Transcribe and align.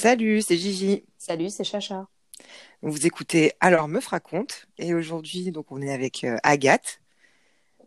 Salut, 0.00 0.42
c'est 0.42 0.56
Gigi. 0.56 1.04
Salut, 1.18 1.50
c'est 1.50 1.64
Chacha. 1.64 2.06
Vous 2.82 3.04
écoutez 3.04 3.54
Alors 3.58 3.88
Meuf 3.88 4.06
raconte 4.06 4.68
et 4.78 4.94
aujourd'hui 4.94 5.50
donc 5.50 5.72
on 5.72 5.82
est 5.82 5.92
avec 5.92 6.22
euh, 6.22 6.36
Agathe. 6.44 7.00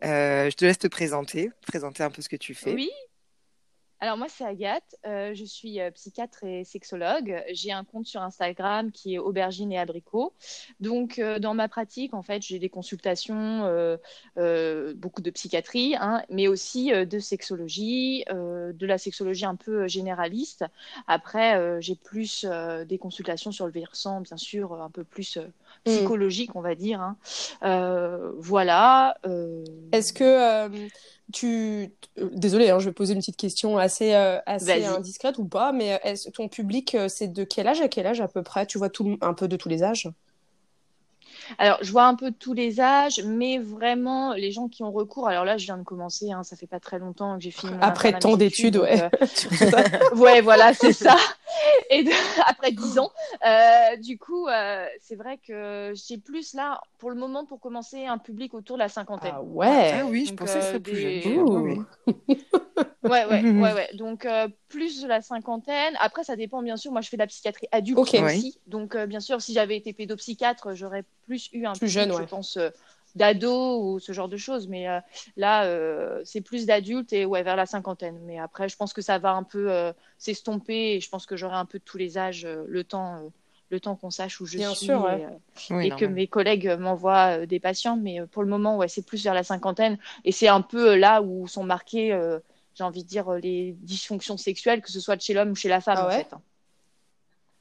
Euh, 0.04 0.50
je 0.50 0.54
te 0.54 0.66
laisse 0.66 0.76
te 0.76 0.88
présenter, 0.88 1.48
présenter 1.66 2.02
un 2.02 2.10
peu 2.10 2.20
ce 2.20 2.28
que 2.28 2.36
tu 2.36 2.52
fais. 2.52 2.74
Oui, 2.74 2.90
alors 4.02 4.16
moi 4.16 4.26
c'est 4.28 4.44
Agathe, 4.44 4.96
euh, 5.06 5.32
je 5.32 5.44
suis 5.44 5.80
euh, 5.80 5.92
psychiatre 5.92 6.42
et 6.42 6.64
sexologue. 6.64 7.40
J'ai 7.52 7.70
un 7.70 7.84
compte 7.84 8.04
sur 8.04 8.20
Instagram 8.20 8.90
qui 8.90 9.14
est 9.14 9.18
aubergine 9.18 9.70
et 9.70 9.78
abricot. 9.78 10.34
Donc 10.80 11.20
euh, 11.20 11.38
dans 11.38 11.54
ma 11.54 11.68
pratique 11.68 12.12
en 12.12 12.22
fait 12.22 12.42
j'ai 12.42 12.58
des 12.58 12.68
consultations, 12.68 13.60
beaucoup 14.96 15.22
de 15.22 15.30
psychiatrie, 15.30 15.94
hein, 16.00 16.24
mais 16.30 16.48
aussi 16.48 16.90
de 16.90 17.18
sexologie, 17.20 18.24
de 18.28 18.86
la 18.86 18.98
sexologie 18.98 19.44
un 19.44 19.54
peu 19.54 19.86
généraliste. 19.86 20.64
Après 21.06 21.80
j'ai 21.80 21.94
plus 21.94 22.44
des 22.88 22.98
consultations 22.98 23.52
sur 23.52 23.66
le 23.66 23.72
versant 23.72 24.20
bien 24.20 24.36
sûr 24.36 24.82
un 24.82 24.90
peu 24.90 25.04
plus 25.04 25.38
mm. 25.86 25.90
psychologique 25.90 26.54
on 26.54 26.60
va 26.60 26.74
dire. 26.74 27.00
Hein. 27.00 27.16
voilà. 28.38 29.16
Est-ce 29.92 30.12
que 30.12 30.68
tu 31.32 31.90
désolé 32.16 32.70
hein, 32.70 32.78
je 32.78 32.86
vais 32.86 32.92
poser 32.92 33.14
une 33.14 33.20
petite 33.20 33.36
question 33.36 33.78
assez 33.78 34.14
euh, 34.14 34.38
assez 34.46 34.84
indiscrète 34.84 35.38
ou 35.38 35.46
pas 35.46 35.72
mais 35.72 35.98
est 36.04 36.30
ton 36.32 36.48
public 36.48 36.94
euh, 36.94 37.08
c'est 37.08 37.28
de 37.28 37.44
quel 37.44 37.66
âge 37.66 37.80
à 37.80 37.88
quel 37.88 38.06
âge 38.06 38.20
à 38.20 38.28
peu 38.28 38.42
près? 38.42 38.66
Tu 38.66 38.78
vois 38.78 38.90
tout 38.90 39.18
un 39.20 39.34
peu 39.34 39.48
de 39.48 39.56
tous 39.56 39.68
les 39.68 39.82
âges? 39.82 40.08
Alors, 41.58 41.78
je 41.82 41.90
vois 41.90 42.04
un 42.04 42.14
peu 42.14 42.30
de 42.30 42.36
tous 42.36 42.54
les 42.54 42.80
âges, 42.80 43.22
mais 43.24 43.58
vraiment, 43.58 44.32
les 44.32 44.52
gens 44.52 44.68
qui 44.68 44.82
ont 44.82 44.92
recours. 44.92 45.28
Alors 45.28 45.44
là, 45.44 45.56
je 45.56 45.64
viens 45.64 45.76
de 45.76 45.82
commencer, 45.82 46.30
hein, 46.30 46.42
ça 46.42 46.56
fait 46.56 46.66
pas 46.66 46.80
très 46.80 46.98
longtemps 46.98 47.36
que 47.36 47.42
j'ai 47.42 47.50
fini. 47.50 47.72
Après 47.80 48.18
tant 48.18 48.36
d'études, 48.36 48.76
ouais. 48.76 49.02
Euh, 49.02 49.08
ouais, 50.16 50.40
voilà, 50.40 50.72
c'est 50.74 50.92
ça. 50.92 51.16
Et 51.90 52.04
après 52.46 52.72
dix 52.72 52.98
ans, 52.98 53.10
euh, 53.46 53.96
du 53.96 54.18
coup, 54.18 54.48
euh, 54.48 54.86
c'est 55.00 55.16
vrai 55.16 55.38
que 55.38 55.92
j'ai 55.94 56.18
plus 56.18 56.54
là, 56.54 56.80
pour 56.98 57.10
le 57.10 57.16
moment, 57.16 57.44
pour 57.44 57.60
commencer, 57.60 58.06
un 58.06 58.18
public 58.18 58.54
autour 58.54 58.76
de 58.76 58.82
la 58.82 58.88
cinquantaine. 58.88 59.34
Ah 59.34 59.42
ouais. 59.42 59.92
Ah 60.00 60.06
oui, 60.06 60.26
je 60.26 60.34
pensais 60.34 60.58
que 60.58 60.64
c'était 60.64 60.80
plus 60.80 60.96
jeune. 60.96 61.86
ouais, 63.04 63.24
ouais, 63.24 63.42
ouais, 63.42 63.72
ouais. 63.72 63.90
Donc 63.94 64.26
plus 64.68 65.02
de 65.02 65.08
la 65.08 65.20
cinquantaine. 65.20 65.94
Après, 66.00 66.24
ça 66.24 66.36
dépend 66.36 66.62
bien 66.62 66.76
sûr. 66.76 66.92
Moi, 66.92 67.00
je 67.00 67.08
fais 67.08 67.16
de 67.16 67.22
la 67.22 67.26
psychiatrie 67.26 67.68
adulte 67.72 67.98
aussi. 67.98 68.58
Donc, 68.66 68.96
bien 68.96 69.20
sûr, 69.20 69.40
si 69.40 69.52
j'avais 69.52 69.76
été 69.76 69.92
pédopsychiatre, 69.92 70.74
j'aurais 70.74 71.04
plus 71.26 71.48
eu 71.52 71.66
un 71.66 71.72
plus 71.72 71.88
jeune, 71.88 72.12
je 72.12 72.22
pense, 72.24 72.56
euh, 72.56 72.70
d'ado 73.14 73.82
ou 73.82 73.98
ce 73.98 74.12
genre 74.12 74.28
de 74.28 74.36
choses. 74.36 74.68
Mais 74.68 74.88
euh, 74.88 75.00
là, 75.36 75.64
euh, 75.64 76.20
c'est 76.24 76.40
plus 76.40 76.66
d'adultes 76.66 77.12
et 77.12 77.24
ouais, 77.24 77.42
vers 77.42 77.56
la 77.56 77.66
cinquantaine. 77.66 78.18
Mais 78.24 78.38
après, 78.38 78.68
je 78.68 78.76
pense 78.76 78.92
que 78.92 79.02
ça 79.02 79.18
va 79.18 79.32
un 79.32 79.42
peu 79.42 79.92
s'estomper 80.18 80.94
et 80.94 81.00
je 81.00 81.08
pense 81.08 81.26
que 81.26 81.36
j'aurai 81.36 81.56
un 81.56 81.64
peu 81.64 81.78
de 81.78 81.84
tous 81.84 81.98
les 81.98 82.18
âges 82.18 82.46
le 82.46 82.84
temps. 82.84 83.32
le 83.70 83.80
temps 83.80 83.96
qu'on 83.96 84.10
sache 84.10 84.40
où 84.40 84.46
je 84.46 84.58
Bien 84.58 84.74
suis 84.74 84.86
sûr, 84.86 85.08
et, 85.70 85.90
que 85.90 86.04
mes 86.04 86.26
collègues 86.26 86.76
m'envoient 86.78 87.46
des 87.46 87.60
patients. 87.60 87.96
Mais 87.96 88.20
pour 88.26 88.42
le 88.42 88.48
moment, 88.48 88.76
ouais, 88.76 88.88
c'est 88.88 89.04
plus 89.04 89.22
vers 89.24 89.34
la 89.34 89.44
cinquantaine. 89.44 89.98
Et 90.24 90.32
c'est 90.32 90.48
un 90.48 90.62
peu 90.62 90.94
là 90.96 91.22
où 91.22 91.46
sont 91.48 91.64
marquées, 91.64 92.18
j'ai 92.74 92.84
envie 92.84 93.04
de 93.04 93.08
dire, 93.08 93.30
les 93.32 93.72
dysfonctions 93.80 94.36
sexuelles, 94.36 94.82
que 94.82 94.90
ce 94.90 95.00
soit 95.00 95.20
chez 95.20 95.34
l'homme 95.34 95.50
ou 95.50 95.54
chez 95.54 95.68
la 95.68 95.80
femme, 95.80 95.98
ah 96.00 96.06
en 96.06 96.10
fait. 96.10 96.32
Hein 96.32 96.42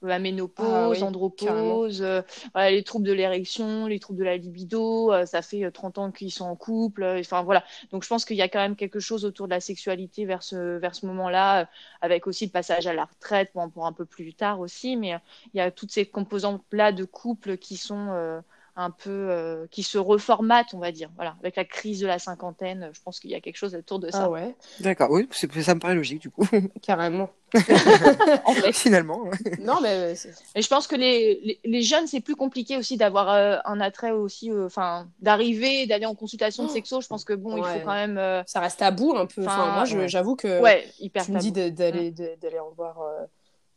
la 0.02 0.20
ménopause, 0.20 1.00
ah 1.02 1.06
andropause, 1.06 2.02
euh, 2.02 2.22
les 2.56 2.84
troubles 2.84 3.06
de 3.06 3.14
l'érection, 3.14 3.88
les 3.88 4.00
troubles 4.00 4.20
de 4.20 4.24
la 4.24 4.38
libido. 4.38 5.12
Euh, 5.12 5.26
ça 5.26 5.42
fait 5.42 5.70
30 5.70 5.98
euh, 5.98 6.02
ans 6.02 6.12
qu'ils 6.12 6.32
sont 6.32 6.46
en 6.46 6.56
couple. 6.56 7.04
Enfin 7.20 7.44
voilà. 7.44 7.64
Donc 7.92 8.04
je 8.04 8.10
pense 8.10 8.26
qu'il 8.26 8.38
y 8.38 8.42
a 8.42 8.50
quand 8.50 8.60
même 8.60 8.76
quelque 8.76 9.00
chose 9.00 9.26
autour 9.26 9.48
de 9.48 9.54
la 9.54 9.60
sexualité 9.60 10.26
vers 10.26 10.44
ce, 10.44 10.78
vers 10.78 10.96
ce 10.96 11.06
moment-là, 11.06 11.70
avec 12.02 12.28
aussi 12.28 12.46
le 12.46 12.52
passage 12.52 12.88
à 12.88 12.94
la 12.94 13.06
retraite, 13.06 13.52
bon, 13.54 13.70
pour 13.70 13.86
un 13.86 13.94
peu 13.94 14.06
plus 14.06 14.34
tard 14.34 14.60
aussi. 14.60 14.98
Mais 14.98 15.16
il 15.54 15.58
y 15.58 15.62
a 15.62 15.72
toutes 15.72 15.92
ces 15.92 16.06
composantes-là 16.06 16.92
de 16.92 17.04
couple 17.04 17.58
qui 17.58 17.78
sont 17.78 18.42
un 18.82 18.92
peu 18.92 19.68
qui 19.72 19.84
se 19.84 19.98
reformate, 19.98 20.74
on 20.74 20.80
va 20.80 20.92
dire. 20.92 21.10
Voilà, 21.16 21.36
avec 21.40 21.56
la 21.56 21.66
crise 21.66 22.00
de 22.00 22.08
la 22.08 22.20
cinquantaine, 22.20 22.90
je 22.94 23.02
pense 23.02 23.20
qu'il 23.20 23.32
y 23.32 23.36
a 23.36 23.42
quelque 23.42 23.58
chose 23.58 23.76
autour 23.76 24.00
de 24.00 24.10
ça. 24.12 24.24
Ah 24.26 24.30
ouais. 24.30 24.56
D'accord, 24.80 25.12
oui, 25.12 25.28
ça 25.32 25.76
me 25.76 25.80
paraît 25.80 25.96
logique 25.96 26.22
du 26.22 26.30
coup. 26.30 26.48
Carrément. 26.82 27.30
en 28.46 28.54
fait. 28.54 28.72
Finalement. 28.72 29.26
Non, 29.60 29.82
mais. 29.82 30.14
Et 30.56 30.62
je 30.62 30.68
pense 30.68 30.88
que 30.88 30.96
les, 30.96 31.60
les, 31.66 31.82
jeunes, 31.82 32.08
c'est 32.08 32.22
plus 32.22 32.36
compliqué 32.36 32.78
aussi 32.78 32.96
d'avoir 32.96 33.30
euh, 33.30 33.58
un 33.66 33.82
attrait 33.82 34.12
aussi, 34.12 34.50
euh, 34.50 34.68
enfin, 34.68 35.08
d'arriver, 35.20 35.86
d'aller 35.86 36.06
en 36.06 36.16
consultation 36.16 36.66
de 36.66 36.70
sexo. 36.70 37.02
Je 37.02 37.08
pense 37.08 37.26
que 37.26 37.34
bon, 37.34 37.58
il 37.58 37.64
faut 37.64 37.86
quand 37.86 37.94
même. 37.94 38.18
Euh, 38.18 38.42
ça 38.46 38.62
reste 38.62 38.82
à 38.82 38.92
bout 38.92 39.16
un 39.16 39.26
peu. 39.26 39.42
Enfin, 39.46 39.74
moi, 39.74 40.08
j'avoue 40.08 40.36
que. 40.36 40.62
Ouais, 40.62 40.88
hyper 41.00 41.26
Tu 41.26 41.32
me 41.32 41.40
dis 41.40 41.52
d'aller 41.52 42.12
d'aller 42.12 42.60
en 42.60 42.72
voir 42.72 43.00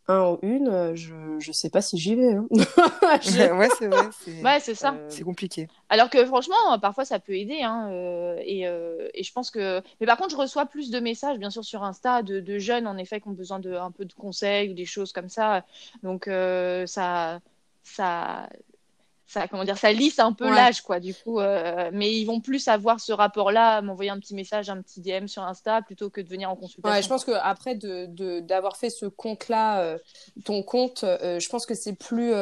un 0.07 0.33
ou 0.33 0.39
une, 0.43 0.69
euh, 0.69 0.95
je 0.95 1.15
je 1.39 1.53
sais 1.53 1.71
pas 1.71 1.81
si 1.81 1.97
j'y 1.99 2.15
vais. 2.15 2.35
Hein. 2.35 2.47
ouais, 3.03 3.69
c'est 3.79 3.89
vrai. 3.89 4.09
Ouais, 4.43 4.61
c'est 4.61 4.75
ça. 4.75 4.95
Euh, 4.95 5.07
c'est 5.09 5.25
compliqué. 5.25 5.69
Alors 5.89 6.11
que 6.11 6.25
franchement, 6.27 6.79
parfois 6.81 7.05
ça 7.05 7.19
peut 7.19 7.37
aider. 7.37 7.63
Hein, 7.63 7.89
euh, 7.91 8.37
et, 8.45 8.63
et, 8.63 9.23
je 9.23 9.33
pense 9.33 9.51
que. 9.51 9.83
Mais 10.01 10.07
par 10.07 10.17
contre, 10.17 10.31
je 10.31 10.37
reçois 10.37 10.67
plus 10.67 10.91
de 10.91 11.01
messages, 11.01 11.39
bien 11.39 11.51
sûr, 11.51 11.65
sur 11.65 11.83
Insta, 11.83 12.23
de, 12.23 12.41
de 12.41 12.59
jeunes 12.59 12.87
en 12.87 12.97
effet 12.99 13.21
qui 13.21 13.29
ont 13.29 13.33
besoin 13.33 13.59
de 13.59 13.73
un 13.75 13.91
peu 13.91 14.05
de 14.05 14.13
conseils 14.13 14.71
ou 14.71 14.75
des 14.75 14.87
choses 14.87 15.13
comme 15.13 15.29
ça. 15.29 15.65
Donc 16.03 16.29
ça, 16.87 17.41
ça, 17.83 18.49
ça 19.27 19.49
comment 19.49 19.65
dire 19.65 19.79
ça 19.79 19.93
lisse 19.93 20.19
un 20.19 20.33
peu 20.33 20.49
l'âge 20.49 20.83
quoi 20.83 21.01
du 21.01 21.15
coup 21.15 21.41
euh, 21.41 21.91
mais 21.93 22.13
ils 22.13 22.25
vont 22.25 22.41
plus 22.41 22.69
avoir 22.69 23.01
ce 23.01 23.13
rapport 23.13 23.51
là 23.53 23.81
m'envoyer 23.81 24.11
un 24.11 24.19
petit 24.19 24.35
message 24.35 24.69
un 24.69 24.83
petit 24.83 25.01
DM 25.01 25.27
sur 25.27 25.43
Insta 25.43 25.83
plutôt 25.83 26.11
que 26.11 26.21
de 26.21 26.29
venir 26.29 26.51
en 26.51 26.57
consultation. 26.57 26.95
Ouais, 26.95 27.03
je 27.03 27.09
pense 27.09 27.25
que 27.25 27.33
après 27.33 27.75
de 27.75 28.41
d'avoir 28.41 28.77
fait 28.77 28.91
ce 28.91 29.07
compte 29.07 29.49
là 29.49 29.81
euh, 29.81 29.99
ton 30.45 30.63
compte 30.63 31.05
euh, 31.05 31.41
je 31.41 31.49
pense 31.49 31.65
que 31.65 31.75
c'est 31.75 31.95
plus 31.95 32.33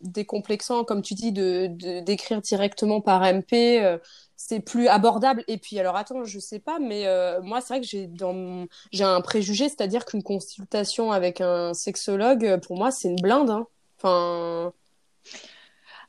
décomplexant 0.00 0.84
comme 0.84 1.02
tu 1.02 1.14
dis 1.14 1.32
de 1.32 1.66
d'écrire 2.00 2.40
directement 2.40 3.00
par 3.00 3.22
MP 3.22 3.98
c'est 4.36 4.60
plus 4.60 4.88
abordable. 4.88 5.44
Et 5.48 5.58
puis 5.58 5.78
alors 5.78 5.96
attends 5.96 6.24
je 6.24 6.38
sais 6.38 6.58
pas 6.58 6.78
mais 6.78 7.04
moi 7.42 7.60
c'est 7.60 7.74
vrai 7.74 7.80
que 7.80 7.86
j'ai 7.86 8.06
dans 8.06 8.66
j'ai 8.92 9.04
un 9.04 9.20
préjugé 9.20 9.68
c'est-à-dire 9.68 10.06
qu'une 10.06 10.22
consultation 10.22 11.12
avec 11.12 11.40
un 11.40 11.74
sexologue 11.74 12.60
pour 12.60 12.76
moi 12.76 12.90
c'est 12.90 13.08
une 13.08 13.20
blinde 13.20 13.50
hein. 13.50 13.66
enfin 13.98 14.72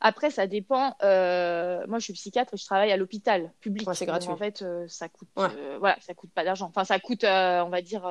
après, 0.01 0.31
ça 0.31 0.47
dépend. 0.47 0.95
Euh, 1.03 1.85
moi, 1.87 1.99
je 1.99 2.05
suis 2.05 2.13
psychiatre 2.13 2.55
et 2.55 2.57
je 2.57 2.65
travaille 2.65 2.91
à 2.91 2.97
l'hôpital 2.97 3.51
public. 3.61 3.87
c'est 3.93 4.07
gratuit. 4.07 4.29
en 4.29 4.35
fait, 4.35 4.63
euh, 4.63 4.85
ça 4.87 5.07
coûte. 5.07 5.29
Euh, 5.37 5.77
voilà, 5.79 5.95
ça 6.01 6.15
coûte 6.15 6.31
pas 6.33 6.43
d'argent. 6.43 6.67
Enfin, 6.67 6.83
ça 6.83 6.99
coûte, 6.99 7.23
on 7.23 7.69
va 7.69 7.81
dire 7.81 8.09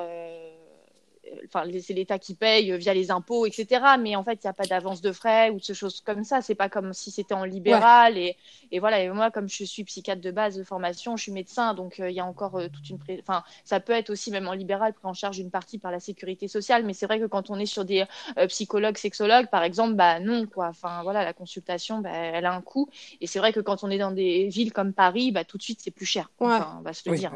enfin, 1.45 1.63
c'est 1.81 1.93
l'État 1.93 2.19
qui 2.19 2.35
paye 2.35 2.77
via 2.77 2.93
les 2.93 3.11
impôts, 3.11 3.45
etc. 3.45 3.81
Mais 3.99 4.15
en 4.15 4.23
fait, 4.23 4.35
il 4.35 4.45
n'y 4.45 4.49
a 4.49 4.53
pas 4.53 4.65
d'avance 4.65 5.01
de 5.01 5.11
frais 5.11 5.49
ou 5.49 5.59
de 5.59 5.73
choses 5.73 6.01
comme 6.01 6.23
ça. 6.23 6.41
C'est 6.41 6.55
pas 6.55 6.69
comme 6.69 6.93
si 6.93 7.11
c'était 7.11 7.33
en 7.33 7.43
libéral. 7.43 8.17
Et, 8.17 8.37
et, 8.71 8.79
voilà. 8.79 9.01
Et 9.01 9.09
moi, 9.09 9.31
comme 9.31 9.49
je 9.49 9.63
suis 9.63 9.83
psychiatre 9.83 10.21
de 10.21 10.31
base 10.31 10.57
de 10.57 10.63
formation, 10.63 11.17
je 11.17 11.23
suis 11.23 11.31
médecin, 11.31 11.73
donc 11.73 11.99
euh, 11.99 12.09
il 12.09 12.15
y 12.15 12.19
a 12.19 12.25
encore 12.25 12.57
euh, 12.57 12.67
toute 12.67 12.89
une. 12.89 12.99
Enfin, 13.19 13.43
ça 13.65 13.79
peut 13.79 13.93
être 13.93 14.09
aussi 14.09 14.31
même 14.31 14.47
en 14.47 14.53
libéral 14.53 14.93
pris 14.93 15.07
en 15.07 15.13
charge 15.13 15.39
une 15.39 15.51
partie 15.51 15.77
par 15.77 15.91
la 15.91 15.99
sécurité 15.99 16.47
sociale. 16.47 16.85
Mais 16.85 16.93
c'est 16.93 17.05
vrai 17.05 17.19
que 17.19 17.25
quand 17.25 17.49
on 17.49 17.59
est 17.59 17.65
sur 17.65 17.85
des 17.85 18.05
euh, 18.37 18.47
psychologues, 18.47 18.97
sexologues, 18.97 19.47
par 19.47 19.63
exemple, 19.63 19.93
bah 19.93 20.19
non, 20.19 20.45
quoi. 20.47 20.67
Enfin, 20.67 21.03
voilà, 21.03 21.23
la 21.23 21.33
consultation, 21.33 21.99
bah, 21.99 22.11
elle 22.11 22.45
a 22.45 22.53
un 22.53 22.61
coût. 22.61 22.89
Et 23.19 23.27
c'est 23.27 23.39
vrai 23.39 23.53
que 23.53 23.59
quand 23.59 23.83
on 23.83 23.89
est 23.89 23.97
dans 23.97 24.11
des 24.11 24.47
villes 24.47 24.73
comme 24.73 24.93
Paris, 24.93 25.31
bah 25.31 25.43
tout 25.43 25.57
de 25.57 25.63
suite, 25.63 25.79
c'est 25.81 25.91
plus 25.91 26.05
cher. 26.05 26.29
Enfin, 26.39 26.77
on 26.79 26.81
va 26.81 26.93
se 26.93 27.09
le 27.09 27.17
dire 27.17 27.33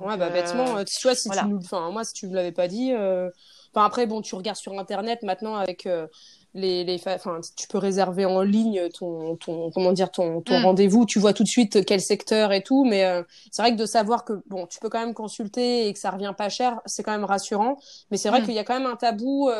ouais, 0.00 0.16
bah 0.16 0.30
bêtement, 0.30 0.76
euh, 0.76 0.84
tu 0.84 1.02
vois, 1.02 1.14
si 1.14 1.28
tu 1.30 1.46
nous... 1.46 1.58
enfin, 1.58 1.90
moi, 1.90 2.04
si 2.04 2.12
tu 2.12 2.26
me 2.26 2.34
l'avais 2.34 2.52
pas 2.52 2.68
dit, 2.68 2.92
euh, 2.92 3.30
enfin, 3.74 3.86
après, 3.86 4.06
bon, 4.06 4.20
tu 4.22 4.34
regardes 4.34 4.56
sur 4.56 4.78
Internet 4.78 5.22
maintenant 5.22 5.56
avec 5.56 5.86
euh, 5.86 6.06
les, 6.54 6.84
les, 6.84 7.00
enfin, 7.06 7.40
tu 7.56 7.68
peux 7.68 7.78
réserver 7.78 8.24
en 8.24 8.42
ligne 8.42 8.88
ton, 8.90 9.36
ton, 9.36 9.70
comment 9.70 9.92
dire, 9.92 10.10
ton, 10.10 10.40
ton 10.40 10.60
mm. 10.60 10.64
rendez-vous, 10.64 11.06
tu 11.06 11.18
vois 11.18 11.32
tout 11.32 11.42
de 11.42 11.48
suite 11.48 11.84
quel 11.84 12.00
secteur 12.00 12.52
et 12.52 12.62
tout, 12.62 12.84
mais 12.84 13.04
c'est 13.50 13.62
vrai 13.62 13.72
que 13.72 13.76
de 13.76 13.86
savoir 13.86 14.24
que, 14.24 14.42
bon, 14.46 14.66
tu 14.66 14.78
peux 14.80 14.88
quand 14.88 15.00
même 15.00 15.14
consulter 15.14 15.88
et 15.88 15.92
que 15.92 15.98
ça 15.98 16.10
revient 16.10 16.34
pas 16.36 16.48
cher, 16.48 16.80
c'est 16.86 17.02
quand 17.02 17.12
même 17.12 17.24
rassurant, 17.24 17.78
mais 18.10 18.16
c'est 18.16 18.28
vrai 18.28 18.40
mm. 18.40 18.44
qu'il 18.44 18.54
y 18.54 18.58
a 18.58 18.64
quand 18.64 18.78
même 18.78 18.90
un 18.90 18.96
tabou, 18.96 19.50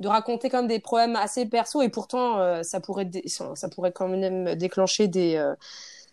de 0.00 0.08
raconter 0.08 0.50
même 0.52 0.66
des 0.66 0.80
problèmes 0.80 1.14
assez 1.14 1.46
perso 1.46 1.80
et 1.80 1.88
pourtant 1.88 2.62
ça 2.64 2.80
pourrait 2.80 3.08
ça 3.26 3.68
pourrait 3.68 3.92
quand 3.92 4.08
même 4.08 4.56
déclencher 4.56 5.06
des 5.06 5.40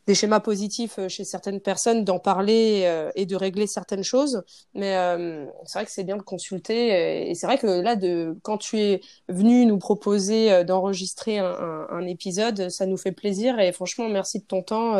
des 0.07 0.15
schémas 0.15 0.39
positifs 0.39 0.97
euh, 0.99 1.07
chez 1.07 1.23
certaines 1.23 1.59
personnes 1.59 2.03
d'en 2.03 2.19
parler 2.19 2.83
euh, 2.85 3.11
et 3.15 3.25
de 3.25 3.35
régler 3.35 3.67
certaines 3.67 4.03
choses. 4.03 4.43
Mais 4.73 4.95
euh, 4.95 5.45
c'est 5.65 5.79
vrai 5.79 5.85
que 5.85 5.91
c'est 5.91 6.03
bien 6.03 6.17
de 6.17 6.21
consulter. 6.21 7.29
Et 7.29 7.35
c'est 7.35 7.45
vrai 7.45 7.57
que 7.57 7.67
là, 7.67 7.95
de, 7.95 8.37
quand 8.41 8.57
tu 8.57 8.79
es 8.79 9.01
venu 9.29 9.65
nous 9.65 9.77
proposer 9.77 10.63
d'enregistrer 10.63 11.37
un, 11.39 11.87
un, 11.89 12.07
épisode, 12.07 12.69
ça 12.69 12.85
nous 12.85 12.97
fait 12.97 13.11
plaisir. 13.11 13.59
Et 13.59 13.71
franchement, 13.71 14.09
merci 14.09 14.39
de 14.39 14.45
ton 14.45 14.63
temps. 14.63 14.97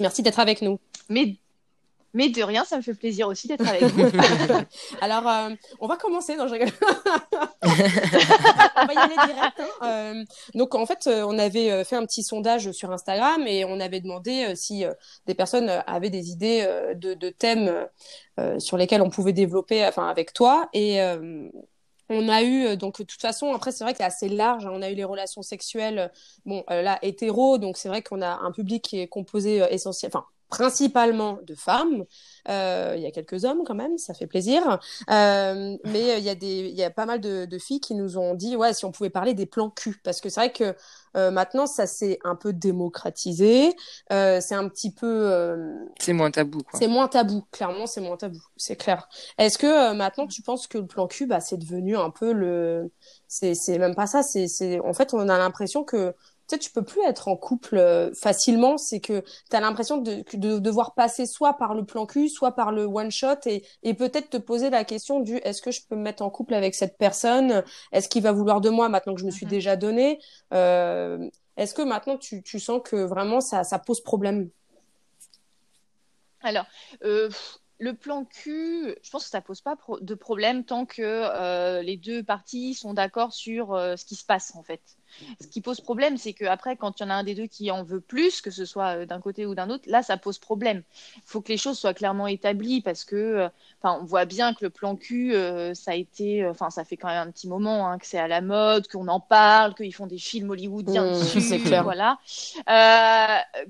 merci 0.00 0.22
d'être 0.22 0.38
avec 0.38 0.62
nous. 0.62 0.78
Mais 1.08 1.36
mais 2.14 2.28
de 2.28 2.42
rien, 2.42 2.64
ça 2.64 2.76
me 2.76 2.82
fait 2.82 2.94
plaisir 2.94 3.28
aussi 3.28 3.48
d'être 3.48 3.66
avec 3.66 3.84
vous. 3.84 4.04
Alors, 5.00 5.26
euh, 5.26 5.50
on 5.80 5.86
va 5.86 5.96
commencer. 5.96 6.36
Non, 6.36 6.46
je 6.46 6.52
on 6.52 6.56
va 8.86 8.92
y 8.92 8.98
aller 8.98 9.14
direct. 9.14 9.60
Hein. 9.60 9.68
Euh, 9.82 10.24
donc, 10.54 10.74
en 10.74 10.84
fait, 10.84 11.06
euh, 11.06 11.24
on 11.26 11.38
avait 11.38 11.84
fait 11.84 11.96
un 11.96 12.04
petit 12.04 12.22
sondage 12.22 12.70
sur 12.72 12.90
Instagram 12.92 13.46
et 13.46 13.64
on 13.64 13.80
avait 13.80 14.00
demandé 14.00 14.54
si 14.56 14.84
des 15.26 15.34
personnes 15.34 15.70
avaient 15.86 16.10
des 16.10 16.30
idées 16.30 16.66
de, 16.94 17.30
thèmes 17.30 17.88
sur 18.58 18.76
lesquels 18.76 19.02
on 19.02 19.10
pouvait 19.10 19.32
développer, 19.32 19.86
enfin, 19.86 20.08
avec 20.08 20.34
toi. 20.34 20.68
Et 20.74 21.00
On 22.10 22.28
a 22.28 22.42
eu, 22.42 22.76
donc, 22.76 22.98
de 22.98 23.04
toute 23.04 23.22
façon, 23.22 23.54
après, 23.54 23.72
c'est 23.72 23.84
vrai 23.84 23.94
que 23.94 23.98
c'est 23.98 24.04
assez 24.04 24.28
large. 24.28 24.66
Hein. 24.66 24.72
on 24.74 24.82
a 24.82 24.90
eu 24.90 24.94
les 24.94 25.04
relations 25.04 25.40
sexuelles, 25.40 26.12
bon, 26.44 26.62
là, 26.68 26.98
hétéro, 27.00 27.56
donc 27.56 27.78
c'est 27.78 27.88
vrai 27.88 28.02
qu'on 28.02 28.20
a 28.20 28.40
un 28.42 28.52
public 28.52 28.82
qui 28.82 29.00
est 29.00 29.08
composé 29.08 29.64
essentiellement, 29.70 30.18
enfin, 30.18 30.26
principalement 30.52 31.38
de 31.46 31.54
femmes. 31.54 32.04
Euh, 32.50 32.92
il 32.94 33.02
y 33.02 33.06
a 33.06 33.10
quelques 33.10 33.46
hommes 33.46 33.62
quand 33.64 33.74
même, 33.74 33.96
ça 33.96 34.12
fait 34.12 34.26
plaisir. 34.26 34.78
Euh, 35.10 35.78
mais 35.84 36.18
il 36.18 36.24
y, 36.24 36.28
a 36.28 36.34
des, 36.34 36.68
il 36.68 36.74
y 36.74 36.84
a 36.84 36.90
pas 36.90 37.06
mal 37.06 37.20
de, 37.20 37.46
de, 37.46 37.58
filles 37.58 37.80
qui 37.80 37.94
nous 37.94 38.18
ont 38.18 38.34
dit 38.34 38.54
ouais, 38.54 38.74
si 38.74 38.84
on 38.84 38.92
pouvait 38.92 39.08
parler 39.08 39.32
des 39.32 39.46
plans 39.46 39.70
cul. 39.70 39.98
Parce 40.04 40.20
que 40.20 40.28
c'est 40.28 40.40
vrai 40.40 40.52
que 40.52 40.76
euh, 41.16 41.30
maintenant, 41.30 41.66
ça 41.66 41.86
s'est 41.86 42.18
un 42.24 42.36
peu 42.36 42.52
démocratisé. 42.52 43.74
Euh, 44.12 44.40
c'est 44.40 44.54
un 44.54 44.68
petit 44.68 44.92
peu. 44.92 45.06
Euh, 45.06 45.74
c'est 45.98 46.12
moins 46.12 46.30
tabou, 46.30 46.58
quoi. 46.58 46.78
C'est 46.78 46.88
moins 46.88 47.08
tabou, 47.08 47.44
clairement, 47.50 47.86
c'est 47.86 48.00
moins 48.00 48.16
tabou, 48.16 48.40
c'est 48.56 48.76
clair. 48.76 49.08
Est-ce 49.38 49.56
que 49.56 49.94
maintenant, 49.94 50.26
tu 50.26 50.42
penses 50.42 50.66
que 50.66 50.78
le 50.78 50.86
plan 50.86 51.06
cul, 51.06 51.26
bah, 51.26 51.40
c'est 51.40 51.58
devenu 51.58 51.96
un 51.96 52.10
peu 52.10 52.32
le. 52.32 52.90
C'est 53.28 53.78
même 53.78 53.94
pas 53.94 54.06
ça, 54.06 54.22
c'est. 54.22 54.80
En 54.80 54.92
fait, 54.92 55.14
on 55.14 55.28
a 55.28 55.38
l'impression 55.38 55.84
que 55.84 56.14
sais, 56.54 56.58
tu 56.58 56.70
peux 56.70 56.82
plus 56.82 57.02
être 57.02 57.28
en 57.28 57.36
couple 57.36 57.76
euh, 57.76 58.12
facilement. 58.14 58.78
C'est 58.78 59.00
que 59.00 59.22
tu 59.50 59.56
as 59.56 59.60
l'impression 59.60 59.98
de, 59.98 60.24
de, 60.34 60.58
devoir 60.58 60.94
passer 60.94 61.26
soit 61.26 61.54
par 61.54 61.74
le 61.74 61.84
plan 61.84 62.06
cul, 62.06 62.28
soit 62.28 62.52
par 62.52 62.72
le 62.72 62.84
one 62.84 63.10
shot 63.10 63.46
et, 63.46 63.64
et 63.82 63.94
peut-être 63.94 64.30
te 64.30 64.36
poser 64.36 64.70
la 64.70 64.84
question 64.84 65.20
du 65.20 65.36
est-ce 65.36 65.62
que 65.62 65.70
je 65.70 65.80
peux 65.88 65.96
me 65.96 66.02
mettre 66.02 66.22
en 66.22 66.30
couple 66.30 66.54
avec 66.54 66.74
cette 66.74 66.98
personne? 66.98 67.62
Est-ce 67.92 68.08
qu'il 68.08 68.22
va 68.22 68.32
vouloir 68.32 68.60
de 68.60 68.70
moi 68.70 68.88
maintenant 68.88 69.14
que 69.14 69.20
je 69.20 69.26
me 69.26 69.30
suis 69.30 69.46
mhm. 69.46 69.50
déjà 69.50 69.76
donné? 69.76 70.20
Euh, 70.52 71.28
Est-ce 71.56 71.74
que 71.74 71.82
maintenant 71.82 72.16
tu, 72.16 72.42
tu 72.42 72.60
sens 72.60 72.80
que 72.84 72.96
vraiment 72.96 73.40
ça, 73.40 73.64
ça 73.64 73.78
pose 73.78 74.00
problème? 74.00 74.50
Alors, 76.42 76.66
euh, 77.04 77.30
le 77.82 77.94
plan 77.94 78.24
cul, 78.24 78.94
je 79.02 79.10
pense 79.10 79.24
que 79.24 79.30
ça 79.30 79.40
pose 79.40 79.60
pas 79.60 79.76
de 80.00 80.14
problème 80.14 80.64
tant 80.64 80.86
que 80.86 81.02
euh, 81.02 81.82
les 81.82 81.96
deux 81.96 82.22
parties 82.22 82.74
sont 82.74 82.94
d'accord 82.94 83.32
sur 83.32 83.74
euh, 83.74 83.96
ce 83.96 84.04
qui 84.04 84.14
se 84.14 84.24
passe 84.24 84.54
en 84.54 84.62
fait. 84.62 84.80
Ce 85.40 85.46
qui 85.46 85.60
pose 85.60 85.80
problème, 85.80 86.16
c'est 86.16 86.32
qu'après, 86.32 86.76
quand 86.76 87.00
il 87.00 87.02
y 87.04 87.06
en 87.06 87.10
a 87.10 87.14
un 87.14 87.24
des 87.24 87.34
deux 87.34 87.46
qui 87.46 87.70
en 87.70 87.82
veut 87.82 88.00
plus, 88.00 88.40
que 88.40 88.50
ce 88.50 88.64
soit 88.64 88.96
euh, 88.98 89.06
d'un 89.06 89.20
côté 89.20 89.46
ou 89.46 89.54
d'un 89.54 89.70
autre, 89.70 89.84
là, 89.86 90.02
ça 90.02 90.16
pose 90.16 90.38
problème. 90.38 90.82
Il 91.16 91.22
faut 91.24 91.40
que 91.40 91.48
les 91.48 91.56
choses 91.56 91.78
soient 91.78 91.94
clairement 91.94 92.26
établies 92.26 92.80
parce 92.80 93.04
que, 93.04 93.16
euh, 93.16 93.48
enfin, 93.82 93.98
on 94.00 94.04
voit 94.04 94.24
bien 94.24 94.54
que 94.54 94.64
le 94.64 94.70
plan 94.70 94.96
cul, 94.96 95.34
euh, 95.34 95.74
ça 95.74 95.92
a 95.92 95.94
été, 95.94 96.46
enfin, 96.46 96.70
ça 96.70 96.84
fait 96.84 96.96
quand 96.96 97.08
même 97.08 97.28
un 97.28 97.30
petit 97.30 97.48
moment 97.48 97.88
hein, 97.88 97.98
que 97.98 98.06
c'est 98.06 98.18
à 98.18 98.28
la 98.28 98.40
mode, 98.40 98.88
qu'on 98.88 99.08
en 99.08 99.20
parle, 99.20 99.74
qu'ils 99.74 99.94
font 99.94 100.06
des 100.06 100.18
films 100.18 100.50
hollywoodiens 100.50 101.04
mmh, 101.04 101.18
dessus, 101.18 101.40
c'est 101.40 101.58
clair. 101.58 101.84
voilà. 101.84 102.18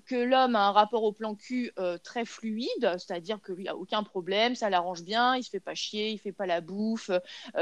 que 0.06 0.14
l'homme 0.14 0.56
a 0.56 0.68
un 0.68 0.72
rapport 0.72 1.02
au 1.02 1.12
plan 1.12 1.34
cul 1.34 1.72
très 2.02 2.24
fluide, 2.24 2.96
c'est-à-dire 2.98 3.40
que 3.40 3.52
lui 3.52 3.68
a 3.68 3.76
aucun 3.76 4.02
problème, 4.02 4.54
ça 4.54 4.70
l'arrange 4.70 5.02
bien, 5.02 5.36
il 5.36 5.42
se 5.42 5.50
fait 5.50 5.60
pas 5.60 5.74
chier, 5.74 6.10
il 6.10 6.18
fait 6.18 6.32
pas 6.32 6.46
la 6.46 6.60
bouffe, 6.60 7.10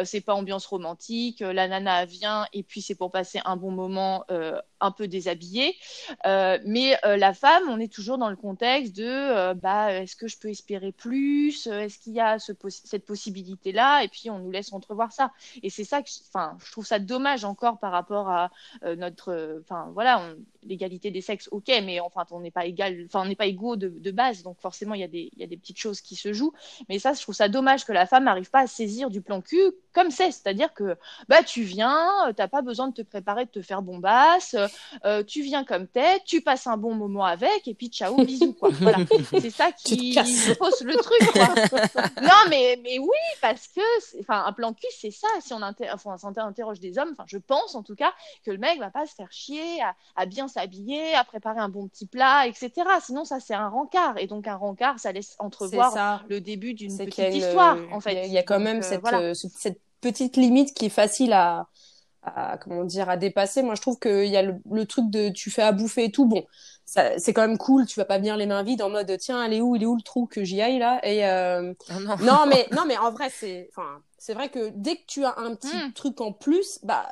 c'est 0.05 0.21
pas 0.21 0.35
ambiance 0.35 0.67
romantique, 0.67 1.41
la 1.41 1.69
nana 1.69 2.05
vient 2.05 2.47
et 2.53 2.62
puis 2.62 2.82
c'est 2.82 2.94
pour 2.94 3.11
passer 3.11 3.41
un 3.44 3.56
bon 3.56 3.69
moment 3.70 4.25
euh, 4.31 4.61
un 4.81 4.90
peu 4.93 5.08
déshabillé. 5.08 5.76
Euh, 6.26 6.58
mais 6.64 6.96
euh, 7.05 7.17
la 7.17 7.34
femme, 7.34 7.62
on 7.69 7.78
est 7.78 7.93
toujours 7.93 8.19
dans 8.19 8.31
le 8.31 8.37
contexte 8.37 8.96
de 8.96 9.52
bah, 9.55 9.93
est-ce 9.93 10.17
que 10.17 10.28
je 10.28 10.38
peux 10.38 10.49
espérer 10.49 10.93
plus? 10.93 11.67
Est-ce 11.67 11.99
qu'il 11.99 12.14
y 12.14 12.20
a 12.20 12.38
ce 12.38 12.52
cette 12.69 13.05
possibilité-là? 13.05 14.05
Et 14.05 14.08
puis 14.08 14.31
on 14.31 14.38
nous 14.38 14.50
laisse 14.50 14.72
entrevoir 14.72 15.12
ça. 15.12 15.32
Et 15.62 15.70
c'est 15.70 15.84
ça 15.84 16.02
que 16.02 16.08
enfin, 16.28 16.56
je 16.64 16.72
trouve 16.72 16.87
ça 16.87 16.99
dommage 16.99 17.44
encore 17.44 17.78
par 17.78 17.93
rapport 17.93 18.28
à 18.28 18.50
notre. 18.96 19.61
Enfin 19.62 19.90
voilà, 19.93 20.34
l'égalité 20.62 21.11
des 21.11 21.20
sexes, 21.20 21.49
ok, 21.50 21.69
mais 21.84 22.00
enfin 22.00 22.25
on 22.31 22.40
n'est 22.40 22.50
pas 22.50 22.67
égal, 22.67 23.05
enfin 23.06 23.22
on 23.22 23.28
n'est 23.28 23.37
pas 23.37 23.46
égaux 23.46 23.76
de, 23.76 23.88
de, 23.88 24.11
base, 24.11 24.43
donc 24.43 24.58
forcément 24.61 24.94
il 24.94 25.00
y, 25.00 25.05
a 25.05 25.08
des, 25.08 25.31
y 25.37 25.43
a 25.43 25.46
des 25.46 25.56
petites 25.56 25.78
choses 25.78 26.00
qui 26.00 26.17
se 26.17 26.32
jouent. 26.32 26.52
Mais 26.88 26.99
ça, 26.99 27.12
je 27.12 27.22
trouve 27.22 27.34
ça 27.34 27.49
dommage 27.49 27.84
que 27.84 27.93
la 27.93 28.06
femme 28.06 28.25
n'arrive 28.25 28.50
pas 28.50 28.61
à 28.61 28.67
saisir 28.67 29.11
du 29.11 29.22
plan 29.22 29.40
cul 29.40 29.72
comme 29.92 30.10
c'est, 30.10 30.31
c'est-à-dire 30.31 30.72
que 30.75 30.96
bah 31.28 31.42
tu 31.42 31.62
viens, 31.62 32.32
t'as 32.37 32.48
pas 32.48 32.62
besoin 32.62 32.88
de 32.88 32.94
te 32.94 33.02
préparer, 33.02 33.44
de 33.44 33.50
te 33.50 33.62
faire 33.62 33.82
bombasse, 33.82 34.56
euh, 35.04 35.22
tu 35.22 35.42
viens 35.42 35.64
comme 35.64 35.87
t'es, 35.87 36.20
tu 36.25 36.40
passes 36.40 36.66
un 36.66 36.76
bon 36.76 36.94
moment 36.94 37.25
avec, 37.25 37.66
et 37.66 37.75
puis 37.75 37.88
ciao, 37.88 38.16
bisous, 38.25 38.54
quoi. 38.54 38.70
Voilà. 38.72 38.98
C'est 39.31 39.50
ça 39.50 39.72
qui 39.72 40.16
pose 40.58 40.81
le 40.82 40.94
truc, 40.94 41.32
quoi. 41.32 41.48
non, 42.22 42.48
mais, 42.48 42.78
mais 42.82 42.98
oui, 42.98 43.08
parce 43.40 43.69
que, 43.69 44.20
enfin, 44.20 44.44
un 44.46 44.52
plan 44.52 44.72
cul, 44.72 44.87
c'est 44.98 45.10
ça. 45.10 45.28
Si 45.40 45.52
on, 45.52 45.62
inter... 45.62 45.90
enfin, 45.93 46.16
interroge 46.25 46.81
des 46.81 46.98
hommes, 46.98 47.10
enfin, 47.12 47.25
je 47.26 47.38
pense 47.38 47.75
en 47.75 47.82
tout 47.82 47.94
cas 47.94 48.12
que 48.44 48.50
le 48.50 48.58
mec 48.58 48.78
va 48.78 48.90
pas 48.90 49.06
se 49.06 49.14
faire 49.14 49.31
chier 49.31 49.82
à, 49.82 49.94
à 50.16 50.26
bien 50.26 50.48
s'habiller, 50.48 51.14
à 51.14 51.25
préparer 51.25 51.60
un 51.60 51.69
bon 51.69 51.88
petit 51.88 52.06
plat, 52.06 52.46
etc. 52.46 52.72
Sinon, 53.02 53.25
ça, 53.25 53.40
c'est 53.40 53.54
un 53.54 53.69
rencard. 53.69 54.19
Et 54.19 54.26
donc, 54.26 54.46
un 54.46 54.56
rencard, 54.56 54.98
ça 54.98 55.12
laisse 55.12 55.36
entrevoir 55.38 56.25
le 56.28 56.40
début 56.40 56.75
d'une 56.75 56.96
petite 56.96 57.34
histoire, 57.34 57.78
en 57.93 58.00
fait. 58.00 58.26
Il 58.26 58.32
y 58.32 58.38
a 58.38 58.43
quand 58.43 58.60
même 58.60 58.81
euh, 58.82 59.10
euh, 59.12 59.34
cette 59.34 59.80
petite 60.00 60.37
limite 60.37 60.75
qui 60.75 60.87
est 60.87 60.91
facile 60.91 61.32
à, 61.32 61.69
à 62.23 62.58
comment 62.58 62.85
dire 62.85 63.08
à 63.08 63.17
dépasser. 63.17 63.62
Moi, 63.62 63.75
je 63.75 63.81
trouve 63.81 63.99
qu'il 63.99 64.26
y 64.26 64.37
a 64.37 64.43
le, 64.43 64.87
truc 64.87 65.11
de 65.11 65.31
tu 65.31 65.50
fais 65.50 65.62
à 65.62 65.73
bouffer 65.73 66.05
et 66.05 66.12
tout. 66.12 66.26
Bon, 66.26 66.44
c'est 66.85 67.32
quand 67.32 67.47
même 67.47 67.58
cool. 67.58 67.87
Tu 67.87 67.99
vas 67.99 68.05
pas 68.05 68.19
venir 68.19 68.37
les 68.37 68.47
mains 68.47 68.62
vides 68.62 68.82
en 68.82 68.91
mode 68.91 69.17
tiens, 69.19 69.44
elle 69.44 69.55
est 69.55 69.61
où, 69.61 69.76
il 69.76 69.82
est 69.82 69.87
où 69.87 69.97
le 69.97 70.02
trou 70.02 70.26
que 70.26 70.44
j'y 70.44 70.61
aille 70.61 70.79
là? 70.79 71.00
Et 71.02 71.26
euh, 71.26 71.73
oh 71.91 72.00
non. 72.00 72.17
non. 72.20 72.47
mais 72.49 72.67
non, 72.73 72.82
mais 72.87 72.99
en 72.99 73.11
vrai, 73.11 73.31
c'est 73.31 73.70
enfin, 73.70 74.02
c'est 74.19 74.35
vrai 74.35 74.49
que 74.49 74.70
dès 74.75 74.97
que 74.97 75.06
tu 75.06 75.25
as 75.25 75.38
un 75.38 75.55
petit 75.55 75.76
hmm. 75.76 75.93
truc 75.93 76.20
en 76.20 76.32
plus, 76.32 76.81
bah 76.82 77.06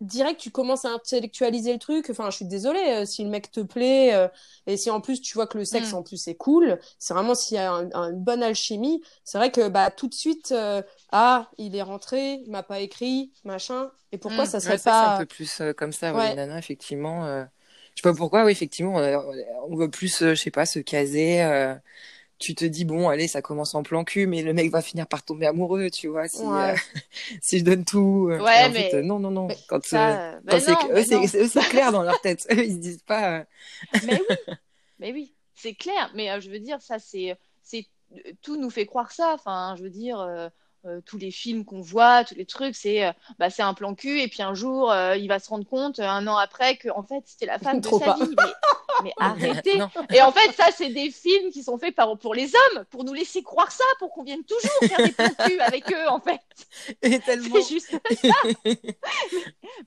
direct 0.00 0.40
tu 0.40 0.50
commences 0.50 0.84
à 0.84 0.90
intellectualiser 0.90 1.72
le 1.72 1.78
truc 1.78 2.08
enfin 2.10 2.30
je 2.30 2.36
suis 2.36 2.44
désolée 2.44 3.02
euh, 3.02 3.04
si 3.04 3.22
le 3.22 3.30
mec 3.30 3.50
te 3.50 3.60
plaît 3.60 4.14
euh, 4.14 4.28
et 4.66 4.76
si 4.76 4.90
en 4.90 5.00
plus 5.00 5.20
tu 5.20 5.34
vois 5.34 5.46
que 5.46 5.56
le 5.58 5.64
sexe 5.64 5.92
mm. 5.92 5.96
en 5.96 6.02
plus 6.02 6.28
est 6.28 6.34
cool 6.34 6.78
c'est 6.98 7.14
vraiment 7.14 7.34
s'il 7.34 7.56
y 7.56 7.60
a 7.60 7.70
une 7.70 8.22
bonne 8.22 8.42
alchimie 8.42 9.02
c'est 9.24 9.38
vrai 9.38 9.50
que 9.50 9.68
bah 9.68 9.90
tout 9.90 10.08
de 10.08 10.14
suite 10.14 10.52
euh, 10.52 10.82
ah 11.16 11.48
il 11.58 11.76
est 11.76 11.82
rentré 11.82 12.40
il 12.44 12.50
m'a 12.50 12.62
pas 12.62 12.80
écrit 12.80 13.32
machin 13.44 13.90
et 14.12 14.18
pourquoi 14.18 14.44
mm. 14.44 14.48
ça 14.48 14.60
serait 14.60 14.78
pas 14.78 15.14
un 15.14 15.18
peu 15.18 15.26
plus 15.26 15.62
comme 15.76 15.92
ça 15.92 16.12
ouais, 16.12 16.34
nana 16.34 16.58
effectivement 16.58 17.26
je 17.26 18.02
sais 18.02 18.02
pas 18.02 18.14
pourquoi 18.14 18.44
oui 18.44 18.52
effectivement 18.52 18.96
on, 18.96 19.76
veut 19.76 19.90
plus 19.90 20.18
je 20.20 20.34
sais 20.34 20.50
pas 20.50 20.66
se 20.66 20.80
caser 20.80 21.40
tu 22.38 22.54
te 22.54 22.64
dis 22.64 22.84
bon 22.84 23.08
allez 23.08 23.28
ça 23.28 23.42
commence 23.42 23.74
en 23.74 23.82
plan 23.82 24.04
cul 24.04 24.26
mais 24.26 24.42
le 24.42 24.52
mec 24.52 24.70
va 24.70 24.82
finir 24.82 25.06
par 25.06 25.24
tomber 25.24 25.46
amoureux 25.46 25.90
tu 25.90 26.08
vois 26.08 26.28
si, 26.28 26.42
euh, 26.42 26.74
si 27.42 27.58
je 27.58 27.64
donne 27.64 27.84
tout 27.84 28.28
euh, 28.30 28.40
ouais, 28.40 28.68
mais... 28.70 28.94
Euh, 28.94 29.02
non 29.02 29.18
non 29.18 29.30
non 29.30 29.48
quand, 29.68 29.80
bah 29.92 30.60
c'est 30.60 31.68
clair 31.70 31.92
dans 31.92 32.02
leur 32.02 32.20
tête 32.20 32.46
ils 32.50 32.72
se 32.72 32.78
disent 32.78 33.02
pas 33.02 33.44
mais 34.06 34.20
oui 34.28 34.36
mais 34.98 35.12
oui 35.12 35.34
c'est 35.54 35.74
clair 35.74 36.10
mais 36.14 36.40
je 36.40 36.50
veux 36.50 36.58
dire 36.58 36.82
ça 36.82 36.98
c'est 36.98 37.36
c'est 37.62 37.86
tout 38.42 38.56
nous 38.56 38.70
fait 38.70 38.86
croire 38.86 39.12
ça 39.12 39.32
enfin 39.34 39.74
je 39.78 39.84
veux 39.84 39.90
dire 39.90 40.50
tous 41.06 41.18
les 41.18 41.30
films 41.30 41.64
qu'on 41.64 41.80
voit, 41.80 42.24
tous 42.24 42.34
les 42.34 42.46
trucs, 42.46 42.74
c'est 42.74 43.12
bah, 43.38 43.50
c'est 43.50 43.62
un 43.62 43.74
plan 43.74 43.94
cul 43.94 44.20
et 44.20 44.28
puis 44.28 44.42
un 44.42 44.54
jour 44.54 44.94
il 45.16 45.28
va 45.28 45.38
se 45.38 45.48
rendre 45.48 45.66
compte 45.66 46.00
un 46.00 46.26
an 46.26 46.36
après 46.36 46.76
que 46.76 46.88
en 46.90 47.02
fait 47.02 47.22
c'était 47.26 47.46
la 47.46 47.58
femme 47.58 47.80
de 47.80 47.88
sa 47.88 48.14
vie 48.14 48.34
mais 48.36 48.52
arrêtez. 49.18 49.78
Et 50.12 50.22
en 50.22 50.32
fait, 50.32 50.52
ça, 50.52 50.66
c'est 50.76 50.90
des 50.90 51.10
films 51.10 51.50
qui 51.50 51.62
sont 51.62 51.78
faits 51.78 51.94
par, 51.94 52.16
pour 52.18 52.34
les 52.34 52.52
hommes, 52.54 52.84
pour 52.90 53.04
nous 53.04 53.12
laisser 53.12 53.42
croire 53.42 53.70
ça, 53.70 53.84
pour 53.98 54.10
qu'on 54.10 54.22
vienne 54.22 54.44
toujours 54.44 54.96
faire 54.96 55.06
des 55.06 55.12
plans 55.12 55.64
avec 55.66 55.92
eux, 55.92 56.08
en 56.08 56.20
fait. 56.20 56.40
Et 57.02 57.18
tellement. 57.20 57.56
C'est 57.56 57.74
juste 57.74 57.90
ça. 57.90 57.98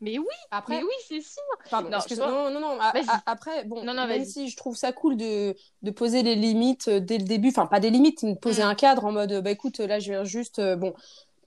mais, 0.01 0.17
oui, 0.17 0.25
après, 0.51 0.81
oui, 0.81 0.93
c'est 1.07 1.21
sûr. 1.21 1.43
Pardon, 1.69 1.89
non, 1.89 2.27
non, 2.27 2.51
non, 2.51 2.59
non, 2.59 2.79
après, 3.25 3.65
bon, 3.65 3.83
non, 3.83 3.93
non, 3.93 4.07
même 4.07 4.25
si 4.25 4.49
je 4.49 4.57
trouve 4.57 4.75
ça 4.75 4.91
cool 4.91 5.17
de, 5.17 5.55
de 5.81 5.91
poser 5.91 6.23
les 6.23 6.35
limites 6.35 6.87
euh, 6.87 6.99
dès 6.99 7.17
le 7.17 7.23
début, 7.23 7.49
enfin, 7.49 7.65
pas 7.65 7.79
des 7.79 7.89
limites, 7.89 8.23
mais 8.23 8.33
de 8.33 8.39
poser 8.39 8.63
mm. 8.63 8.67
un 8.67 8.75
cadre 8.75 9.05
en 9.05 9.11
mode, 9.11 9.41
bah 9.41 9.51
écoute, 9.51 9.79
là, 9.79 9.99
je 9.99 10.11
viens 10.11 10.23
juste, 10.23 10.59
euh, 10.59 10.75
bon, 10.75 10.93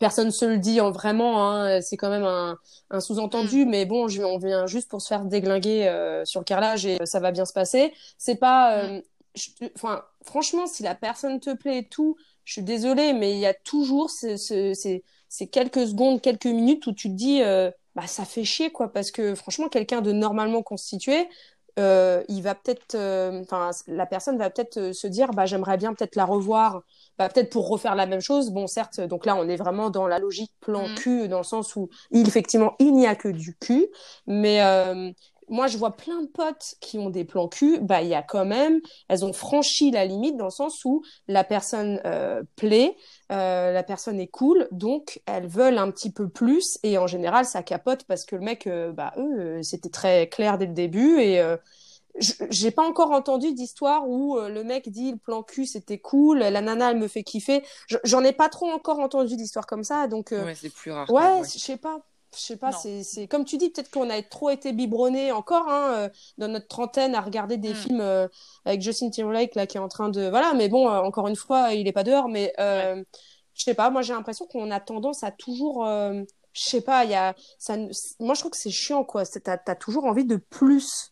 personne 0.00 0.32
se 0.32 0.44
le 0.44 0.58
dit 0.58 0.80
en 0.80 0.90
vraiment, 0.90 1.48
hein, 1.48 1.80
c'est 1.82 1.96
quand 1.96 2.10
même 2.10 2.24
un, 2.24 2.58
un 2.90 3.00
sous-entendu, 3.00 3.64
mm. 3.64 3.68
mais 3.68 3.86
bon, 3.86 4.08
je, 4.08 4.22
on 4.22 4.38
vient 4.38 4.66
juste 4.66 4.88
pour 4.88 5.00
se 5.00 5.06
faire 5.06 5.24
déglinguer 5.24 5.86
euh, 5.86 6.24
sur 6.24 6.40
le 6.40 6.44
carrelage 6.44 6.86
et 6.86 6.98
ça 7.04 7.20
va 7.20 7.30
bien 7.30 7.44
se 7.44 7.52
passer. 7.52 7.92
C'est 8.18 8.36
pas, 8.36 8.78
euh, 8.78 9.00
mm. 9.60 9.66
enfin, 9.76 10.02
franchement, 10.24 10.66
si 10.66 10.82
la 10.82 10.96
personne 10.96 11.38
te 11.38 11.54
plaît 11.54 11.78
et 11.78 11.88
tout, 11.88 12.16
je 12.44 12.54
suis 12.54 12.62
désolée, 12.62 13.12
mais 13.12 13.32
il 13.34 13.38
y 13.38 13.46
a 13.46 13.54
toujours 13.54 14.10
ces, 14.10 15.04
quelques 15.52 15.86
secondes, 15.86 16.20
quelques 16.20 16.46
minutes 16.46 16.86
où 16.86 16.92
tu 16.92 17.08
te 17.08 17.14
dis, 17.14 17.42
euh, 17.42 17.70
bah 17.94 18.06
ça 18.06 18.24
fait 18.24 18.44
chier 18.44 18.70
quoi, 18.70 18.92
parce 18.92 19.10
que 19.10 19.34
franchement, 19.34 19.68
quelqu'un 19.68 20.00
de 20.00 20.12
normalement 20.12 20.62
constitué, 20.62 21.28
euh, 21.80 22.22
il 22.28 22.42
va 22.42 22.54
peut-être, 22.54 22.94
enfin, 23.42 23.70
la 23.88 24.06
personne 24.06 24.38
va 24.38 24.50
peut-être 24.50 24.92
se 24.92 25.06
dire, 25.06 25.30
bah 25.30 25.46
j'aimerais 25.46 25.76
bien 25.76 25.94
peut-être 25.94 26.16
la 26.16 26.24
revoir 26.24 26.82
peut-être 27.28 27.50
pour 27.50 27.68
refaire 27.68 27.94
la 27.94 28.06
même 28.06 28.20
chose. 28.20 28.50
Bon, 28.50 28.66
certes, 28.66 29.00
donc 29.00 29.26
là, 29.26 29.36
on 29.36 29.48
est 29.48 29.56
vraiment 29.56 29.90
dans 29.90 30.06
la 30.06 30.18
logique 30.18 30.52
plan 30.60 30.88
mm. 30.88 30.94
cul, 30.94 31.28
dans 31.28 31.38
le 31.38 31.44
sens 31.44 31.76
où, 31.76 31.88
effectivement, 32.12 32.74
il 32.78 32.94
n'y 32.94 33.06
a 33.06 33.14
que 33.14 33.28
du 33.28 33.56
cul. 33.56 33.88
Mais 34.26 34.62
euh, 34.62 35.10
moi, 35.48 35.66
je 35.66 35.76
vois 35.76 35.96
plein 35.96 36.22
de 36.22 36.28
potes 36.28 36.76
qui 36.80 36.98
ont 36.98 37.10
des 37.10 37.24
plans 37.24 37.48
cul. 37.48 37.78
Bah, 37.80 38.02
il 38.02 38.08
y 38.08 38.14
a 38.14 38.22
quand 38.22 38.44
même, 38.44 38.80
elles 39.08 39.24
ont 39.24 39.32
franchi 39.32 39.90
la 39.90 40.04
limite 40.04 40.36
dans 40.36 40.46
le 40.46 40.50
sens 40.50 40.84
où 40.84 41.02
la 41.28 41.44
personne 41.44 42.00
euh, 42.04 42.42
plaît, 42.56 42.96
euh, 43.30 43.72
la 43.72 43.82
personne 43.82 44.20
est 44.20 44.28
cool, 44.28 44.68
donc 44.70 45.20
elles 45.26 45.46
veulent 45.46 45.78
un 45.78 45.90
petit 45.90 46.10
peu 46.12 46.28
plus. 46.28 46.78
Et 46.82 46.98
en 46.98 47.06
général, 47.06 47.44
ça 47.44 47.62
capote 47.62 48.04
parce 48.04 48.24
que 48.24 48.36
le 48.36 48.42
mec, 48.42 48.68
bah, 48.94 49.12
eux, 49.16 49.62
c'était 49.62 49.90
très 49.90 50.28
clair 50.28 50.58
dès 50.58 50.66
le 50.66 50.74
début 50.74 51.20
et 51.20 51.40
j'ai 52.18 52.70
pas 52.70 52.82
encore 52.82 53.12
entendu 53.12 53.52
d'histoire 53.52 54.08
où 54.08 54.36
euh, 54.36 54.48
le 54.48 54.64
mec 54.64 54.88
dit 54.88 55.12
le 55.12 55.16
plan 55.16 55.42
cul 55.42 55.66
c'était 55.66 55.98
cool, 55.98 56.38
la 56.38 56.60
nana 56.60 56.90
elle 56.90 56.98
me 56.98 57.08
fait 57.08 57.22
kiffer. 57.22 57.62
J'en 58.04 58.22
ai 58.24 58.32
pas 58.32 58.48
trop 58.48 58.70
encore 58.70 58.98
entendu 58.98 59.36
d'histoires 59.36 59.66
comme 59.66 59.84
ça, 59.84 60.06
donc. 60.06 60.32
Euh, 60.32 60.44
ouais, 60.44 60.54
c'est 60.54 60.72
plus 60.72 60.90
rare. 60.90 61.10
Ouais, 61.10 61.42
je 61.44 61.58
sais 61.58 61.76
pas. 61.76 62.00
Je 62.34 62.40
sais 62.40 62.56
pas, 62.56 62.70
c'est 62.72 63.26
comme 63.26 63.44
tu 63.44 63.56
dis, 63.56 63.70
peut-être 63.70 63.90
qu'on 63.90 64.08
a 64.08 64.22
trop 64.22 64.50
été 64.50 64.72
biberonné 64.72 65.32
encore 65.32 65.68
hein, 65.68 65.92
euh, 65.94 66.08
dans 66.38 66.48
notre 66.48 66.68
trentaine 66.68 67.14
à 67.14 67.20
regarder 67.20 67.56
des 67.56 67.72
mm. 67.72 67.74
films 67.74 68.28
avec 68.64 68.82
Justin 68.82 69.10
Timberlake 69.10 69.56
là 69.56 69.66
qui 69.66 69.78
est 69.78 69.80
en 69.80 69.88
train 69.88 70.10
de 70.10 70.28
voilà, 70.28 70.54
mais 70.54 70.68
bon, 70.68 70.88
encore 70.88 71.26
une 71.26 71.36
fois, 71.36 71.74
il 71.74 71.88
est 71.88 71.92
pas 71.92 72.04
dehors, 72.04 72.28
mais 72.28 72.52
je 72.58 73.64
sais 73.64 73.74
pas, 73.74 73.90
moi 73.90 74.02
j'ai 74.02 74.12
l'impression 74.12 74.46
qu'on 74.46 74.70
a 74.70 74.80
tendance 74.80 75.24
à 75.24 75.30
toujours 75.32 75.84
je 76.52 76.62
sais 76.62 76.80
pas, 76.80 77.04
il 77.04 77.10
y 77.10 77.14
a 77.14 77.34
ça 77.58 77.76
moi 78.18 78.34
je 78.34 78.40
trouve 78.40 78.52
que 78.52 78.56
c'est 78.56 78.70
chiant 78.70 79.04
quoi, 79.04 79.24
t'as 79.24 79.58
as 79.66 79.76
toujours 79.76 80.04
envie 80.04 80.24
de 80.24 80.36
plus 80.36 81.09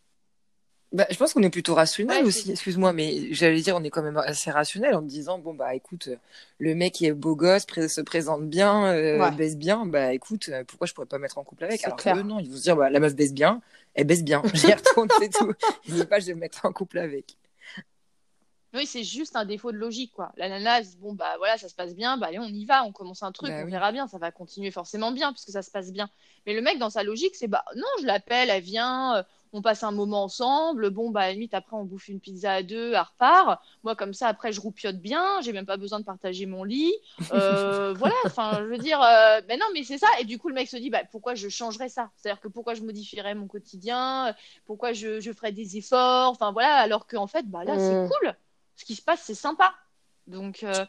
bah, 0.91 1.07
je 1.11 1.17
pense 1.19 1.35
qu'on 1.35 1.43
est 1.43 1.51
plutôt 1.51 1.75
rationnel 1.75 2.25
aussi, 2.25 2.51
excuse-moi, 2.51 2.95
mais 2.95 3.33
j'allais 3.33 3.61
dire, 3.61 3.77
on 3.77 3.85
est 3.85 3.91
quand 3.91 4.03
même 4.03 4.17
assez 4.17 4.51
rationnel 4.51 4.95
en 4.95 5.03
me 5.03 5.09
disant, 5.09 5.39
bon, 5.39 5.53
bah 5.53 5.75
écoute, 5.75 6.09
le 6.59 6.75
mec 6.75 7.03
est 7.03 7.13
beau 7.13 7.37
gosse, 7.37 7.67
se 7.67 8.01
présente 8.01 8.49
bien, 8.49 8.87
euh, 8.87 9.31
baisse 9.33 9.59
bien, 9.59 9.85
bah 9.85 10.15
écoute, 10.15 10.49
euh, 10.49 10.65
pourquoi 10.65 10.87
je 10.87 10.95
pourrais 10.95 11.07
pas 11.07 11.19
mettre 11.19 11.37
en 11.37 11.45
couple 11.45 11.65
avec? 11.65 11.85
Alors 11.85 11.99
que 11.99 12.23
non, 12.23 12.39
ils 12.39 12.49
vont 12.49 12.57
se 12.57 12.63
dire, 12.63 12.77
bah, 12.77 12.89
la 12.89 13.01
meuf 13.01 13.15
baisse 13.15 13.35
bien, 13.35 13.61
elle 13.95 14.07
baisse 14.07 14.25
bien, 14.25 14.43
j'y 14.55 14.73
retourne, 14.73 15.09
c'est 15.21 15.31
tout. 15.31 15.53
Ils 15.87 15.97
ne 15.97 16.05
pas, 16.05 16.21
je 16.21 16.27
vais 16.27 16.35
me 16.35 16.41
mettre 16.41 16.65
en 16.65 16.73
couple 16.73 16.99
avec. 16.99 17.37
Oui, 18.75 18.87
c'est 18.87 19.05
juste 19.05 19.35
un 19.35 19.45
défaut 19.45 19.73
de 19.73 19.79
logique, 19.79 20.13
quoi. 20.13 20.31
La 20.37 20.49
nana, 20.49 20.81
bon, 21.01 21.15
bah 21.15 21.35
voilà, 21.39 21.57
ça 21.59 21.69
se 21.69 21.75
passe 21.75 21.95
bien, 21.95 22.17
bah 22.17 22.27
allez, 22.29 22.39
on 22.39 22.45
y 22.45 22.65
va, 22.65 22.85
on 22.85 22.93
commence 22.93 23.23
un 23.23 23.33
truc, 23.33 23.51
bah 23.51 23.63
on 23.65 23.71
verra 23.71 23.93
bien, 23.93 24.09
ça 24.09 24.19
va 24.19 24.31
continuer 24.31 24.71
forcément 24.71 25.11
bien, 25.11 25.33
puisque 25.33 25.51
ça 25.51 25.63
se 25.63 25.71
passe 25.71 25.91
bien. 25.91 26.09
Mais 26.47 26.55
le 26.55 26.61
mec, 26.61 26.79
dans 26.79 26.91
sa 26.91 27.03
logique, 27.03 27.35
c'est, 27.35 27.49
bah 27.49 27.65
non, 27.77 27.87
je 28.01 28.07
l'appelle, 28.07 28.51
elle 28.51 28.63
vient, 28.63 29.17
euh, 29.17 29.23
on 29.53 29.63
passe 29.63 29.83
un 29.83 29.91
moment 29.91 30.25
ensemble. 30.25 30.91
Bon, 30.91 31.11
bah, 31.11 31.21
à 31.21 31.27
la 31.29 31.33
limite, 31.33 31.55
après, 31.55 31.77
on 31.77 31.85
bouffe 31.85 32.09
une 32.09 32.21
pizza 32.21 32.53
à 32.53 32.63
deux, 32.63 32.95
à 32.95 33.05
repart. 33.05 33.61
Moi, 33.85 33.97
comme 33.97 34.15
ça, 34.15 34.29
après, 34.29 34.53
je 34.53 34.61
roupiote 34.61 34.97
bien. 34.97 35.41
J'ai 35.43 35.53
même 35.53 35.67
pas 35.67 35.77
besoin 35.77 36.01
de 36.01 36.05
partager 36.05 36.47
mon 36.47 36.65
lit. 36.65 36.95
Euh, 37.33 37.95
voilà, 37.99 38.15
enfin, 38.25 38.59
je 38.61 38.65
veux 38.65 38.79
dire, 38.79 39.01
euh, 39.03 39.41
ben 39.49 39.59
non, 39.59 39.67
mais 39.75 39.85
c'est 39.85 39.99
ça. 39.99 40.09
Et 40.21 40.25
du 40.25 40.39
coup, 40.39 40.49
le 40.49 40.55
mec 40.55 40.69
se 40.69 40.77
dit, 40.77 40.91
bah, 40.91 41.03
pourquoi 41.11 41.35
je 41.35 41.49
changerais 41.49 41.89
ça? 41.89 42.11
C'est-à-dire 42.17 42.41
que 42.41 42.49
pourquoi 42.49 42.75
je 42.75 42.83
modifierais 42.83 43.35
mon 43.35 43.47
quotidien? 43.47 44.35
Pourquoi 44.67 44.93
je, 44.93 45.21
je 45.21 45.33
ferais 45.33 45.53
des 45.53 45.77
efforts? 45.77 46.31
Enfin, 46.31 46.53
voilà, 46.53 46.75
alors 46.77 47.07
qu'en 47.07 47.27
fait, 47.27 47.49
bah, 47.49 47.65
là, 47.65 47.79
c'est 47.79 48.05
mm. 48.05 48.09
cool. 48.09 48.35
Ce 48.77 48.85
qui 48.85 48.95
se 48.95 49.03
passe, 49.03 49.23
c'est 49.23 49.35
sympa. 49.35 49.75
Donc, 50.29 50.63
euh, 50.63 50.85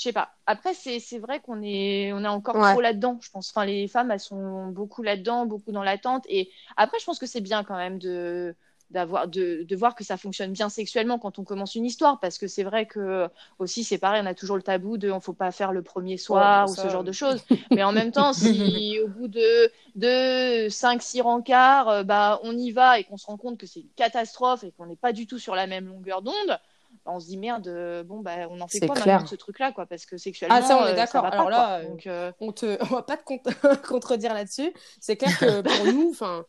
je 0.00 0.04
sais 0.04 0.12
pas. 0.14 0.30
Après, 0.46 0.72
c'est 0.72 1.18
vrai 1.18 1.40
qu'on 1.40 1.60
est, 1.62 2.10
on 2.14 2.24
est 2.24 2.28
encore 2.28 2.54
trop 2.54 2.80
là-dedans, 2.80 3.18
je 3.20 3.28
pense. 3.30 3.50
Enfin, 3.50 3.66
les 3.66 3.86
femmes, 3.86 4.10
elles 4.10 4.18
sont 4.18 4.68
beaucoup 4.68 5.02
là-dedans, 5.02 5.44
beaucoup 5.44 5.72
dans 5.72 5.82
l'attente. 5.82 6.24
Et 6.30 6.50
après, 6.78 6.98
je 6.98 7.04
pense 7.04 7.18
que 7.18 7.26
c'est 7.26 7.42
bien 7.42 7.64
quand 7.64 7.76
même 7.76 7.98
de 7.98 8.54
d'avoir 8.90 9.28
de, 9.28 9.62
de, 9.62 9.76
voir 9.76 9.94
que 9.94 10.02
ça 10.02 10.16
fonctionne 10.16 10.52
bien 10.52 10.68
sexuellement 10.68 11.18
quand 11.18 11.38
on 11.38 11.44
commence 11.44 11.76
une 11.76 11.84
histoire 11.84 12.18
parce 12.18 12.38
que 12.38 12.48
c'est 12.48 12.64
vrai 12.64 12.86
que 12.86 13.28
aussi 13.60 13.84
c'est 13.84 13.98
pareil 13.98 14.20
on 14.20 14.26
a 14.26 14.34
toujours 14.34 14.56
le 14.56 14.62
tabou 14.62 14.98
de 14.98 15.12
on 15.12 15.20
faut 15.20 15.32
pas 15.32 15.52
faire 15.52 15.70
le 15.70 15.82
premier 15.82 16.16
soir 16.16 16.68
ou 16.68 16.74
ce 16.74 16.88
genre 16.88 17.04
de 17.04 17.12
choses 17.12 17.40
mais 17.70 17.84
en 17.84 17.92
même 17.92 18.10
temps 18.10 18.32
si 18.32 18.98
au 18.98 19.06
bout 19.06 19.28
de 19.28 19.70
de 19.94 20.68
5 20.68 21.02
6 21.02 21.20
rencarts 21.20 21.88
euh, 21.88 22.02
bah 22.02 22.40
on 22.42 22.58
y 22.58 22.72
va 22.72 22.98
et 22.98 23.04
qu'on 23.04 23.16
se 23.16 23.26
rend 23.26 23.36
compte 23.36 23.58
que 23.58 23.66
c'est 23.66 23.78
une 23.78 23.92
catastrophe 23.94 24.64
et 24.64 24.72
qu'on 24.72 24.86
n'est 24.86 24.96
pas 24.96 25.12
du 25.12 25.28
tout 25.28 25.38
sur 25.38 25.54
la 25.54 25.68
même 25.68 25.86
longueur 25.86 26.20
d'onde 26.20 26.58
on 27.06 27.20
se 27.20 27.26
dit 27.26 27.36
merde, 27.36 27.68
euh, 27.68 28.02
bon 28.02 28.20
bah 28.20 28.48
on 28.50 28.60
en 28.60 28.68
fait 28.68 28.86
quoi 28.86 28.94
maintenant 28.94 29.22
de 29.22 29.28
ce 29.28 29.36
truc-là 29.36 29.72
quoi, 29.72 29.86
parce 29.86 30.06
que 30.06 30.16
sexuellement. 30.16 30.56
Ah 30.58 30.62
ça 30.62 30.78
on 30.82 30.86
est 30.86 30.92
euh, 30.92 30.96
d'accord. 30.96 31.24
Alors 31.24 31.50
là, 31.50 31.82
Donc, 31.84 32.06
euh, 32.06 32.32
on 32.40 32.52
te, 32.52 32.78
on 32.90 32.94
va 32.94 33.02
pas 33.02 33.16
te 33.16 33.22
contredire 33.88 34.34
là-dessus. 34.34 34.72
C'est 35.00 35.16
clair 35.16 35.36
que 35.38 35.60
pour 35.62 35.92
nous, 35.92 36.10
enfin, 36.10 36.44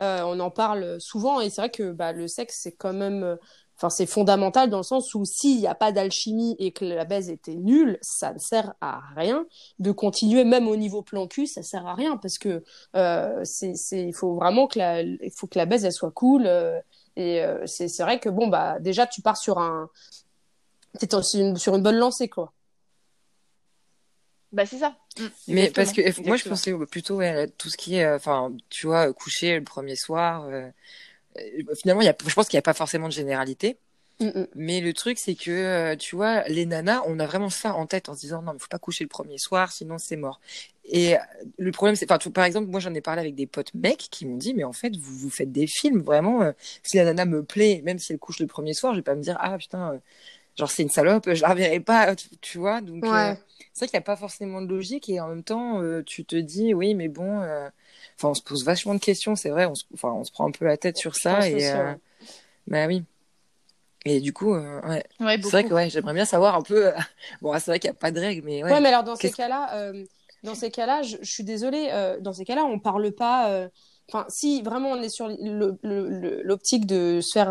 on 0.00 0.40
en 0.40 0.50
parle 0.50 1.00
souvent 1.00 1.40
et 1.40 1.50
c'est 1.50 1.60
vrai 1.60 1.70
que 1.70 1.92
bah, 1.92 2.12
le 2.12 2.28
sexe 2.28 2.60
c'est 2.62 2.72
quand 2.72 2.92
même. 2.92 3.36
Enfin, 3.78 3.90
c'est 3.90 4.06
fondamental 4.06 4.70
dans 4.70 4.78
le 4.78 4.82
sens 4.82 5.14
où 5.14 5.26
s'il 5.26 5.58
n'y 5.58 5.66
a 5.66 5.74
pas 5.74 5.92
d'alchimie 5.92 6.56
et 6.58 6.72
que 6.72 6.86
la 6.86 7.04
baise 7.04 7.28
était 7.28 7.56
nulle, 7.56 7.98
ça 8.00 8.32
ne 8.32 8.38
sert 8.38 8.72
à 8.80 9.02
rien 9.16 9.44
de 9.78 9.92
continuer, 9.92 10.44
même 10.44 10.66
au 10.66 10.76
niveau 10.76 11.02
plan 11.02 11.26
cul, 11.26 11.46
ça 11.46 11.62
sert 11.62 11.86
à 11.86 11.94
rien 11.94 12.16
parce 12.16 12.38
que 12.38 12.64
c'est, 13.44 13.74
il 13.92 14.14
faut 14.14 14.34
vraiment 14.36 14.66
que 14.66 14.78
la, 14.78 15.02
il 15.02 15.30
faut 15.30 15.46
que 15.46 15.58
la 15.58 15.66
baise 15.66 15.84
elle 15.84 15.92
soit 15.92 16.10
cool. 16.10 16.48
Et 17.16 17.42
euh, 17.42 17.66
c'est 17.66 18.02
vrai 18.02 18.20
que, 18.20 18.28
bon, 18.28 18.48
bah, 18.48 18.78
déjà, 18.80 19.06
tu 19.06 19.22
pars 19.22 19.36
sur 19.36 19.58
un. 19.58 19.90
T'es 20.98 21.08
une, 21.34 21.56
sur 21.56 21.74
une 21.74 21.82
bonne 21.82 21.96
lancée, 21.96 22.28
quoi. 22.28 22.52
Bah, 24.52 24.64
c'est 24.66 24.78
ça. 24.78 24.96
Mm. 25.18 25.24
Mais 25.48 25.70
parce 25.70 25.92
que 25.92 26.26
moi, 26.26 26.36
je 26.36 26.48
pensais 26.48 26.72
plutôt 26.90 27.20
à 27.20 27.46
tout 27.46 27.68
ce 27.68 27.76
qui 27.76 27.96
est, 27.96 28.04
euh, 28.04 28.16
enfin, 28.16 28.52
tu 28.70 28.86
vois, 28.86 29.12
coucher 29.12 29.58
le 29.58 29.64
premier 29.64 29.96
soir. 29.96 30.44
Euh, 30.44 30.70
finalement, 31.80 32.02
y 32.02 32.08
a, 32.08 32.16
je 32.26 32.34
pense 32.34 32.48
qu'il 32.48 32.56
n'y 32.56 32.60
a 32.60 32.62
pas 32.62 32.74
forcément 32.74 33.08
de 33.08 33.12
généralité. 33.12 33.78
Mm, 34.20 34.26
mm. 34.28 34.46
Mais 34.54 34.80
le 34.80 34.92
truc, 34.94 35.18
c'est 35.18 35.34
que, 35.34 35.50
euh, 35.50 35.96
tu 35.96 36.16
vois, 36.16 36.42
les 36.44 36.64
nanas, 36.64 37.02
on 37.06 37.18
a 37.18 37.26
vraiment 37.26 37.50
ça 37.50 37.74
en 37.74 37.86
tête 37.86 38.08
en 38.08 38.14
se 38.14 38.20
disant 38.20 38.42
non, 38.42 38.52
il 38.54 38.60
faut 38.60 38.68
pas 38.68 38.78
coucher 38.78 39.04
le 39.04 39.08
premier 39.08 39.38
soir, 39.38 39.72
sinon 39.72 39.98
c'est 39.98 40.16
mort. 40.16 40.40
Et 40.86 41.16
euh, 41.16 41.20
le 41.58 41.70
problème, 41.72 41.96
c'est, 41.96 42.10
enfin, 42.10 42.30
par 42.30 42.44
exemple, 42.44 42.68
moi 42.68 42.80
j'en 42.80 42.94
ai 42.94 43.00
parlé 43.00 43.20
avec 43.20 43.34
des 43.34 43.46
potes 43.46 43.74
mecs 43.74 44.08
qui 44.10 44.24
m'ont 44.24 44.36
dit, 44.36 44.54
mais 44.54 44.64
en 44.64 44.72
fait, 44.72 44.96
vous 44.96 45.18
vous 45.18 45.30
faites 45.30 45.52
des 45.52 45.66
films, 45.66 46.00
vraiment. 46.00 46.42
Euh, 46.42 46.52
si 46.82 46.96
la 46.96 47.04
nana 47.04 47.26
me 47.26 47.42
plaît, 47.42 47.82
même 47.84 47.98
si 47.98 48.12
elle 48.12 48.18
couche 48.18 48.38
le 48.38 48.46
premier 48.46 48.72
soir, 48.72 48.94
je 48.94 48.98
vais 48.98 49.04
pas 49.04 49.14
me 49.14 49.22
dire, 49.22 49.36
ah 49.40 49.58
putain, 49.58 50.00
genre 50.56 50.70
c'est 50.70 50.82
une 50.82 50.88
salope, 50.88 51.32
je 51.32 51.42
la 51.42 51.50
reverrai 51.50 51.80
pas, 51.80 52.14
tu, 52.40 52.58
vois. 52.58 52.80
Donc, 52.80 53.04
c'est 53.04 53.10
vrai 53.10 53.88
qu'il 53.88 53.98
n'y 53.98 53.98
a 53.98 54.00
pas 54.00 54.16
forcément 54.16 54.62
de 54.62 54.68
logique 54.68 55.10
et 55.10 55.20
en 55.20 55.28
même 55.28 55.42
temps, 55.42 55.82
tu 56.06 56.24
te 56.24 56.36
dis, 56.36 56.72
oui, 56.72 56.94
mais 56.94 57.08
bon, 57.08 57.40
enfin, 58.16 58.28
on 58.28 58.34
se 58.34 58.42
pose 58.42 58.64
vachement 58.64 58.94
de 58.94 59.00
questions, 59.00 59.36
c'est 59.36 59.50
vrai, 59.50 59.66
on 59.66 59.74
se, 59.74 59.84
enfin, 59.92 60.12
on 60.12 60.24
se 60.24 60.30
prend 60.30 60.46
un 60.46 60.52
peu 60.52 60.64
la 60.64 60.78
tête 60.78 60.96
sur 60.96 61.16
ça 61.16 61.46
et, 61.50 61.70
bah 62.66 62.86
oui. 62.86 63.04
Et 64.06 64.20
du 64.20 64.32
coup, 64.32 64.54
euh, 64.54 64.80
ouais. 64.82 65.04
c'est 65.18 65.50
vrai 65.50 65.64
que 65.64 65.74
ouais, 65.74 65.90
j'aimerais 65.90 66.14
bien 66.14 66.24
savoir 66.24 66.54
un 66.54 66.62
peu. 66.62 66.86
Euh, 66.86 66.92
bon, 67.42 67.52
c'est 67.54 67.72
vrai 67.72 67.80
qu'il 67.80 67.90
n'y 67.90 67.96
a 67.96 67.98
pas 67.98 68.12
de 68.12 68.20
règles, 68.20 68.42
mais 68.44 68.62
ouais. 68.62 68.72
Ouais, 68.72 68.80
mais 68.80 68.88
alors 68.88 69.02
dans 69.02 69.16
ces 69.16 69.32
cas-là, 69.32 69.74
euh, 69.74 70.04
dans 70.44 70.54
ces 70.54 70.70
cas-là, 70.70 71.02
je, 71.02 71.16
suis 71.22 71.42
désolée. 71.42 71.90
dans 72.20 72.32
ces 72.32 72.44
cas-là, 72.44 72.64
on 72.64 72.78
parle 72.78 73.10
pas. 73.12 73.68
Enfin, 74.08 74.24
si 74.28 74.62
vraiment 74.62 74.90
on 74.90 75.02
est 75.02 75.08
sur 75.08 75.28
l'optique 75.82 76.86
de 76.86 77.20
se 77.20 77.32
faire 77.32 77.50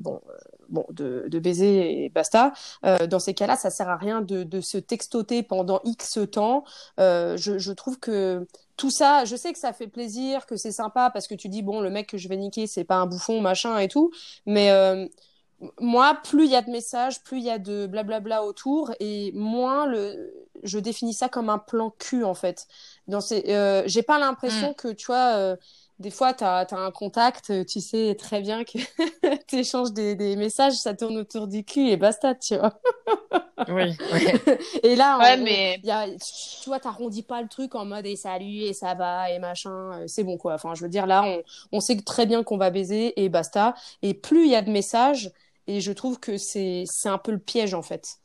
bon, 0.00 0.20
bon, 0.68 0.84
de, 0.90 1.24
de, 1.28 1.38
baiser 1.38 2.04
et 2.04 2.08
basta. 2.10 2.52
dans 3.08 3.18
ces 3.18 3.32
cas-là, 3.32 3.56
ça 3.56 3.70
sert 3.70 3.88
à 3.88 3.96
rien 3.96 4.20
de, 4.20 4.42
de 4.42 4.60
se 4.60 4.76
textoter 4.76 5.42
pendant 5.42 5.80
X 5.84 6.18
temps. 6.30 6.64
je, 6.98 7.54
je 7.56 7.72
trouve 7.72 7.98
que 7.98 8.46
tout 8.76 8.90
ça, 8.90 9.24
je 9.24 9.36
sais 9.36 9.54
que 9.54 9.58
ça 9.58 9.72
fait 9.72 9.86
plaisir, 9.86 10.44
que 10.44 10.56
c'est 10.56 10.72
sympa 10.72 11.08
parce 11.08 11.26
que 11.26 11.34
tu 11.34 11.48
dis 11.48 11.62
bon, 11.62 11.80
le 11.80 11.88
mec 11.88 12.08
que 12.08 12.18
je 12.18 12.28
vais 12.28 12.36
niquer, 12.36 12.66
c'est 12.66 12.84
pas 12.84 12.96
un 12.96 13.06
bouffon, 13.06 13.40
machin 13.40 13.78
et 13.78 13.88
tout, 13.88 14.10
mais 14.44 14.70
moi, 15.80 16.18
plus 16.24 16.44
il 16.44 16.50
y 16.50 16.56
a 16.56 16.62
de 16.62 16.70
messages, 16.70 17.22
plus 17.22 17.38
il 17.38 17.44
y 17.44 17.50
a 17.50 17.58
de 17.58 17.86
blablabla 17.86 18.44
autour, 18.44 18.92
et 19.00 19.32
moins 19.32 19.86
le, 19.86 20.32
je 20.62 20.78
définis 20.78 21.14
ça 21.14 21.28
comme 21.28 21.50
un 21.50 21.58
plan 21.58 21.90
cul 21.90 22.24
en 22.24 22.34
fait. 22.34 22.66
Dans 23.06 23.20
ces, 23.20 23.44
euh, 23.48 23.82
j'ai 23.86 24.02
pas 24.02 24.18
l'impression 24.18 24.70
mm. 24.70 24.74
que 24.74 24.88
tu 24.88 25.06
vois, 25.06 25.36
euh, 25.36 25.56
des 25.98 26.10
fois 26.10 26.32
tu 26.32 26.42
as, 26.44 26.66
un 26.72 26.90
contact, 26.90 27.66
tu 27.66 27.80
sais 27.80 28.16
très 28.18 28.40
bien 28.40 28.64
que 28.64 28.78
tu 29.46 29.56
échanges 29.56 29.92
des, 29.92 30.14
des, 30.14 30.36
messages, 30.36 30.74
ça 30.74 30.94
tourne 30.94 31.18
autour 31.18 31.46
du 31.46 31.64
cul 31.64 31.88
et 31.88 31.96
basta, 31.96 32.34
tu 32.34 32.56
vois. 32.56 32.80
oui. 33.68 33.96
Et 34.82 34.96
là, 34.96 35.18
ouais, 35.18 35.36
mais... 35.36 35.80
y 35.84 35.90
a, 35.90 36.06
tu 36.08 36.68
vois, 36.68 36.80
t'arrondis 36.80 37.22
pas 37.22 37.42
le 37.42 37.48
truc 37.48 37.74
en 37.74 37.84
mode 37.84 38.06
et 38.06 38.16
salut 38.16 38.62
et 38.62 38.72
ça 38.72 38.94
va 38.94 39.30
et 39.30 39.38
machin, 39.38 39.92
euh, 39.92 40.04
c'est 40.06 40.24
bon 40.24 40.36
quoi. 40.36 40.54
Enfin, 40.54 40.74
je 40.74 40.82
veux 40.82 40.88
dire 40.88 41.06
là, 41.06 41.22
on, 41.24 41.42
on 41.72 41.80
sait 41.80 41.96
très 42.00 42.26
bien 42.26 42.42
qu'on 42.42 42.56
va 42.56 42.70
baiser 42.70 43.22
et 43.22 43.28
basta. 43.28 43.74
Et 44.02 44.14
plus 44.14 44.46
il 44.46 44.50
y 44.50 44.56
a 44.56 44.62
de 44.62 44.70
messages 44.70 45.30
et 45.66 45.80
je 45.80 45.92
trouve 45.92 46.20
que 46.20 46.36
c'est 46.36 46.86
un 47.04 47.18
peu 47.18 47.32
le 47.32 47.38
piège, 47.38 47.74
en 47.74 47.82
fait. 47.82 48.18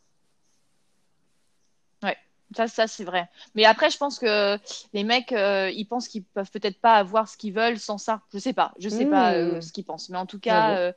Ouais, 2.03 2.17
ça, 2.55 2.67
ça 2.67 2.88
c'est 2.88 3.03
vrai. 3.03 3.29
Mais 3.55 3.65
après, 3.65 3.89
je 3.89 3.98
pense 3.98 4.19
que 4.19 4.58
les 4.93 5.03
mecs, 5.03 5.31
euh, 5.31 5.69
ils 5.69 5.86
pensent 5.86 6.08
qu'ils 6.08 6.24
peuvent 6.24 6.51
peut-être 6.51 6.79
pas 6.79 6.96
avoir 6.96 7.29
ce 7.29 7.38
qu'ils 7.38 7.53
veulent 7.53 7.79
sans 7.79 7.98
ça. 7.98 8.22
Je 8.34 8.39
sais 8.39 8.53
pas. 8.53 8.74
Je 8.79 8.89
sais 8.89 9.05
pas 9.05 9.34
euh, 9.34 9.58
mmh. 9.58 9.62
ce 9.62 9.72
qu'ils 9.72 9.86
pensent. 9.86 10.10
Mais 10.10 10.17
en 10.17 10.25
tout 10.25 10.39
cas, 10.39 10.93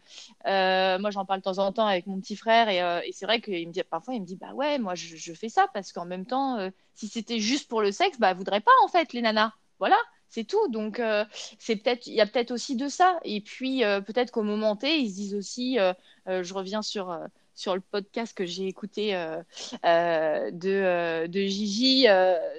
euh, 0.47 0.99
moi, 0.99 1.11
j'en 1.11 1.25
parle 1.25 1.41
de 1.41 1.45
temps 1.45 1.59
en 1.59 1.73
temps 1.73 1.87
avec 1.87 2.07
mon 2.07 2.21
petit 2.21 2.37
frère. 2.37 2.69
Et, 2.69 3.09
et 3.09 3.13
c'est 3.13 3.27
vrai 3.27 3.41
qu'il 3.41 3.67
me 3.69 3.73
dit, 3.73 3.83
parfois, 3.85 4.15
il 4.15 4.21
me 4.21 4.27
dit, 4.27 4.37
bah 4.37 4.53
ouais, 4.55 4.79
moi, 4.79 4.95
je, 4.95 5.17
je 5.17 5.33
fais 5.33 5.49
ça 5.49 5.67
parce 5.73 5.93
qu'en 5.93 6.05
même 6.05 6.27
temps, 6.27 6.71
si 6.95 7.09
c'était 7.09 7.41
juste 7.41 7.69
pour 7.69 7.83
le 7.83 7.93
sexe, 7.93 8.19
bah, 8.19 8.35
voudrait 8.35 8.61
pas, 8.61 8.73
en 8.85 8.89
fait, 8.89 9.13
les 9.13 9.23
nanas. 9.23 9.53
Voilà 9.79 9.97
c'est 10.33 10.45
tout. 10.45 10.69
Donc 10.69 10.99
euh, 10.99 11.25
c'est 11.59 11.77
peut-être, 11.77 12.07
il 12.07 12.15
y 12.15 12.21
a 12.21 12.27
peut-être 12.27 12.51
aussi 12.51 12.75
de 12.77 12.89
ça. 12.89 13.19
Et 13.25 13.41
puis 13.41 13.85
euh, 13.85 14.01
peut-être 14.01 14.33
qu'au 14.33 14.43
moment 14.43 14.77
T, 14.77 14.99
ils 14.99 15.11
se 15.11 15.15
disent 15.15 15.35
aussi, 15.35 15.79
euh, 15.79 15.93
je 16.27 16.55
reviens 16.55 16.83
sur 16.83 17.17
sur 17.63 17.77
le 17.77 17.81
podcast 17.81 18.37
que 18.37 18.45
j'ai 18.45 18.67
écouté 18.67 19.13
de, 19.85 21.27
de 21.27 21.41
Gigi 21.41 22.07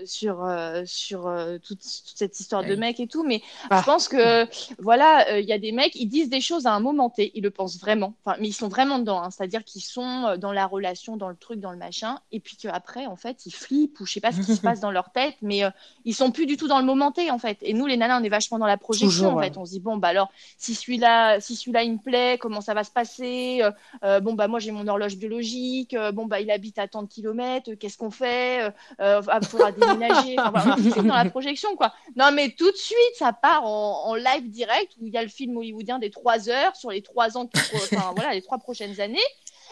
sur, 0.06 0.48
sur 0.86 1.30
toute, 1.62 1.82
cette 1.82 2.40
histoire 2.40 2.64
de 2.64 2.76
mec 2.76 3.02
et 3.02 3.08
tout. 3.08 3.24
Mais 3.24 3.42
ah. 3.70 3.80
je 3.82 3.86
pense 3.86 4.08
que, 4.08 4.48
voilà, 4.82 5.40
il 5.40 5.46
y 5.46 5.52
a 5.52 5.60
des 5.60 5.74
mecs, 5.74 5.96
ils 5.96 6.08
disent 6.08 6.30
des 6.30 6.40
choses 6.40 6.66
à 6.66 6.72
un 6.72 6.80
moment 6.80 7.10
T, 7.10 7.32
ils 7.36 7.44
le 7.44 7.52
pensent 7.52 7.80
vraiment. 7.80 8.14
Enfin, 8.24 8.38
mais 8.40 8.48
ils 8.48 8.54
sont 8.54 8.70
vraiment 8.70 8.98
dedans. 8.98 9.22
Hein. 9.22 9.30
C'est-à-dire 9.30 9.66
qu'ils 9.66 9.84
sont 9.84 10.38
dans 10.38 10.54
la 10.54 10.66
relation, 10.66 11.18
dans 11.18 11.30
le 11.30 11.36
truc, 11.36 11.60
dans 11.60 11.72
le 11.72 11.78
machin. 11.78 12.20
Et 12.32 12.40
puis 12.40 12.56
qu'après, 12.56 13.06
en 13.06 13.18
fait, 13.18 13.46
ils 13.46 13.54
flippent 13.54 14.00
ou 14.00 14.06
je 14.06 14.14
sais 14.14 14.22
pas 14.22 14.32
ce 14.32 14.40
qui 14.40 14.56
se 14.56 14.62
passe 14.68 14.80
dans 14.80 14.92
leur 14.92 15.12
tête. 15.12 15.36
Mais 15.42 15.64
ils 16.06 16.16
sont 16.16 16.32
plus 16.32 16.46
du 16.46 16.56
tout 16.56 16.70
dans 16.70 16.80
le 16.80 16.86
moment 16.86 17.12
T, 17.12 17.30
en 17.30 17.40
fait. 17.40 17.58
Et 17.62 17.74
nous, 17.74 17.88
les 17.88 17.98
nanas, 17.98 18.22
on 18.22 18.24
est 18.24 18.30
vachement 18.30 18.58
dans 18.58 18.68
la 18.68 18.78
projection, 18.78 19.38
en 19.38 19.42
fait. 19.42 19.58
On 19.58 19.66
se 19.66 19.72
dit, 19.72 19.80
bon, 19.82 19.98
bah 19.98 20.08
alors, 20.08 20.32
si 20.58 20.76
celui-là, 20.76 21.42
si 21.42 21.58
celui-là, 21.58 21.84
il 21.84 21.94
me 21.94 21.98
plaît, 21.98 22.38
comment 22.40 22.62
ça 22.62 22.74
va 22.74 22.84
se 22.84 22.92
passer 22.92 23.60
euh, 23.62 23.72
euh, 24.04 24.20
Bon, 24.20 24.34
bah 24.34 24.48
moi, 24.48 24.60
j'ai 24.60 24.72
mon 24.72 24.88
horloge 24.94 25.18
biologique. 25.18 25.94
Euh, 25.94 26.12
bon, 26.12 26.26
bah 26.26 26.40
il 26.40 26.50
habite 26.50 26.80
à 26.80 26.88
tant 26.88 27.04
de 27.04 27.08
kilomètres. 27.08 27.74
Qu'est-ce 27.74 27.98
qu'on 27.98 28.12
fait 28.12 28.68
Il 28.68 28.74
ah, 29.00 29.42
faudra 29.42 29.72
déménager. 29.72 30.36
Enfin, 30.40 30.52
voilà, 30.52 31.02
dans 31.04 31.16
la 31.16 31.30
projection, 31.30 31.76
quoi. 31.76 31.94
Non, 32.16 32.32
mais 32.32 32.50
tout 32.50 32.72
de 32.72 32.78
suite, 32.78 33.16
ça 33.16 33.34
part 33.34 33.66
en, 33.66 34.16
live 34.16 34.50
direct 34.50 34.94
où 35.02 35.08
il 35.08 35.14
y 35.14 35.18
a 35.18 35.24
le 35.24 35.30
film 35.30 35.58
hollywoodien 35.58 36.00
des 36.00 36.10
trois 36.10 36.50
heures 36.50 36.76
sur 36.76 36.92
les 36.92 37.02
trois 37.02 37.38
ans, 37.38 37.50
enfin 37.74 38.14
voilà, 38.16 38.34
les 38.34 38.42
trois 38.42 38.58
prochaines 38.58 39.00
années. 39.02 39.20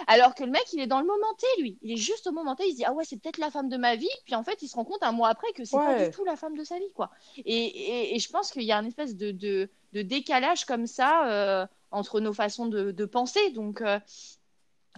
Alors 0.08 0.36
que 0.36 0.44
le 0.44 0.52
mec, 0.52 0.64
il 0.74 0.80
est 0.80 0.88
dans 0.88 1.00
le 1.00 1.06
moment 1.06 1.34
T, 1.38 1.62
lui. 1.62 1.78
Il 1.82 1.92
est 1.92 1.98
juste 1.98 2.28
au 2.28 2.32
moment 2.32 2.56
T, 2.56 2.66
il 2.66 2.72
se 2.72 2.76
dit 2.78 2.86
Ah 2.86 2.94
ouais, 2.94 3.04
c'est 3.06 3.18
peut-être 3.18 3.38
la 3.38 3.52
femme 3.52 3.70
de 3.70 3.78
ma 3.78 3.96
vie. 3.96 4.10
Puis 4.26 4.36
en 4.36 4.44
fait, 4.44 4.62
il 4.62 4.68
se 4.68 4.76
rend 4.76 4.86
compte 4.86 5.04
un 5.04 5.12
mois 5.12 5.30
après 5.30 5.52
que 5.54 5.64
c'est 5.64 5.78
pas 5.78 6.06
du 6.06 6.12
tout 6.12 6.26
la 6.26 6.36
femme 6.36 6.58
de 6.58 6.64
sa 6.64 6.78
vie, 6.78 6.92
quoi. 6.96 7.12
Et, 7.38 8.16
et, 8.16 8.20
je 8.20 8.30
pense 8.30 8.52
qu'il 8.52 8.64
y 8.64 8.72
a 8.72 8.78
une 8.78 8.88
espèce 8.88 9.16
de, 9.16 9.32
de, 9.32 9.70
de 9.94 10.02
décalage 10.02 10.66
comme 10.66 10.88
ça 10.88 11.28
euh, 11.30 11.68
entre 11.92 12.20
nos 12.20 12.34
façons 12.34 12.68
de, 12.68 12.92
de 12.92 13.06
penser. 13.06 13.52
Donc, 13.52 13.82
euh, 13.82 14.00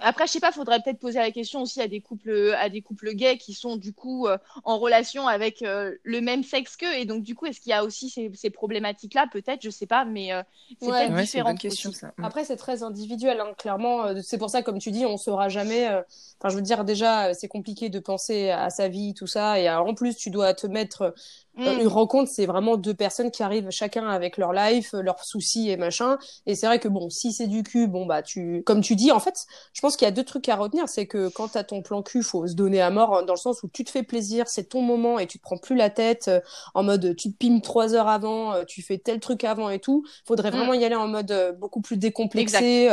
après, 0.01 0.25
je 0.27 0.31
sais 0.31 0.39
pas, 0.39 0.51
faudrait 0.51 0.79
peut-être 0.81 1.00
poser 1.00 1.19
la 1.19 1.31
question 1.31 1.62
aussi 1.62 1.79
à 1.81 1.88
des 1.88 2.01
couples, 2.01 2.55
à 2.59 2.69
des 2.69 2.81
couples 2.81 3.13
gays 3.13 3.38
qui 3.38 3.53
sont 3.53 3.77
du 3.77 3.93
coup 3.93 4.27
euh, 4.27 4.38
en 4.63 4.79
relation 4.79 5.27
avec 5.27 5.62
euh, 5.62 5.95
le 6.03 6.19
même 6.19 6.43
sexe 6.43 6.75
qu'eux. 6.75 6.93
Et 6.93 7.05
donc, 7.05 7.23
du 7.23 7.35
coup, 7.35 7.45
est-ce 7.45 7.62
qu'il 7.62 7.69
y 7.69 7.73
a 7.73 7.83
aussi 7.83 8.09
ces, 8.09 8.31
ces 8.33 8.50
problématiques-là? 8.50 9.27
Peut-être, 9.31 9.62
je 9.62 9.69
sais 9.69 9.85
pas, 9.85 10.03
mais 10.03 10.33
euh, 10.33 10.41
c'est 10.81 10.89
peut-être 10.89 11.15
différent. 11.15 11.55
Question, 11.55 11.91
ça. 11.91 12.12
Après, 12.23 12.43
c'est 12.43 12.57
très 12.57 12.81
individuel, 12.81 13.39
hein, 13.39 13.53
clairement. 13.57 14.21
C'est 14.21 14.38
pour 14.38 14.50
ça, 14.50 14.63
comme 14.63 14.79
tu 14.79 14.91
dis, 14.91 15.05
on 15.05 15.17
saura 15.17 15.50
jamais. 15.50 15.88
Enfin, 15.88 16.50
je 16.50 16.55
veux 16.55 16.62
dire, 16.62 16.83
déjà, 16.83 17.33
c'est 17.33 17.47
compliqué 17.47 17.89
de 17.89 18.00
penser 18.00 18.50
à 18.50 18.69
sa 18.69 18.88
vie, 18.88 19.13
tout 19.13 19.27
ça. 19.27 19.59
Et 19.59 19.69
en 19.69 19.93
plus, 19.93 20.15
tu 20.15 20.31
dois 20.31 20.53
te 20.53 20.65
mettre 20.65 21.13
Mm. 21.55 21.81
Une 21.81 21.88
rencontre, 21.88 22.31
c'est 22.31 22.45
vraiment 22.45 22.77
deux 22.77 22.93
personnes 22.93 23.29
qui 23.29 23.43
arrivent 23.43 23.69
chacun 23.69 24.07
avec 24.07 24.38
leur 24.38 24.53
life, 24.53 24.93
leurs 24.93 25.24
soucis 25.24 25.69
et 25.69 25.77
machin. 25.77 26.17
Et 26.45 26.55
c'est 26.55 26.65
vrai 26.65 26.79
que 26.79 26.88
bon, 26.88 27.10
si 27.10 27.31
c'est 27.31 27.48
du 27.48 27.63
cul, 27.63 27.88
bon 27.88 28.05
bah 28.05 28.24
tu, 28.24 28.63
comme 28.65 28.81
tu 28.81 28.95
dis, 28.95 29.12
en 29.12 29.19
fait, 29.19 29.45
je 29.74 29.81
pense 29.81 29.95
qu'il 29.95 30.05
y 30.05 30.07
a 30.07 30.12
deux 30.12 30.24
trucs 30.24 30.50
à 30.50 30.55
retenir, 30.55 30.89
c'est 30.89 31.05
que 31.05 31.29
quand 31.29 31.50
t'as 31.50 31.63
ton 31.63 31.81
plan 31.81 32.01
cul, 32.01 32.24
faut 32.24 32.48
se 32.48 32.53
donner 32.53 32.81
à 32.81 32.89
mort 32.89 33.15
hein, 33.15 33.24
dans 33.24 33.33
le 33.33 33.39
sens 33.39 33.62
où 33.63 33.67
tu 33.67 33.83
te 33.83 33.91
fais 33.91 34.03
plaisir, 34.03 34.48
c'est 34.48 34.63
ton 34.63 34.81
moment 34.81 35.19
et 35.19 35.27
tu 35.27 35.38
te 35.38 35.43
prends 35.43 35.57
plus 35.57 35.75
la 35.75 35.89
tête 35.89 36.27
euh, 36.27 36.39
en 36.74 36.83
mode 36.83 37.15
tu 37.15 37.31
te 37.31 37.38
pimes 37.38 37.62
trois 37.62 37.93
heures 37.93 38.07
avant, 38.07 38.53
euh, 38.53 38.63
tu 38.65 38.81
fais 38.81 38.98
tel 38.98 39.19
truc 39.19 39.43
avant 39.43 39.69
et 39.69 39.79
tout. 39.79 40.03
Faudrait 40.25 40.50
mm. 40.50 40.55
vraiment 40.55 40.74
y 40.74 40.83
aller 40.86 40.95
en 40.95 41.07
mode 41.07 41.31
euh, 41.31 41.51
beaucoup 41.51 41.81
plus 41.81 41.98
décomplexé. 41.98 42.89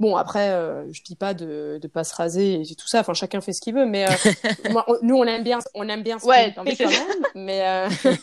Bon, 0.00 0.16
après, 0.16 0.50
euh, 0.50 0.92
je 0.92 1.02
dis 1.02 1.14
pas 1.14 1.34
de 1.34 1.78
de 1.80 1.88
pas 1.88 2.02
se 2.02 2.14
raser 2.14 2.60
et 2.60 2.74
tout 2.74 2.88
ça. 2.88 3.00
Enfin, 3.00 3.14
chacun 3.14 3.40
fait 3.40 3.52
ce 3.52 3.60
qu'il 3.60 3.74
veut, 3.74 3.86
mais 3.86 4.06
euh, 4.08 4.12
nous, 5.02 5.14
on 5.14 5.24
aime 5.24 5.44
bien, 5.44 5.60
on 5.74 5.88
aime 5.88 6.02
bien. 6.02 6.18
ouais, 6.24 6.52
mais 7.36 7.58
quand 7.64 7.88
euh... 8.04 8.14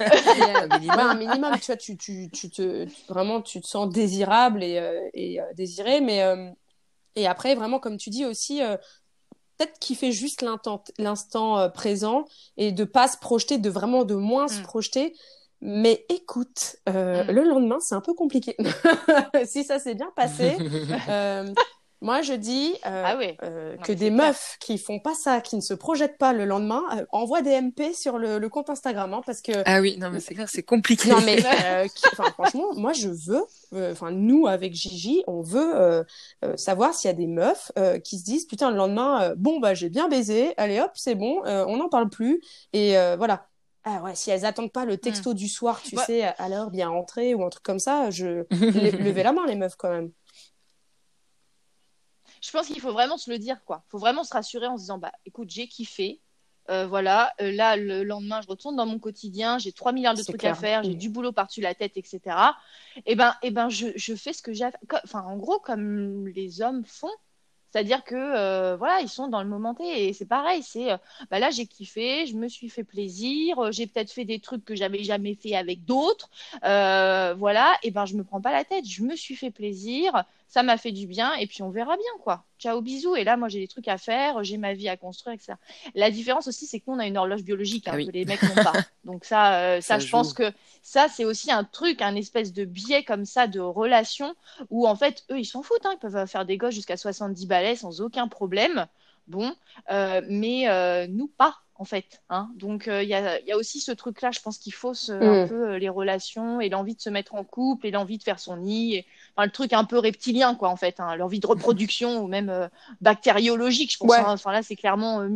euh 0.00 0.98
un 0.98 1.14
minimum. 1.14 1.52
Tu 1.60 1.66
vois, 1.66 1.76
tu 1.76 1.96
tu 1.96 2.28
tu 2.30 2.50
te 2.50 2.86
vraiment, 3.08 3.42
tu 3.42 3.60
te 3.60 3.66
sens 3.66 3.88
désirable 3.88 4.62
et 4.62 4.80
et 5.14 5.40
désiré, 5.54 6.00
mais 6.00 6.22
et 7.14 7.26
après, 7.26 7.54
vraiment, 7.54 7.78
comme 7.78 7.96
tu 7.96 8.10
dis 8.10 8.24
aussi. 8.24 8.60
Peut-être 9.58 9.78
kiffer 9.78 10.12
juste 10.12 10.42
l'instant 10.98 11.70
présent 11.70 12.24
et 12.56 12.72
de 12.72 12.84
pas 12.84 13.06
se 13.06 13.18
projeter, 13.18 13.58
de 13.58 13.70
vraiment 13.70 14.04
de 14.04 14.14
moins 14.14 14.48
se 14.48 14.60
mm. 14.60 14.62
projeter 14.62 15.14
mais 15.64 16.04
écoute, 16.08 16.76
euh, 16.88 17.22
mm. 17.22 17.30
le 17.30 17.44
lendemain, 17.44 17.78
c'est 17.78 17.94
un 17.94 18.00
peu 18.00 18.14
compliqué. 18.14 18.56
si 19.44 19.62
ça 19.62 19.78
s'est 19.78 19.94
bien 19.94 20.10
passé, 20.16 20.56
euh, 21.08 21.46
moi 22.02 22.20
je 22.20 22.34
dis 22.34 22.74
euh, 22.84 23.02
ah 23.06 23.18
euh 23.44 23.76
que 23.78 23.92
des 23.92 24.10
meufs 24.10 24.56
qui 24.60 24.76
font 24.76 24.98
pas 24.98 25.14
ça, 25.14 25.40
qui 25.40 25.56
ne 25.56 25.60
se 25.60 25.72
projettent 25.72 26.18
pas 26.18 26.32
le 26.32 26.44
lendemain, 26.44 26.82
euh, 26.96 27.06
envoient 27.10 27.42
des 27.42 27.60
MP 27.60 27.94
sur 27.94 28.18
le, 28.18 28.38
le 28.38 28.48
compte 28.48 28.68
Instagram, 28.68 29.14
hein, 29.14 29.22
parce 29.24 29.40
que 29.40 29.52
ah 29.64 29.80
oui, 29.80 29.96
non 29.98 30.10
mais 30.10 30.20
c'est 30.20 30.34
clair, 30.34 30.48
c'est 30.48 30.62
compliqué. 30.62 31.08
Non 31.08 31.20
mais 31.24 31.38
franchement, 32.34 32.74
moi 32.74 32.92
je 32.92 33.08
veux, 33.08 33.92
enfin 33.92 34.10
nous 34.10 34.46
avec 34.46 34.74
Gigi, 34.74 35.22
on 35.26 35.40
veut 35.40 36.04
savoir 36.56 36.92
s'il 36.94 37.08
y 37.08 37.12
a 37.12 37.16
des 37.16 37.26
meufs 37.26 37.72
qui 38.04 38.18
se 38.18 38.24
disent 38.24 38.46
putain 38.46 38.70
le 38.70 38.76
lendemain, 38.76 39.32
bon 39.36 39.60
bah 39.60 39.74
j'ai 39.74 39.88
bien 39.88 40.08
baisé, 40.08 40.54
allez 40.56 40.80
hop 40.80 40.90
c'est 40.94 41.14
bon, 41.14 41.42
on 41.44 41.76
n'en 41.76 41.88
parle 41.88 42.10
plus 42.10 42.42
et 42.72 42.94
voilà 43.16 43.46
ah 43.84 44.00
ouais, 44.02 44.14
si 44.14 44.30
elles 44.30 44.44
attendent 44.44 44.70
pas 44.70 44.84
le 44.84 44.96
texto 44.96 45.32
hmm. 45.32 45.34
du 45.34 45.48
soir, 45.48 45.82
tu 45.82 45.96
sais, 45.96 46.22
à 46.22 46.48
l'heure 46.48 46.70
bien 46.70 46.88
rentrée 46.88 47.34
ou 47.34 47.44
un 47.44 47.48
truc 47.48 47.64
comme 47.64 47.80
ça, 47.80 48.10
je 48.10 48.44
levez 48.50 49.22
la 49.24 49.32
main 49.32 49.44
les 49.46 49.56
meufs 49.56 49.74
quand 49.76 49.90
même. 49.90 50.12
Je 52.42 52.50
pense 52.50 52.66
qu'il 52.66 52.80
faut 52.80 52.92
vraiment 52.92 53.16
se 53.16 53.30
le 53.30 53.38
dire 53.38 53.64
quoi. 53.64 53.82
Il 53.86 53.90
faut 53.92 53.98
vraiment 53.98 54.24
se 54.24 54.32
rassurer 54.32 54.66
en 54.66 54.76
se 54.76 54.82
disant 54.82 54.98
bah 54.98 55.12
écoute, 55.24 55.48
j'ai 55.50 55.68
kiffé. 55.68 56.20
Euh, 56.70 56.86
voilà, 56.86 57.32
euh, 57.40 57.50
là 57.50 57.76
le 57.76 58.04
lendemain 58.04 58.40
je 58.40 58.46
retourne 58.46 58.76
dans 58.76 58.86
mon 58.86 59.00
quotidien, 59.00 59.58
j'ai 59.58 59.72
3 59.72 59.90
milliards 59.90 60.14
de 60.14 60.22
trucs 60.22 60.44
à 60.44 60.54
faire, 60.54 60.84
j'ai 60.84 60.94
du 60.94 61.08
boulot 61.08 61.32
par-dessus 61.32 61.60
la 61.60 61.74
tête, 61.74 61.96
etc. 61.96 62.20
Et 62.98 63.02
eh 63.06 63.14
ben, 63.16 63.34
et 63.42 63.48
eh 63.48 63.50
ben 63.50 63.68
je, 63.68 63.88
je 63.96 64.14
fais 64.14 64.32
ce 64.32 64.42
que 64.42 64.52
j'ai 64.52 64.68
Enfin, 65.02 65.22
en 65.22 65.36
gros, 65.38 65.58
comme 65.58 66.28
les 66.28 66.62
hommes 66.62 66.84
font, 66.84 67.10
c'est-à-dire 67.72 68.04
que 68.04 68.14
euh, 68.14 68.76
voilà, 68.76 69.00
ils 69.00 69.08
sont 69.08 69.28
dans 69.28 69.42
le 69.42 69.48
moment 69.48 69.74
T 69.74 70.08
et 70.08 70.12
c'est 70.12 70.26
pareil. 70.26 70.62
C'est 70.62 70.92
euh, 70.92 70.98
bah 71.30 71.38
là 71.38 71.50
j'ai 71.50 71.66
kiffé, 71.66 72.26
je 72.26 72.36
me 72.36 72.46
suis 72.48 72.68
fait 72.68 72.84
plaisir, 72.84 73.58
euh, 73.58 73.72
j'ai 73.72 73.86
peut-être 73.86 74.12
fait 74.12 74.26
des 74.26 74.40
trucs 74.40 74.64
que 74.64 74.74
j'avais 74.74 75.02
jamais 75.02 75.34
fait 75.34 75.54
avec 75.56 75.84
d'autres, 75.86 76.28
voilà. 76.62 77.74
Et 77.82 77.90
ben 77.90 78.04
je 78.04 78.14
me 78.14 78.24
prends 78.24 78.42
pas 78.42 78.52
la 78.52 78.64
tête, 78.64 78.86
je 78.86 79.02
me 79.02 79.16
suis 79.16 79.36
fait 79.36 79.50
plaisir, 79.50 80.24
ça 80.52 80.62
m'a 80.62 80.76
fait 80.76 80.92
du 80.92 81.06
bien 81.06 81.32
et 81.36 81.46
puis 81.46 81.62
on 81.62 81.70
verra 81.70 81.96
bien 81.96 82.22
quoi. 82.22 82.44
Ciao 82.58 82.82
bisous. 82.82 83.16
Et 83.16 83.24
là 83.24 83.38
moi 83.38 83.48
j'ai 83.48 83.58
des 83.58 83.68
trucs 83.68 83.88
à 83.88 83.96
faire, 83.96 84.44
j'ai 84.44 84.58
ma 84.58 84.74
vie 84.74 84.86
à 84.90 84.98
construire 84.98 85.34
etc. 85.34 85.54
La 85.94 86.10
différence 86.10 86.46
aussi 86.46 86.66
c'est 86.66 86.78
que 86.78 86.84
nous 86.88 86.96
on 86.96 86.98
a 86.98 87.06
une 87.06 87.16
horloge 87.16 87.42
biologique 87.42 87.88
hein, 87.88 87.92
ah 87.94 88.04
que 88.04 88.10
les 88.10 88.26
mecs 88.26 88.42
n'ont 88.42 88.62
pas. 88.62 88.74
Donc 89.04 89.24
ça, 89.24 89.80
ça, 89.80 89.98
je 89.98 90.10
pense 90.10 90.34
que 90.34 90.52
ça 90.82 91.08
c'est 91.08 91.24
aussi 91.24 91.50
un 91.50 91.64
truc, 91.64 92.02
un 92.02 92.14
espèce 92.16 92.52
de 92.52 92.66
biais 92.66 93.02
comme 93.02 93.24
ça 93.24 93.46
de 93.46 93.60
relation 93.60 94.34
où 94.68 94.86
en 94.86 94.94
fait 94.94 95.24
eux 95.30 95.38
ils 95.38 95.46
s'en 95.46 95.62
foutent, 95.62 95.86
hein, 95.86 95.94
ils 95.94 95.98
peuvent 95.98 96.26
faire 96.26 96.44
des 96.44 96.58
gosses 96.58 96.74
jusqu'à 96.74 96.98
70 96.98 97.46
balles 97.46 97.74
sans 97.78 98.02
aucun 98.02 98.28
problème. 98.28 98.86
Bon, 99.28 99.54
euh, 99.90 100.20
mais 100.28 100.68
euh, 100.68 101.06
nous 101.08 101.28
pas 101.28 101.56
en 101.76 101.84
fait. 101.84 102.22
Hein. 102.28 102.50
Donc 102.56 102.84
il 102.86 102.92
euh, 102.92 103.02
y, 103.02 103.14
a, 103.14 103.40
y, 103.40 103.52
a, 103.52 103.56
aussi 103.56 103.80
ce 103.80 103.92
truc-là, 103.92 104.30
je 104.30 104.40
pense 104.40 104.58
qu'il 104.58 104.74
faut 104.74 104.92
un 105.08 105.44
mm. 105.44 105.48
peu 105.48 105.76
les 105.76 105.88
relations 105.88 106.60
et 106.60 106.68
l'envie 106.68 106.94
de 106.94 107.00
se 107.00 107.10
mettre 107.10 107.34
en 107.34 107.44
couple 107.44 107.86
et 107.86 107.90
l'envie 107.90 108.18
de 108.18 108.22
faire 108.22 108.38
son 108.38 108.56
nid, 108.56 108.96
et, 108.96 109.06
enfin, 109.36 109.46
le 109.46 109.50
truc 109.50 109.72
un 109.72 109.84
peu 109.84 109.98
reptilien 109.98 110.54
quoi 110.54 110.68
en 110.68 110.76
fait, 110.76 111.00
hein, 111.00 111.16
l'envie 111.16 111.40
de 111.40 111.46
reproduction 111.46 112.22
ou 112.22 112.26
même 112.26 112.68
bactériologique, 113.00 113.92
je 113.92 113.98
pense. 113.98 114.12
Hein. 114.12 114.24
Enfin 114.28 114.52
là 114.52 114.62
c'est 114.62 114.76
clairement, 114.76 115.26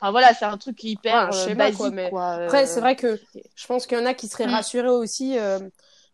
enfin 0.00 0.10
voilà, 0.10 0.34
c'est 0.34 0.44
un 0.44 0.58
truc 0.58 0.82
hyper 0.84 1.30
basique. 1.56 2.10
Quoi, 2.10 2.32
Après 2.32 2.66
c'est 2.66 2.80
vrai 2.80 2.96
que 2.96 3.20
je 3.54 3.66
pense 3.66 3.86
qu'il 3.86 3.98
y 3.98 4.00
en 4.00 4.06
a 4.06 4.14
qui 4.14 4.28
seraient 4.28 4.46
mm. 4.46 4.50
rassurés 4.50 4.88
aussi 4.88 5.36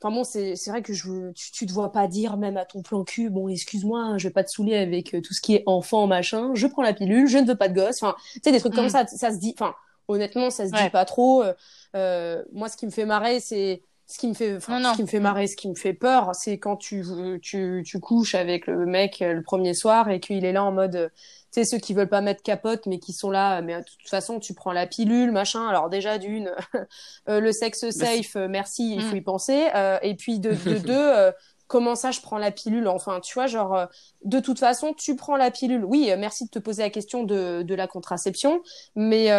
Enfin 0.02 0.12
bon, 0.12 0.24
c'est 0.24 0.56
vrai 0.66 0.82
que 0.82 0.92
je, 0.92 1.30
tu, 1.30 1.52
tu 1.52 1.64
te 1.64 1.72
vois 1.72 1.92
pas 1.92 2.08
dire 2.08 2.36
même 2.36 2.56
à 2.56 2.64
ton 2.64 2.82
plan 2.82 3.04
cul, 3.04 3.30
bon, 3.30 3.48
excuse-moi, 3.48 4.00
hein, 4.00 4.18
je 4.18 4.26
vais 4.26 4.32
pas 4.32 4.42
te 4.42 4.50
saouler 4.50 4.76
avec 4.76 5.14
euh, 5.14 5.20
tout 5.20 5.32
ce 5.32 5.40
qui 5.40 5.54
est 5.54 5.62
enfant, 5.66 6.08
machin, 6.08 6.50
je 6.54 6.66
prends 6.66 6.82
la 6.82 6.92
pilule, 6.92 7.28
je 7.28 7.38
ne 7.38 7.46
veux 7.46 7.54
pas 7.54 7.68
de 7.68 7.74
gosse. 7.74 8.02
Enfin, 8.02 8.16
tu 8.32 8.40
sais, 8.42 8.50
des 8.50 8.58
trucs 8.58 8.74
comme 8.74 8.86
mm. 8.86 8.90
ça, 8.90 9.06
ça 9.06 9.30
se 9.30 9.36
dit, 9.36 9.54
enfin, 9.56 9.76
honnêtement, 10.08 10.50
ça 10.50 10.66
se 10.66 10.72
dit 10.72 10.90
pas 10.90 11.04
trop. 11.04 11.44
Euh, 11.44 11.54
euh, 11.94 12.42
moi, 12.52 12.68
ce 12.68 12.76
qui 12.76 12.84
me 12.84 12.90
fait 12.90 13.04
marrer, 13.04 13.38
c'est 13.38 13.82
ce 14.12 14.18
qui 14.18 14.28
me 14.28 14.34
fait, 14.34 14.60
ce 14.60 14.96
qui 14.96 15.02
me 15.02 15.06
fait 15.06 15.20
marrer, 15.20 15.46
ce 15.46 15.56
qui 15.56 15.68
me 15.68 15.74
fait 15.74 15.94
peur, 15.94 16.34
c'est 16.34 16.58
quand 16.58 16.76
tu, 16.76 17.02
tu, 17.40 17.82
tu 17.86 18.00
couches 18.00 18.34
avec 18.34 18.66
le 18.66 18.84
mec 18.84 19.20
le 19.20 19.42
premier 19.42 19.74
soir 19.74 20.10
et 20.10 20.20
qu'il 20.20 20.44
est 20.44 20.52
là 20.52 20.64
en 20.64 20.72
mode, 20.72 21.10
sais, 21.52 21.64
ceux 21.64 21.78
qui 21.78 21.94
veulent 21.94 22.08
pas 22.08 22.20
mettre 22.20 22.42
capote, 22.42 22.86
mais 22.86 22.98
qui 22.98 23.12
sont 23.12 23.30
là, 23.30 23.60
mais 23.62 23.76
de 23.76 23.84
toute 23.84 24.08
façon, 24.08 24.40
tu 24.40 24.54
prends 24.54 24.72
la 24.72 24.86
pilule, 24.86 25.30
machin. 25.30 25.66
Alors 25.68 25.90
déjà, 25.90 26.18
d'une, 26.18 26.50
euh, 27.28 27.40
le 27.40 27.52
sexe 27.52 27.90
safe, 27.90 28.36
euh, 28.36 28.48
merci, 28.48 28.94
il 28.94 29.02
faut 29.02 29.14
mm. 29.14 29.18
y 29.18 29.20
penser. 29.20 29.68
Euh, 29.74 29.98
et 30.02 30.14
puis 30.14 30.40
de, 30.40 30.50
de 30.50 30.78
deux, 30.86 31.32
comment 31.66 31.94
ça, 31.94 32.10
je 32.10 32.20
prends 32.20 32.38
la 32.38 32.50
pilule? 32.50 32.88
Enfin, 32.88 33.20
tu 33.20 33.34
vois, 33.34 33.46
genre, 33.46 33.86
de 34.24 34.40
toute 34.40 34.58
façon, 34.58 34.94
tu 34.94 35.14
prends 35.14 35.36
la 35.36 35.50
pilule. 35.50 35.84
Oui, 35.84 36.10
merci 36.18 36.46
de 36.46 36.50
te 36.50 36.58
poser 36.58 36.82
la 36.82 36.90
question 36.90 37.22
de, 37.24 37.62
de 37.62 37.74
la 37.74 37.86
contraception, 37.86 38.62
mais 38.96 39.30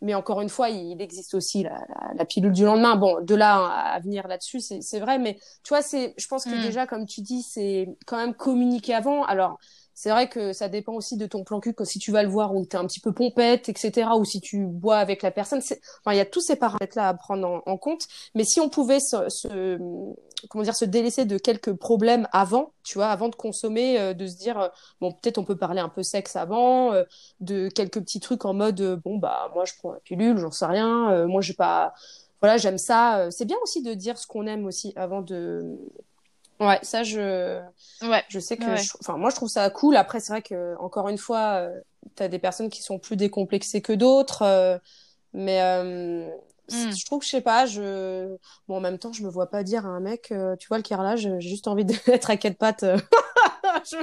mais 0.00 0.14
encore 0.14 0.40
une 0.40 0.48
fois, 0.48 0.68
il 0.70 1.00
existe 1.00 1.34
aussi 1.34 1.62
la, 1.62 1.70
la, 1.70 2.14
la, 2.14 2.24
pilule 2.24 2.52
du 2.52 2.64
lendemain. 2.64 2.96
Bon, 2.96 3.20
de 3.20 3.34
là 3.34 3.66
à 3.66 3.98
venir 4.00 4.28
là-dessus, 4.28 4.60
c'est 4.60 5.00
vrai, 5.00 5.18
mais 5.18 5.34
tu 5.62 5.70
vois, 5.70 5.82
c'est, 5.82 6.14
je 6.16 6.26
pense 6.28 6.44
que 6.44 6.54
mm. 6.54 6.62
déjà, 6.62 6.86
comme 6.86 7.06
tu 7.06 7.20
dis, 7.20 7.42
c'est 7.42 7.88
quand 8.06 8.16
même 8.16 8.34
communiquer 8.34 8.94
avant. 8.94 9.24
Alors, 9.24 9.58
c'est 10.00 10.10
vrai 10.10 10.28
que 10.28 10.52
ça 10.52 10.68
dépend 10.68 10.92
aussi 10.92 11.16
de 11.16 11.26
ton 11.26 11.42
plan 11.42 11.58
cul, 11.58 11.74
que 11.74 11.84
si 11.84 11.98
tu 11.98 12.12
vas 12.12 12.22
le 12.22 12.28
voir 12.28 12.54
où 12.54 12.64
tu 12.64 12.76
es 12.76 12.78
un 12.78 12.86
petit 12.86 13.00
peu 13.00 13.12
pompette, 13.12 13.68
etc., 13.68 14.10
ou 14.16 14.24
si 14.24 14.40
tu 14.40 14.64
bois 14.64 14.98
avec 14.98 15.22
la 15.22 15.32
personne. 15.32 15.58
Enfin, 15.58 16.12
il 16.12 16.16
y 16.16 16.20
a 16.20 16.24
tous 16.24 16.40
ces 16.40 16.54
paramètres-là 16.54 17.08
à 17.08 17.14
prendre 17.14 17.64
en, 17.66 17.76
compte. 17.78 18.06
Mais 18.36 18.44
si 18.44 18.60
on 18.60 18.68
pouvait 18.68 19.00
se, 19.00 19.28
se, 19.28 19.76
comment 20.48 20.64
dire, 20.64 20.74
se 20.76 20.84
délaisser 20.84 21.24
de 21.24 21.38
quelques 21.38 21.72
problèmes 21.72 22.28
avant, 22.32 22.72
tu 22.84 22.94
vois, 22.94 23.08
avant 23.08 23.28
de 23.28 23.34
consommer, 23.34 23.98
euh, 23.98 24.14
de 24.14 24.26
se 24.26 24.36
dire, 24.36 24.58
euh, 24.58 24.68
bon, 25.00 25.12
peut-être 25.12 25.38
on 25.38 25.44
peut 25.44 25.56
parler 25.56 25.80
un 25.80 25.88
peu 25.88 26.02
sexe 26.02 26.36
avant, 26.36 26.92
euh, 26.92 27.04
de 27.40 27.68
quelques 27.68 28.00
petits 28.00 28.20
trucs 28.20 28.44
en 28.44 28.54
mode, 28.54 29.00
bon, 29.04 29.18
bah, 29.18 29.50
moi, 29.54 29.64
je 29.64 29.72
prends 29.78 29.92
la 29.92 30.00
pilule, 30.00 30.38
j'en 30.38 30.50
sais 30.50 30.66
rien, 30.66 31.26
moi, 31.26 31.40
j'ai 31.40 31.54
pas, 31.54 31.92
voilà, 32.40 32.56
j'aime 32.56 32.78
ça. 32.78 33.30
C'est 33.30 33.44
bien 33.44 33.56
aussi 33.62 33.82
de 33.82 33.94
dire 33.94 34.18
ce 34.18 34.26
qu'on 34.26 34.46
aime 34.46 34.64
aussi 34.66 34.92
avant 34.96 35.22
de, 35.22 35.76
Ouais, 36.60 36.80
ça 36.82 37.04
je 37.04 37.60
ouais. 38.02 38.24
je 38.28 38.40
sais 38.40 38.56
que 38.56 38.64
enfin 38.98 39.16
moi 39.16 39.30
je 39.30 39.36
trouve 39.36 39.48
ça 39.48 39.70
cool 39.70 39.94
après 39.94 40.18
c'est 40.18 40.32
vrai 40.32 40.42
que 40.42 40.74
encore 40.80 41.08
une 41.08 41.16
fois 41.16 41.68
tu 42.16 42.22
as 42.24 42.26
des 42.26 42.40
personnes 42.40 42.68
qui 42.68 42.82
sont 42.82 42.98
plus 42.98 43.14
décomplexées 43.14 43.80
que 43.80 43.92
d'autres 43.92 44.80
mais 45.32 45.60
Hmm. 46.70 46.90
Je 46.90 47.06
trouve 47.06 47.20
que 47.20 47.24
je 47.24 47.30
sais 47.30 47.40
pas, 47.40 47.64
je 47.66 48.36
bon 48.66 48.76
en 48.76 48.80
même 48.80 48.98
temps 48.98 49.12
je 49.12 49.22
me 49.22 49.30
vois 49.30 49.48
pas 49.48 49.62
dire 49.62 49.86
à 49.86 49.88
un 49.88 50.00
mec, 50.00 50.30
euh, 50.32 50.54
tu 50.56 50.68
vois 50.68 50.76
le 50.76 50.82
carrelage, 50.82 51.20
j'ai 51.20 51.40
juste 51.40 51.66
envie 51.66 51.84
d'être 51.84 51.98
à 52.30 52.36
quatre 52.36 52.58
pattes. 52.58 52.82
Euh. 52.82 52.98
je... 53.90 53.96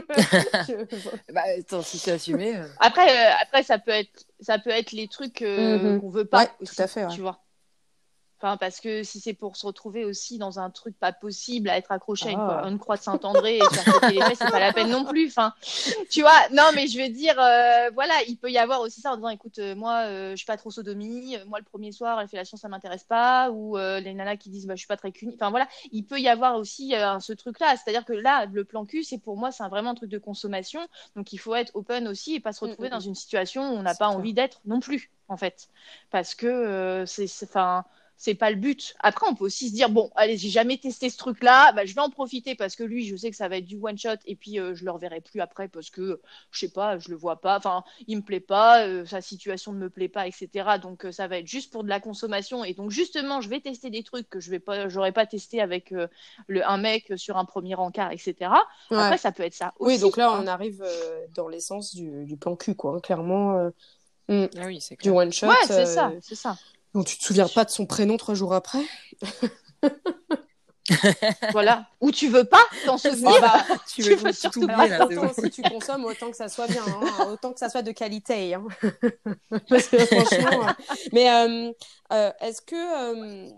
bah 1.34 1.42
attends, 1.60 1.84
si 1.84 2.00
c'est 2.00 2.14
assumé. 2.14 2.56
Euh. 2.56 2.66
Après, 2.80 3.28
après 3.42 3.62
ça 3.62 3.78
peut 3.78 3.92
être, 3.92 4.26
ça 4.40 4.58
peut 4.58 4.72
être 4.72 4.94
les 4.94 5.08
trucs 5.08 5.42
mm-hmm. 5.42 6.00
qu'on 6.00 6.10
veut 6.10 6.26
pas. 6.26 6.48
tout 6.48 6.66
à 6.80 6.88
fait. 6.88 7.08
Tu 7.10 7.22
vois 7.22 7.45
parce 8.40 8.80
que 8.80 9.04
si 9.04 9.20
c'est 9.20 9.34
pour 9.34 9.58
se 9.58 9.66
retrouver 9.66 10.06
aussi 10.06 10.38
dans 10.38 10.60
un 10.60 10.70
truc 10.70 10.98
pas 11.00 11.12
possible 11.12 11.70
à 11.70 11.78
être 11.78 11.92
accroché 11.92 12.30
à 12.30 12.68
une, 12.68 12.78
croix, 12.78 12.96
ah. 12.96 12.98
de 12.98 13.04
Saint-André 13.04 13.58
et 13.58 13.76
faire 13.76 14.12
les 14.12 14.22
fesses, 14.22 14.38
c'est 14.40 14.52
pas 14.52 14.60
la 14.60 14.74
peine 14.74 14.90
non 14.90 15.06
plus. 15.06 15.28
Enfin, 15.28 15.54
tu 16.12 16.22
vois, 16.22 16.48
non, 16.52 16.70
mais 16.76 16.88
je 16.88 17.02
veux 17.02 17.10
dire, 17.10 17.40
euh, 17.40 17.90
voilà, 17.94 18.14
il 18.28 18.38
peut 18.38 18.52
y 18.52 18.58
avoir 18.58 18.82
aussi 18.82 19.02
ça 19.02 19.14
en 19.14 19.16
disant, 19.16 19.30
écoute, 19.30 19.60
euh, 19.60 19.76
moi, 19.76 20.02
euh, 20.06 20.32
je 20.32 20.38
suis 20.38 20.46
pas 20.46 20.58
trop 20.58 20.70
sodomie, 20.70 21.38
moi, 21.48 21.60
le 21.60 21.66
premier 21.66 21.92
soir, 21.92 22.18
la 22.18 22.28
fellation, 22.28 22.58
ça 22.58 22.68
m'intéresse 22.68 23.04
pas, 23.04 23.50
ou 23.52 23.78
les 23.78 24.14
nanas 24.14 24.38
qui 24.38 24.50
disent, 24.50 24.68
bah, 24.68 24.76
je 24.76 24.80
suis 24.80 24.88
pas 24.88 24.98
très 24.98 25.12
cunie. 25.12 25.34
Enfin, 25.36 25.50
voilà, 25.50 25.68
il 25.92 26.04
peut 26.04 26.20
y 26.20 26.28
avoir 26.28 26.58
aussi 26.58 26.94
ce 27.20 27.34
truc-là. 27.34 27.76
C'est-à-dire 27.78 28.06
que 28.06 28.14
là, 28.14 28.46
le 28.46 28.64
plan 28.64 28.86
cul, 28.86 29.04
c'est 29.04 29.18
pour 29.18 29.38
moi, 29.38 29.52
c'est 29.52 29.68
vraiment 29.68 29.92
un 29.92 29.96
truc 29.96 30.10
de 30.10 30.18
consommation. 30.18 30.82
Donc, 31.16 31.34
il 31.34 31.38
faut 31.38 31.56
être 31.56 31.76
open 31.76 32.08
aussi 32.08 32.36
et 32.36 32.40
pas 32.40 32.54
se 32.54 32.64
mm, 32.64 32.68
retrouver 32.68 32.90
mm, 32.90 32.92
dans 32.92 33.00
mm. 33.00 33.08
une 33.08 33.16
situation 33.16 33.74
où 33.74 33.78
on 33.78 33.82
n'a 33.82 33.96
pas 33.96 34.08
envie 34.08 34.34
d'être 34.34 34.62
non 34.66 34.80
plus, 34.80 35.12
en 35.30 35.38
fait. 35.38 35.70
Parce 36.12 36.36
que 36.36 37.04
c'est, 37.08 37.28
enfin, 37.44 37.86
c'est 38.18 38.36
pas 38.36 38.50
le 38.50 38.56
but. 38.56 38.96
Après, 39.00 39.28
on 39.28 39.36
peut 39.36 39.46
aussi 39.46 39.70
se 39.70 39.74
dire 39.74 39.90
bon, 39.90 40.10
allez, 40.16 40.38
j'ai 40.38 40.50
jamais 40.50 40.78
testé 40.78 41.10
ce 41.10 41.18
truc-là, 41.18 41.74
bah, 41.74 41.86
je 41.86 41.94
vais 41.94 42.02
en 42.02 42.10
profiter 42.10 42.56
parce 42.56 42.76
que 42.76 42.84
lui, 42.84 43.06
je 43.06 43.16
sais 43.16 43.30
que 43.30 43.36
ça 43.36 43.48
va 43.48 43.58
être 43.58 43.66
du 43.66 43.78
one 43.82 43.98
shot 43.98 44.18
et 44.26 44.36
puis 44.36 44.60
euh, 44.60 44.74
je 44.74 44.86
le 44.86 44.92
reverrai 44.92 45.22
plus 45.22 45.42
après 45.42 45.68
parce 45.68 45.90
que 45.90 46.22
je 46.52 46.60
sais 46.60 46.72
pas, 46.72 46.98
je 46.98 47.10
le 47.10 47.18
vois 47.18 47.42
pas, 47.42 47.58
enfin, 47.58 47.84
il 48.08 48.18
me 48.18 48.22
plaît 48.22 48.40
pas, 48.40 48.86
euh, 48.88 49.06
sa 49.06 49.22
situation 49.22 49.74
ne 49.74 49.80
me 49.80 49.90
plaît 49.90 50.08
pas, 50.10 50.28
etc. 50.28 50.78
Donc 50.82 51.06
euh, 51.06 51.12
ça 51.12 51.28
va 51.28 51.40
être 51.40 51.48
juste 51.48 51.72
pour 51.72 51.84
de 51.84 51.90
la 51.90 52.00
consommation 52.00 52.64
et 52.64 52.74
donc 52.74 52.92
justement, 52.92 53.42
je 53.42 53.50
vais 53.50 53.60
tester 53.60 53.90
des 53.90 54.04
trucs 54.04 54.30
que 54.30 54.40
je 54.40 54.50
vais 54.50 54.60
pas, 54.60 54.88
j'aurais 54.88 55.12
pas 55.12 55.26
testé 55.26 55.62
avec 55.62 55.92
le 56.48 56.68
un 56.68 56.78
mec 56.78 57.14
sur 57.18 57.38
un 57.38 57.46
premier 57.46 57.76
encart, 57.76 58.12
etc. 58.12 58.52
Après, 58.90 59.18
ça 59.18 59.32
peut 59.32 59.44
être 59.44 59.54
ça. 59.54 59.74
oui, 59.80 60.00
donc 60.00 60.18
là, 60.18 60.32
on 60.32 60.48
arrive 60.48 60.84
dans 61.34 61.48
l'essence 61.48 61.94
du, 61.96 62.38
plan 62.38 62.56
cul, 62.56 62.76
quoi. 62.76 62.96
Hein, 62.96 63.00
clairement. 63.02 63.72
Ah 64.30 64.48
oui, 64.66 64.80
c'est 64.82 65.00
Du 65.02 65.10
one 65.10 65.32
shot. 65.32 65.48
Ouais, 65.48 65.56
c'est 65.68 65.86
ça, 65.86 66.12
c'est 66.22 66.36
ça. 66.36 66.58
Non, 66.96 67.04
tu 67.04 67.18
te 67.18 67.24
souviens 67.24 67.48
pas 67.48 67.66
de 67.66 67.70
son 67.70 67.86
prénom 67.86 68.18
trois 68.18 68.34
jours 68.34 68.54
après? 68.54 68.84
Voilà. 71.52 71.88
Ou 72.00 72.12
tu 72.12 72.28
veux 72.28 72.44
pas 72.44 72.62
t'en 72.86 72.98
souvenir? 72.98 73.42
Bah, 73.42 73.64
tu, 73.88 74.04
veux, 74.04 74.16
veux 74.16 74.32
surtout 74.32 74.68
pas. 74.68 74.88
Là, 74.88 75.08
si 75.34 75.50
tu 75.50 75.62
consommes, 75.64 76.06
autant 76.06 76.30
que 76.30 76.38
ça 76.38 76.48
soit 76.48 76.68
bien, 76.68 76.84
hein. 76.88 77.28
autant 77.32 77.54
que 77.54 77.60
ça 77.60 77.70
soit 77.70 77.82
de 77.82 77.92
qualité. 77.92 78.54
Hein. 78.54 78.68
Parce 79.68 79.88
que 79.88 79.98
franchement. 79.98 80.68
Euh, 80.68 80.74
mais 81.12 81.30
euh, 81.30 81.72
euh, 82.14 82.32
est-ce 82.40 82.62
que 82.62 83.50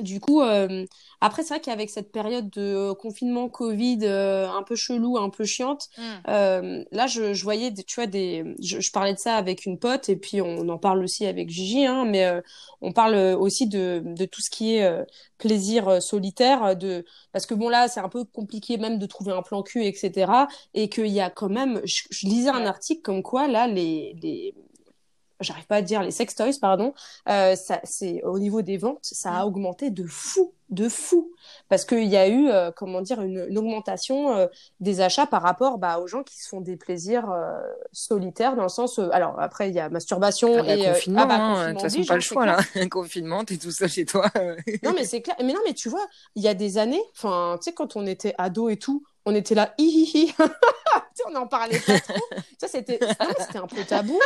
du 0.00 0.20
coup, 0.20 0.40
euh, 0.42 0.84
après, 1.20 1.42
c'est 1.42 1.54
vrai 1.54 1.60
qu'avec 1.60 1.90
cette 1.90 2.10
période 2.12 2.50
de 2.50 2.92
confinement 2.92 3.48
Covid 3.48 4.00
euh, 4.02 4.48
un 4.50 4.62
peu 4.62 4.74
chelou, 4.74 5.18
un 5.18 5.30
peu 5.30 5.44
chiante, 5.44 5.88
mm. 5.96 6.02
euh, 6.28 6.84
là, 6.90 7.06
je, 7.06 7.34
je, 7.34 7.44
voyais, 7.44 7.72
tu 7.72 7.94
vois, 7.96 8.06
des, 8.06 8.54
je, 8.60 8.80
je, 8.80 8.90
parlais 8.90 9.14
de 9.14 9.18
ça 9.18 9.36
avec 9.36 9.66
une 9.66 9.78
pote 9.78 10.08
et 10.08 10.16
puis 10.16 10.40
on 10.40 10.68
en 10.68 10.78
parle 10.78 11.04
aussi 11.04 11.26
avec 11.26 11.50
Gigi, 11.50 11.86
hein, 11.86 12.04
mais 12.04 12.24
euh, 12.24 12.40
on 12.80 12.92
parle 12.92 13.14
aussi 13.38 13.66
de, 13.68 14.02
de 14.04 14.24
tout 14.24 14.40
ce 14.40 14.50
qui 14.50 14.76
est 14.76 14.84
euh, 14.84 15.04
plaisir 15.38 16.02
solitaire, 16.02 16.76
de 16.76 17.04
parce 17.32 17.46
que 17.46 17.54
bon 17.54 17.68
là, 17.68 17.88
c'est 17.88 18.00
un 18.00 18.08
peu 18.08 18.24
compliqué 18.24 18.78
même 18.78 18.98
de 18.98 19.06
trouver 19.06 19.32
un 19.32 19.42
plan 19.42 19.62
cul, 19.62 19.84
etc. 19.84 20.32
Et 20.74 20.88
qu'il 20.88 21.08
y 21.08 21.20
a 21.20 21.30
quand 21.30 21.48
même, 21.50 21.80
je, 21.84 22.02
je 22.10 22.26
lisais 22.26 22.50
un 22.50 22.66
article 22.66 23.02
comme 23.02 23.22
quoi 23.22 23.48
là, 23.48 23.66
les, 23.68 24.16
les 24.22 24.54
j'arrive 25.42 25.66
pas 25.66 25.76
à 25.76 25.82
dire 25.82 26.02
les 26.02 26.10
sex 26.10 26.34
toys 26.34 26.58
pardon 26.60 26.94
euh, 27.28 27.54
ça 27.56 27.80
c'est 27.84 28.22
au 28.24 28.38
niveau 28.38 28.62
des 28.62 28.76
ventes 28.76 28.98
ça 29.02 29.32
a 29.32 29.46
augmenté 29.46 29.90
de 29.90 30.06
fou 30.06 30.52
de 30.70 30.88
fou. 30.88 31.30
Parce 31.68 31.84
qu'il 31.84 32.04
y 32.04 32.16
a 32.16 32.28
eu 32.28 32.48
euh, 32.48 32.70
comment 32.74 33.02
dire 33.02 33.20
une, 33.20 33.44
une 33.48 33.58
augmentation 33.58 34.34
euh, 34.34 34.46
des 34.80 35.02
achats 35.02 35.26
par 35.26 35.42
rapport 35.42 35.76
bah, 35.76 35.98
aux 35.98 36.06
gens 36.06 36.22
qui 36.22 36.42
se 36.42 36.48
font 36.48 36.62
des 36.62 36.76
plaisirs 36.76 37.28
solitaires 37.92 38.56
dans 38.56 38.62
le 38.62 38.68
sens 38.68 38.98
alors 38.98 39.38
après 39.38 39.68
il 39.68 39.74
y 39.74 39.80
a 39.80 39.90
masturbation 39.90 40.56
ah, 40.58 40.62
bah, 40.62 40.74
et 40.74 40.86
confinement, 40.86 41.20
ah, 41.22 41.26
bah, 41.26 41.34
hein, 41.36 41.68
de 41.68 41.72
toute 41.72 41.82
façon 41.82 42.04
pas 42.04 42.14
le 42.14 42.20
choix 42.20 42.46
là. 42.46 42.58
confinement 42.90 43.44
t'es 43.44 43.58
tout 43.58 43.70
seul 43.70 43.88
chez 43.88 44.06
toi 44.06 44.30
non 44.82 44.92
mais 44.94 45.04
c'est 45.04 45.20
clair 45.20 45.36
mais 45.40 45.52
non 45.52 45.60
mais 45.66 45.74
tu 45.74 45.88
vois 45.88 46.06
il 46.36 46.42
y 46.42 46.48
a 46.48 46.54
des 46.54 46.78
années 46.78 47.02
enfin 47.16 47.58
tu 47.58 47.64
sais 47.64 47.74
quand 47.74 47.96
on 47.96 48.06
était 48.06 48.34
ado 48.38 48.68
et 48.68 48.76
tout 48.76 49.04
on 49.24 49.34
était 49.34 49.54
là 49.54 49.74
on 51.26 51.30
n'en 51.30 51.46
parlait 51.46 51.78
pas 51.78 51.98
trop. 52.00 52.24
ça, 52.58 52.68
c'était, 52.68 52.98
c'était 53.38 53.58
un 53.58 53.66
peu 53.66 53.84
tabou. 53.84 54.18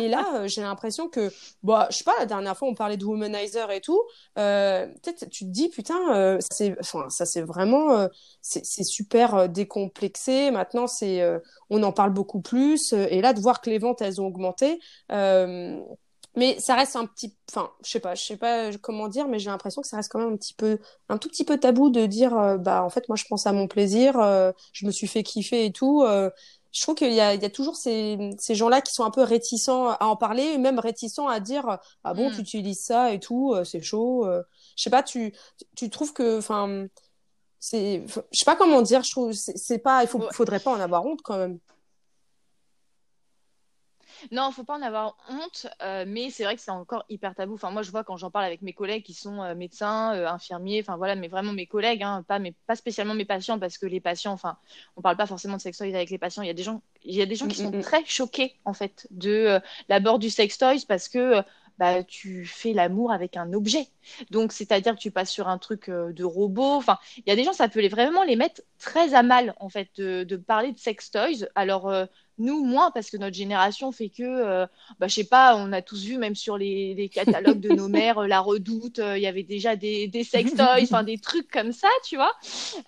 Et 0.00 0.08
là, 0.08 0.26
euh, 0.34 0.48
j'ai 0.48 0.62
l'impression 0.62 1.08
que, 1.08 1.32
bah, 1.62 1.88
je 1.90 1.98
sais 1.98 2.04
pas, 2.04 2.14
la 2.18 2.26
dernière 2.26 2.56
fois, 2.56 2.68
on 2.68 2.74
parlait 2.74 2.96
de 2.96 3.04
womanizer 3.04 3.70
et 3.70 3.80
tout. 3.80 4.00
Euh, 4.38 4.86
peut-être, 4.86 5.28
tu 5.30 5.44
te 5.44 5.50
dis, 5.50 5.68
putain, 5.68 6.14
euh, 6.14 6.38
c'est, 6.50 6.76
enfin, 6.80 7.08
ça, 7.10 7.26
c'est 7.26 7.42
vraiment, 7.42 7.92
euh, 7.92 8.08
c'est, 8.40 8.64
c'est 8.64 8.84
super 8.84 9.34
euh, 9.34 9.48
décomplexé. 9.48 10.50
Maintenant, 10.50 10.86
c'est, 10.86 11.22
on 11.70 11.82
en 11.82 11.92
parle 11.92 12.12
beaucoup 12.12 12.40
plus. 12.40 12.92
Et 12.92 13.20
là, 13.20 13.32
de 13.32 13.40
voir 13.40 13.60
que 13.60 13.70
les 13.70 13.78
ventes, 13.78 14.02
elles 14.02 14.20
ont 14.20 14.26
augmenté, 14.26 14.80
mais 16.36 16.58
ça 16.58 16.74
reste 16.74 16.96
un 16.96 17.06
petit 17.06 17.36
enfin 17.50 17.70
je 17.84 17.90
sais 17.90 18.00
pas 18.00 18.14
je 18.14 18.22
sais 18.22 18.36
pas 18.36 18.70
comment 18.78 19.08
dire 19.08 19.28
mais 19.28 19.38
j'ai 19.38 19.50
l'impression 19.50 19.82
que 19.82 19.88
ça 19.88 19.96
reste 19.96 20.10
quand 20.10 20.18
même 20.18 20.32
un 20.32 20.36
petit 20.36 20.54
peu 20.54 20.78
un 21.08 21.18
tout 21.18 21.28
petit 21.28 21.44
peu 21.44 21.58
tabou 21.58 21.90
de 21.90 22.06
dire 22.06 22.36
euh, 22.36 22.56
bah 22.56 22.82
en 22.82 22.90
fait 22.90 23.08
moi 23.08 23.16
je 23.16 23.24
pense 23.24 23.46
à 23.46 23.52
mon 23.52 23.68
plaisir 23.68 24.18
euh, 24.18 24.52
je 24.72 24.86
me 24.86 24.90
suis 24.90 25.06
fait 25.06 25.22
kiffer 25.22 25.66
et 25.66 25.72
tout 25.72 26.02
euh. 26.02 26.30
je 26.72 26.82
trouve 26.82 26.96
qu'il 26.96 27.12
y 27.12 27.20
a, 27.20 27.34
il 27.34 27.42
y 27.42 27.44
a 27.44 27.50
toujours 27.50 27.76
ces, 27.76 28.30
ces 28.38 28.54
gens-là 28.54 28.80
qui 28.80 28.92
sont 28.92 29.04
un 29.04 29.10
peu 29.10 29.22
réticents 29.22 29.88
à 29.88 30.06
en 30.06 30.16
parler, 30.16 30.58
même 30.58 30.78
réticents 30.78 31.28
à 31.28 31.40
dire 31.40 31.78
ah 32.02 32.14
bon, 32.14 32.30
mm. 32.30 32.34
tu 32.34 32.40
utilises 32.40 32.80
ça 32.80 33.12
et 33.12 33.20
tout, 33.20 33.54
c'est 33.64 33.80
chaud. 33.80 34.26
Je 34.76 34.82
sais 34.82 34.90
pas, 34.90 35.04
tu, 35.04 35.32
tu 35.76 35.88
trouves 35.88 36.12
que, 36.12 36.38
enfin, 36.38 36.86
c'est, 37.60 38.04
je 38.30 38.38
sais 38.38 38.44
pas 38.44 38.56
comment 38.56 38.82
dire, 38.82 39.02
je 39.02 39.10
trouve, 39.10 39.32
c'est 39.32 39.78
pas, 39.78 40.02
il 40.02 40.08
faut, 40.08 40.20
faudrait 40.32 40.60
pas 40.60 40.72
en 40.72 40.80
avoir 40.80 41.06
honte 41.06 41.22
quand 41.22 41.38
même. 41.38 41.58
Non, 44.32 44.50
faut 44.50 44.64
pas 44.64 44.76
en 44.76 44.82
avoir 44.82 45.16
honte, 45.28 45.66
euh, 45.82 46.04
mais 46.06 46.30
c'est 46.30 46.44
vrai 46.44 46.54
que 46.54 46.60
c'est 46.60 46.70
encore 46.70 47.04
hyper 47.08 47.34
tabou. 47.34 47.54
Enfin, 47.54 47.70
moi, 47.70 47.82
je 47.82 47.90
vois 47.90 48.04
quand 48.04 48.16
j'en 48.16 48.30
parle 48.30 48.44
avec 48.44 48.62
mes 48.62 48.72
collègues 48.72 49.02
qui 49.04 49.14
sont 49.14 49.42
euh, 49.42 49.54
médecins, 49.54 50.14
euh, 50.14 50.28
infirmiers, 50.28 50.80
enfin 50.80 50.96
voilà, 50.96 51.14
mais 51.14 51.28
vraiment 51.28 51.52
mes 51.52 51.66
collègues, 51.66 52.02
hein, 52.02 52.24
pas, 52.26 52.38
mais, 52.38 52.54
pas 52.66 52.76
spécialement 52.76 53.14
mes 53.14 53.24
patients, 53.24 53.58
parce 53.58 53.78
que 53.78 53.86
les 53.86 54.00
patients, 54.00 54.32
enfin, 54.32 54.56
on 54.96 55.02
parle 55.02 55.16
pas 55.16 55.26
forcément 55.26 55.56
de 55.56 55.62
sex 55.62 55.76
toys 55.76 55.94
avec 55.94 56.10
les 56.10 56.18
patients. 56.18 56.42
Il 56.42 56.46
y 56.46 56.50
a 56.50 56.54
des 56.54 56.62
gens, 56.62 56.82
il 57.04 57.14
y 57.14 57.22
a 57.22 57.26
des 57.26 57.36
gens 57.36 57.46
qui 57.48 57.56
sont 57.56 57.70
mm, 57.70 57.76
mm, 57.76 57.78
mm. 57.78 57.82
très 57.82 58.04
choqués 58.04 58.54
en 58.64 58.74
fait 58.74 59.06
de 59.10 59.60
l'abord 59.88 60.18
du 60.18 60.30
sex 60.30 60.56
toys 60.58 60.84
parce 60.88 61.08
que 61.08 61.42
bah, 61.78 62.04
tu 62.04 62.46
fais 62.46 62.72
l'amour 62.72 63.12
avec 63.12 63.36
un 63.36 63.52
objet. 63.52 63.88
Donc, 64.30 64.52
c'est-à-dire 64.52 64.94
que 64.94 65.00
tu 65.00 65.10
passes 65.10 65.30
sur 65.30 65.48
un 65.48 65.58
truc 65.58 65.90
de 65.90 66.24
robot. 66.24 66.74
Enfin, 66.74 66.98
il 67.18 67.24
y 67.26 67.32
a 67.32 67.36
des 67.36 67.44
gens, 67.44 67.52
ça 67.52 67.68
peut 67.68 67.80
les, 67.80 67.88
vraiment 67.88 68.22
les 68.22 68.36
mettre 68.36 68.62
très 68.78 69.14
à 69.14 69.22
mal, 69.24 69.54
en 69.58 69.68
fait, 69.68 69.88
de, 69.96 70.22
de 70.22 70.36
parler 70.36 70.72
de 70.72 70.78
sex 70.78 71.10
toys. 71.10 71.48
Alors, 71.56 71.92
nous, 72.38 72.64
moins, 72.64 72.90
parce 72.90 73.10
que 73.10 73.16
notre 73.16 73.36
génération 73.36 73.92
fait 73.92 74.08
que, 74.08 74.22
euh, 74.22 74.66
bah, 74.98 75.08
je 75.08 75.14
sais 75.14 75.24
pas, 75.24 75.56
on 75.56 75.72
a 75.72 75.82
tous 75.82 76.04
vu, 76.04 76.18
même 76.18 76.34
sur 76.34 76.58
les, 76.58 76.94
les 76.94 77.08
catalogues 77.08 77.60
de 77.60 77.70
nos 77.70 77.88
mères, 77.88 78.18
euh, 78.18 78.26
La 78.26 78.40
Redoute, 78.40 78.98
euh, 78.98 79.16
il 79.16 79.22
y 79.22 79.26
avait 79.26 79.42
déjà 79.42 79.76
des, 79.76 80.08
des 80.08 80.24
sex 80.24 80.52
toys, 80.56 80.82
enfin 80.82 81.04
des 81.04 81.18
trucs 81.18 81.50
comme 81.50 81.72
ça, 81.72 81.88
tu 82.04 82.16
vois. 82.16 82.32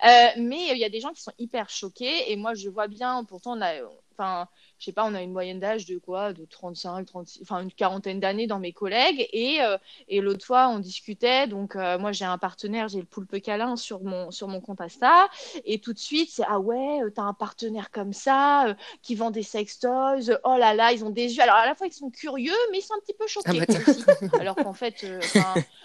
Euh, 0.05 0.27
mais 0.37 0.69
il 0.71 0.77
y 0.77 0.85
a 0.85 0.89
des 0.89 0.99
gens 0.99 1.11
qui 1.11 1.21
sont 1.21 1.33
hyper 1.39 1.69
choqués, 1.69 2.31
et 2.31 2.35
moi, 2.35 2.53
je 2.53 2.69
vois 2.69 2.87
bien, 2.87 3.23
pourtant, 3.23 3.57
on 3.57 3.61
a, 3.61 3.73
enfin, 4.17 4.47
je 4.79 4.85
sais 4.85 4.91
pas, 4.91 5.05
on 5.05 5.15
a 5.15 5.21
une 5.21 5.31
moyenne 5.31 5.59
d'âge 5.59 5.85
de 5.85 5.97
quoi 5.97 6.33
De 6.33 6.45
35, 6.45 7.05
36, 7.05 7.41
enfin 7.41 7.61
une 7.61 7.71
quarantaine 7.71 8.19
d'années 8.19 8.45
dans 8.45 8.59
mes 8.59 8.73
collègues. 8.73 9.27
Et, 9.33 9.61
euh, 9.61 9.77
et 10.07 10.21
l'autre 10.21 10.45
fois, 10.45 10.69
on 10.69 10.79
discutait. 10.79 11.47
Donc, 11.47 11.75
euh, 11.75 11.97
moi, 11.97 12.11
j'ai 12.11 12.25
un 12.25 12.37
partenaire, 12.37 12.87
j'ai 12.87 12.99
le 12.99 13.05
poulpe 13.05 13.41
câlin 13.41 13.75
sur 13.75 14.03
mon, 14.03 14.29
sur 14.29 14.47
mon 14.47 14.61
compte 14.61 14.81
Insta. 14.81 15.29
Et 15.65 15.79
tout 15.79 15.93
de 15.93 15.99
suite, 15.99 16.29
c'est 16.31 16.45
Ah 16.47 16.59
ouais, 16.59 16.99
t'as 17.15 17.23
un 17.23 17.33
partenaire 17.33 17.89
comme 17.91 18.13
ça 18.13 18.75
qui 19.01 19.15
vend 19.15 19.31
des 19.31 19.43
sex 19.43 19.79
toys. 19.79 20.37
Oh 20.43 20.55
là 20.57 20.73
là, 20.75 20.91
ils 20.91 21.03
ont 21.03 21.09
des 21.09 21.35
yeux. 21.35 21.41
Alors, 21.41 21.55
à 21.55 21.65
la 21.65 21.73
fois, 21.73 21.87
ils 21.87 21.93
sont 21.93 22.11
curieux, 22.11 22.53
mais 22.71 22.79
ils 22.79 22.83
sont 22.83 22.93
un 22.93 22.99
petit 22.99 23.13
peu 23.13 23.27
choqués 23.27 23.61
ah 23.67 23.91
aussi. 23.91 24.03
Alors 24.39 24.55
qu'en 24.55 24.73
fait, 24.73 25.05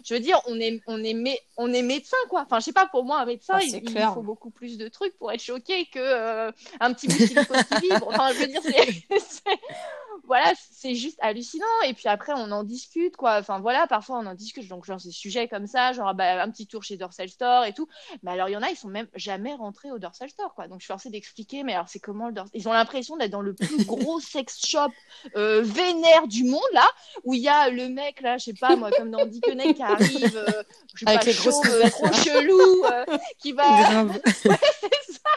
je 0.05 0.15
veux 0.15 0.21
dire, 0.21 0.39
on 0.47 0.61
est, 0.61 0.83
on 0.87 1.03
est, 1.03 1.41
on 1.57 1.73
est 1.73 1.83
médecin, 1.83 2.17
quoi. 2.29 2.43
Enfin, 2.43 2.61
je 2.61 2.67
sais 2.67 2.73
pas, 2.73 2.87
pour 2.87 3.05
moi, 3.05 3.21
un 3.21 3.27
médecin, 3.27 3.55
ah, 3.57 3.63
il, 3.63 3.75
il, 3.77 4.11
faut 4.15 4.23
beaucoup 4.23 4.51
plus 4.51 4.77
de 4.77 4.89
trucs 4.89 5.17
pour 5.17 5.33
être 5.33 5.43
choqué 5.43 5.87
que 5.87 6.49
un 6.81 6.93
petit 6.93 7.09
bout 7.09 7.19
de 7.19 7.81
qui 7.81 7.89
vibre. 7.89 8.09
Enfin, 8.09 8.33
je 8.35 8.41
veux 8.41 8.47
dire, 8.49 8.61
c'est 8.63 8.82
voilà, 10.25 10.53
c'est 10.71 10.95
juste 10.95 11.19
hallucinant. 11.21 11.65
Et 11.87 11.95
puis 11.95 12.09
après, 12.09 12.33
on 12.35 12.51
en 12.53 12.65
discute, 12.65 13.17
quoi. 13.17 13.39
Enfin, 13.39 13.61
voilà, 13.61 13.87
parfois 13.87 14.19
on 14.19 14.27
en 14.27 14.35
discute. 14.35 14.69
Donc, 14.69 14.85
genre, 14.85 15.01
ces 15.01 15.11
sujets 15.11 15.49
comme 15.49 15.67
ça, 15.67 15.93
genre, 15.93 16.15
bah, 16.15 16.43
un 16.43 16.51
petit 16.51 16.67
tour 16.67 16.83
chez 16.83 16.97
Dorsal 16.97 17.29
Store 17.29 17.65
et 17.65 17.73
tout. 17.73 17.89
Mais 18.23 18.31
alors, 18.31 18.49
il 18.49 18.53
y 18.53 18.57
en 18.57 18.63
a, 18.63 18.71
ils 18.71 18.77
sont 18.77 18.89
même 18.89 19.09
jamais 19.15 19.55
rentrés 19.55 19.91
au 19.91 19.99
Dorsal 19.99 20.31
Store, 20.31 20.55
quoi. 20.55 20.69
Donc, 20.69 20.81
je 20.81 20.85
suis 20.85 20.93
forcée 20.93 21.11
d'expliquer, 21.11 21.65
mais 21.65 21.75
alors, 21.75 21.89
c'est 21.89 22.01
comment 22.01 22.29
le 22.29 22.33
Dorsal 22.33 22.53
Ils 22.55 22.69
ont 22.69 22.73
l'impression 22.73 23.17
d'être 23.17 23.31
dans 23.31 23.41
le 23.41 23.55
plus 23.55 23.85
gros 23.87 24.21
sex 24.21 24.65
shop 24.65 24.93
euh, 25.37 25.63
vénère 25.63 26.27
du 26.29 26.45
monde, 26.45 26.61
là, 26.73 26.89
où 27.25 27.35
il 27.35 27.41
y 27.41 27.49
a 27.49 27.71
le 27.71 27.89
mec, 27.89 28.21
là, 28.21 28.39
je 28.39 28.45
sais 28.45 28.55
pas, 28.55 28.77
moi, 28.77 28.91
comme 28.91 29.11
dans 29.11 29.27
Dickeneck 29.27 29.77
qui 29.77 29.83
arrive, 29.83 30.37
euh, 30.37 30.63
je 30.95 31.05
sais 31.05 31.11
Avec 31.11 31.21
pas, 31.21 31.27
les 31.27 31.35
grosses 31.35 31.67
euh, 31.67 31.91
trop 31.91 32.13
chelou, 32.13 32.85
euh, 32.85 33.19
qui 33.39 33.53
va. 33.53 34.05
ouais, 34.05 34.21
c'est 34.35 35.13
ça. 35.13 35.31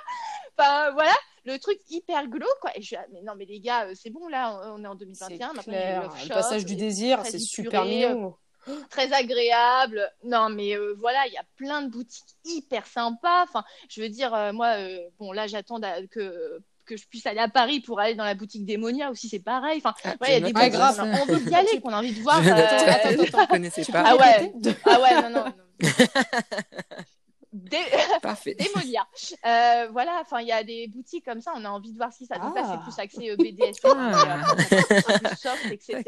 Enfin, 0.58 0.92
voilà 0.92 1.14
le 1.46 1.60
truc 1.60 1.78
hyper 1.90 2.28
glauque 2.28 2.60
quoi 2.62 2.72
et 2.76 2.82
je 2.82 2.96
mais 3.14 3.22
non 3.22 3.34
mais 3.38 3.46
les 3.46 3.60
gars 3.60 3.86
euh, 3.86 3.94
c'est 3.96 4.10
bon 4.10 4.28
là 4.28 4.60
on 4.74 4.84
est 4.84 4.88
en 4.88 4.96
2021 4.96 5.54
le 5.54 6.30
passage 6.30 6.66
du 6.66 6.76
désir 6.76 7.26
c'est 7.26 7.40
super 7.40 7.86
mignon 7.86 8.36
très 8.90 9.14
agréable. 9.14 10.12
Non, 10.24 10.50
mais 10.50 10.76
euh, 10.76 10.96
voilà, 10.98 11.28
il 11.28 11.34
y 11.34 11.38
a 11.38 11.44
plein 11.56 11.84
de 11.84 11.90
boutiques 11.92 12.24
hyper 12.46 12.88
sympas. 12.88 13.44
Enfin, 13.44 13.64
je 13.90 14.02
veux 14.02 14.10
dire, 14.10 14.34
euh, 14.34 14.54
moi, 14.54 14.76
bon, 15.20 15.32
là, 15.32 15.46
j'attends 15.46 15.80
que 16.10 16.60
que 16.86 16.96
je 16.98 17.08
puisse 17.08 17.26
aller 17.26 17.40
à 17.40 17.50
Paris 17.50 17.80
pour 17.80 18.00
aller 18.00 18.16
dans 18.16 18.24
la 18.24 18.36
boutique 18.36 18.66
d'Emonia 18.66 19.10
aussi, 19.12 19.28
c'est 19.28 19.40
pareil. 19.40 19.82
Enfin, 19.84 19.94
ah, 20.04 20.16
il 20.28 20.34
y 20.34 20.36
a 20.36 20.40
des 20.40 20.54
boutiques, 20.54 20.72
grave. 20.72 21.00
on 21.00 21.14
envie 21.14 21.44
d'y 21.44 21.56
aller, 21.56 21.82
qu'on 21.82 21.90
a 21.90 21.98
envie 21.98 22.14
de 22.14 22.22
voir. 22.22 22.38
attends, 22.38 22.88
attends, 22.88 23.24
attends, 23.24 23.48
connaissais 23.48 23.86
pas. 23.92 24.04
Ah 24.06 24.16
ouais, 24.16 24.54
ah 24.86 25.02
ouais, 25.02 25.22
non, 25.22 25.30
non. 25.30 25.46
non. 25.46 25.54
Parfait. 28.22 28.56
Démonia. 28.56 29.08
Euh, 29.46 29.88
voilà, 29.92 30.20
enfin, 30.22 30.40
il 30.40 30.48
y 30.48 30.52
a 30.52 30.64
des 30.64 30.88
boutiques 30.88 31.26
comme 31.26 31.42
ça, 31.42 31.52
on 31.56 31.66
a 31.66 31.70
envie 31.70 31.92
de 31.92 31.98
voir 31.98 32.12
si 32.14 32.26
ça. 32.26 32.38
Donc 32.38 32.54
c'est 32.56 32.64
ah. 32.64 32.82
plus 32.84 33.00
axé 33.00 33.32
euh, 33.32 33.36
BDSM, 33.36 33.92
ah. 33.98 34.56
euh, 34.62 35.36
soft, 35.36 35.72
etc. 35.72 36.04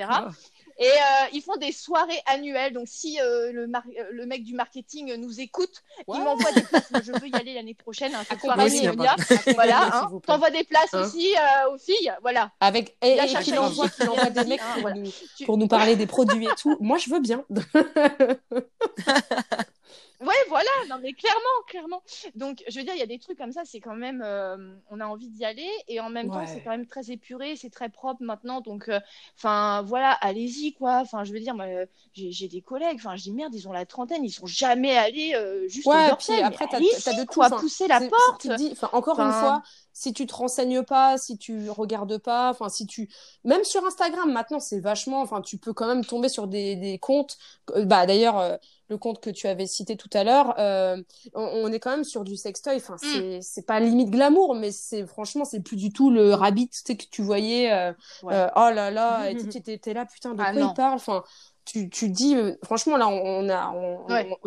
Et 0.80 0.86
euh, 0.86 1.28
ils 1.34 1.42
font 1.42 1.56
des 1.56 1.72
soirées 1.72 2.22
annuelles. 2.28 2.74
Donc, 2.74 2.88
si 2.88 3.20
euh, 3.20 3.52
le, 3.52 3.68
le, 4.12 4.26
mec 4.28 4.44
du 4.44 4.54
marketing 4.54 5.16
nous 5.16 5.40
écoute, 5.40 5.82
il 6.08 6.22
m'envoie 6.22 6.52
des 6.52 6.62
places. 6.62 6.92
Moi, 6.92 7.02
je 7.04 7.12
veux 7.14 7.28
y 7.28 7.36
aller 7.36 7.56
l'année 7.56 7.74
prochaine. 7.74 8.14
Hein, 8.14 8.24
cette 8.30 8.42
soirée 8.42 8.70
Néonia. 8.70 9.16
Voilà. 9.56 9.90
Hein. 9.92 10.12
T'envoies 10.26 10.52
des 10.52 10.64
places 10.64 10.94
hein 10.94 11.04
aussi 11.04 11.34
aux 11.72 11.80
filles. 11.80 12.14
Voilà. 12.22 12.52
Avec, 12.60 12.96
et, 13.02 13.18
et 13.18 13.26
qu'il 13.42 13.58
envoie, 13.58 13.88
envoie 14.02 14.30
des 14.30 14.46
mecs 14.46 14.62
pour, 14.80 14.90
nous, 14.92 15.12
pour 15.46 15.58
nous 15.58 15.68
parler 15.68 15.96
des 15.98 16.06
produits 16.06 16.46
et 16.46 16.56
tout. 16.58 16.78
Moi, 16.80 17.00
je 17.00 17.10
veux 17.10 17.22
bien. 17.22 17.44
Ouais, 20.20 20.36
voilà, 20.50 20.70
non 20.90 20.98
mais 21.02 21.14
clairement, 21.14 21.40
clairement. 21.68 22.02
Donc, 22.34 22.64
je 22.68 22.80
veux 22.80 22.84
dire, 22.84 22.94
il 22.96 23.00
y 23.00 23.04
a 23.04 23.08
des 23.08 23.20
trucs 23.20 23.38
comme 23.38 23.52
ça, 23.52 23.62
c'est 23.66 23.80
quand 23.80 23.96
même, 23.96 24.24
euh, 24.26 24.76
on 24.90 25.00
a 25.00 25.06
envie 25.06 25.30
d'y 25.30 25.46
aller 25.46 25.70
et 25.88 26.00
en 26.00 26.10
même 26.10 26.30
temps, 26.30 26.46
c'est 26.48 26.62
quand 26.62 26.72
même 26.72 26.88
très 26.88 27.12
épuré, 27.12 27.56
c'est 27.56 27.70
très 27.70 27.90
propre 27.90 28.24
maintenant. 28.24 28.62
Donc, 28.62 28.90
euh, 28.90 29.00
enfin, 29.38 29.84
voilà, 29.84 30.12
allez-y 30.12 30.74
quoi. 30.74 31.02
Enfin, 31.02 31.24
je 31.24 31.34
veux 31.34 31.40
dire, 31.40 31.56
j'ai 32.14 32.48
des 32.48 32.62
collègues, 32.62 32.96
enfin, 32.96 33.16
je 33.16 33.24
dis 33.24 33.32
merde, 33.32 33.54
ils 33.54 33.68
ont 33.68 33.72
la 33.72 33.86
trentaine, 33.86 34.24
ils 34.24 34.32
sont 34.32 34.48
jamais 34.48 34.98
allés 34.98 35.34
euh, 35.36 35.68
juste 35.68 35.86
ouais, 35.86 36.12
au 36.12 36.16
Puis 36.16 36.42
après, 36.42 36.66
t'as 36.68 36.80
de 36.80 37.26
quoi, 37.26 37.50
pousser 37.52 37.88
la 37.88 38.02
porte. 38.02 38.48
encore 38.94 39.20
une 39.20 39.32
fois, 39.32 39.62
si 39.98 40.14
tu 40.14 40.26
te 40.28 40.34
renseignes 40.36 40.84
pas, 40.84 41.18
si 41.18 41.38
tu 41.38 41.70
regardes 41.70 42.18
pas, 42.20 42.52
enfin 42.52 42.70
si 42.70 42.86
tu 42.86 43.10
même 43.44 43.64
sur 43.64 43.86
Instagram 43.86 44.32
maintenant 44.32 44.60
c'est 44.60 44.80
vachement, 44.80 45.22
enfin 45.22 45.42
tu 45.42 45.58
peux 45.58 45.74
quand 45.74 45.88
même 45.88 46.06
tomber 46.06 46.30
sur 46.30 46.48
des, 46.48 46.76
des 46.76 47.00
comptes. 47.00 47.38
Bah 47.76 48.06
d'ailleurs 48.06 48.60
le 48.90 48.98
compte 48.98 49.22
que 49.22 49.30
tu 49.30 49.48
avais 49.48 49.68
cité 49.68 49.98
tout 49.98 50.10
à 50.14 50.24
l'heure, 50.24 50.56
euh, 50.60 51.02
on, 51.34 51.72
est 51.72 51.80
quand 51.80 51.92
même 51.92 52.04
sur 52.04 52.24
du 52.24 52.36
sextoy. 52.36 52.78
Enfin, 52.78 52.96
mm. 52.96 53.42
c'est 53.42 53.66
pas 53.66 53.80
limite 53.80 54.10
glamour, 54.10 54.56
mais 54.56 54.72
c'est 54.72 55.06
franchement, 55.06 55.46
c'est 55.46 55.62
plus 55.62 55.76
du 55.76 55.92
tout 55.92 56.10
le 56.10 56.34
rabbit 56.34 56.70
que 56.70 56.94
tu 57.12 57.22
voyais. 57.22 57.72
Euh, 57.72 57.92
euh, 58.26 58.48
oh 58.56 58.70
là 58.74 58.92
là, 58.92 59.30
et 59.30 59.36
tu 59.36 59.58
étais 59.72 59.94
là, 59.94 60.06
putain, 60.06 60.34
de 60.34 60.42
ah 60.42 60.54
quoi 60.54 60.62
il 60.62 60.74
parle 60.74 60.96
Enfin, 60.96 61.24
tu, 61.68 61.90
tu 61.90 62.10
dis, 62.10 62.36
franchement, 62.64 62.98
là, 62.98 63.08
on, 63.08 63.50
a. 63.50 63.74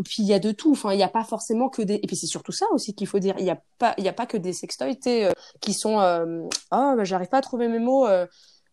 puis 0.04 0.16
il 0.22 0.26
y 0.26 0.32
a 0.32 0.38
de 0.38 0.50
tout. 0.52 0.72
Enfin, 0.72 0.92
il 0.92 0.96
n'y 0.96 1.02
a 1.02 1.08
pas 1.08 1.24
forcément 1.24 1.68
que 1.68 1.82
des. 1.82 1.94
Et 1.94 2.06
puis 2.06 2.16
c'est 2.16 2.26
surtout 2.26 2.52
ça 2.52 2.66
aussi 2.72 2.94
qu'il 2.94 3.06
faut 3.06 3.18
dire. 3.18 3.34
Il 3.38 3.44
n'y 3.44 3.50
a, 3.50 3.60
pas, 3.78 3.94
il 3.98 4.04
y 4.04 4.08
a 4.08 4.12
pas 4.12 4.26
que 4.26 4.36
des 4.36 4.52
sextoys 4.52 4.96
qui 5.60 5.74
sont. 5.74 5.96
oh, 5.98 6.50
bah, 6.70 7.04
j'arrive 7.04 7.28
pas 7.28 7.38
à 7.38 7.42
trouver 7.42 7.68
mes 7.68 7.78
mots. 7.78 8.06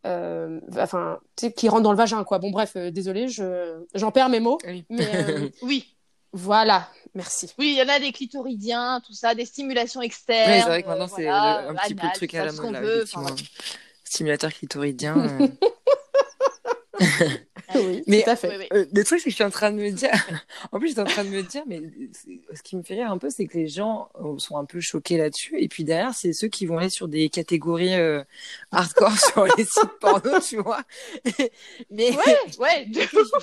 Euh, 0.08 0.60
enfin, 0.78 1.20
qui 1.36 1.70
rentre 1.70 1.84
dans 1.84 1.92
le 1.92 1.98
vagin, 1.98 2.24
quoi. 2.24 2.40
Bon, 2.40 2.52
bref, 2.52 2.74
euh, 2.76 2.92
désolé, 2.92 3.28
je, 3.28 3.84
j'en 3.94 4.12
perds 4.12 4.30
mes 4.30 4.40
mots. 4.40 4.58
Oui. 4.66 4.86
Mais, 4.90 5.08
euh, 5.16 5.50
oui. 5.62 5.94
Voilà, 6.34 6.88
merci. 7.16 7.52
Oui, 7.58 7.74
il 7.76 7.78
y 7.78 7.82
en 7.82 7.94
a 7.94 8.00
des 8.00 8.12
clitoridiens, 8.12 9.02
tout 9.06 9.14
ça, 9.14 9.34
des 9.34 9.46
stimulations 9.46 10.02
externes. 10.02 10.52
Oui, 10.52 10.60
c'est 10.60 10.68
vrai 10.68 10.84
que 10.84 10.88
maintenant, 10.88 11.08
c'est 11.08 11.28
un 11.28 11.74
petit 11.74 11.96
peu 11.96 12.06
le 12.06 12.14
truc 12.14 12.36
à 12.36 12.46
la 12.46 12.52
mode, 12.52 12.74
là, 12.74 13.06
Stimulateur 14.04 14.54
clitoridien. 14.54 15.16
oui, 17.76 18.04
mais 18.08 18.24
tout 18.24 18.30
à 18.30 18.36
fait. 18.36 18.68
Euh, 18.74 18.86
le 18.92 19.04
truc, 19.04 19.20
c'est 19.20 19.26
que 19.26 19.30
je 19.30 19.36
suis 19.36 19.44
en 19.44 19.50
train 19.50 19.72
de 19.72 19.78
me 19.78 19.92
dire, 19.92 20.12
en 20.72 20.80
plus, 20.80 20.90
je 20.90 20.94
suis 20.94 21.02
en 21.02 21.06
train 21.06 21.24
de 21.24 21.30
me 21.30 21.44
dire, 21.44 21.64
mais 21.68 21.82
ce 22.54 22.62
qui 22.64 22.76
me 22.76 22.84
fait 22.84 22.96
rire 22.96 23.12
un 23.12 23.18
peu, 23.18 23.30
c'est 23.30 23.46
que 23.46 23.58
les 23.58 23.68
gens 23.68 24.10
euh, 24.20 24.38
sont 24.38 24.58
un 24.58 24.66
peu 24.66 24.80
choqués 24.80 25.18
là-dessus. 25.18 25.60
Et 25.60 25.68
puis 25.68 25.84
derrière, 25.84 26.14
c'est 26.14 26.34
ceux 26.34 26.48
qui 26.48 26.66
vont 26.66 26.78
aller 26.78 26.90
sur 26.90 27.08
des 27.08 27.30
catégories 27.30 27.96
euh, 27.96 28.24
hardcore 28.72 29.18
sur 29.34 29.46
les 29.46 29.66
sites 29.66 30.00
porno, 30.00 30.40
tu 30.40 30.58
vois. 30.58 30.82
mais 31.92 32.12
ouais, 32.12 32.38
ouais. 32.60 32.88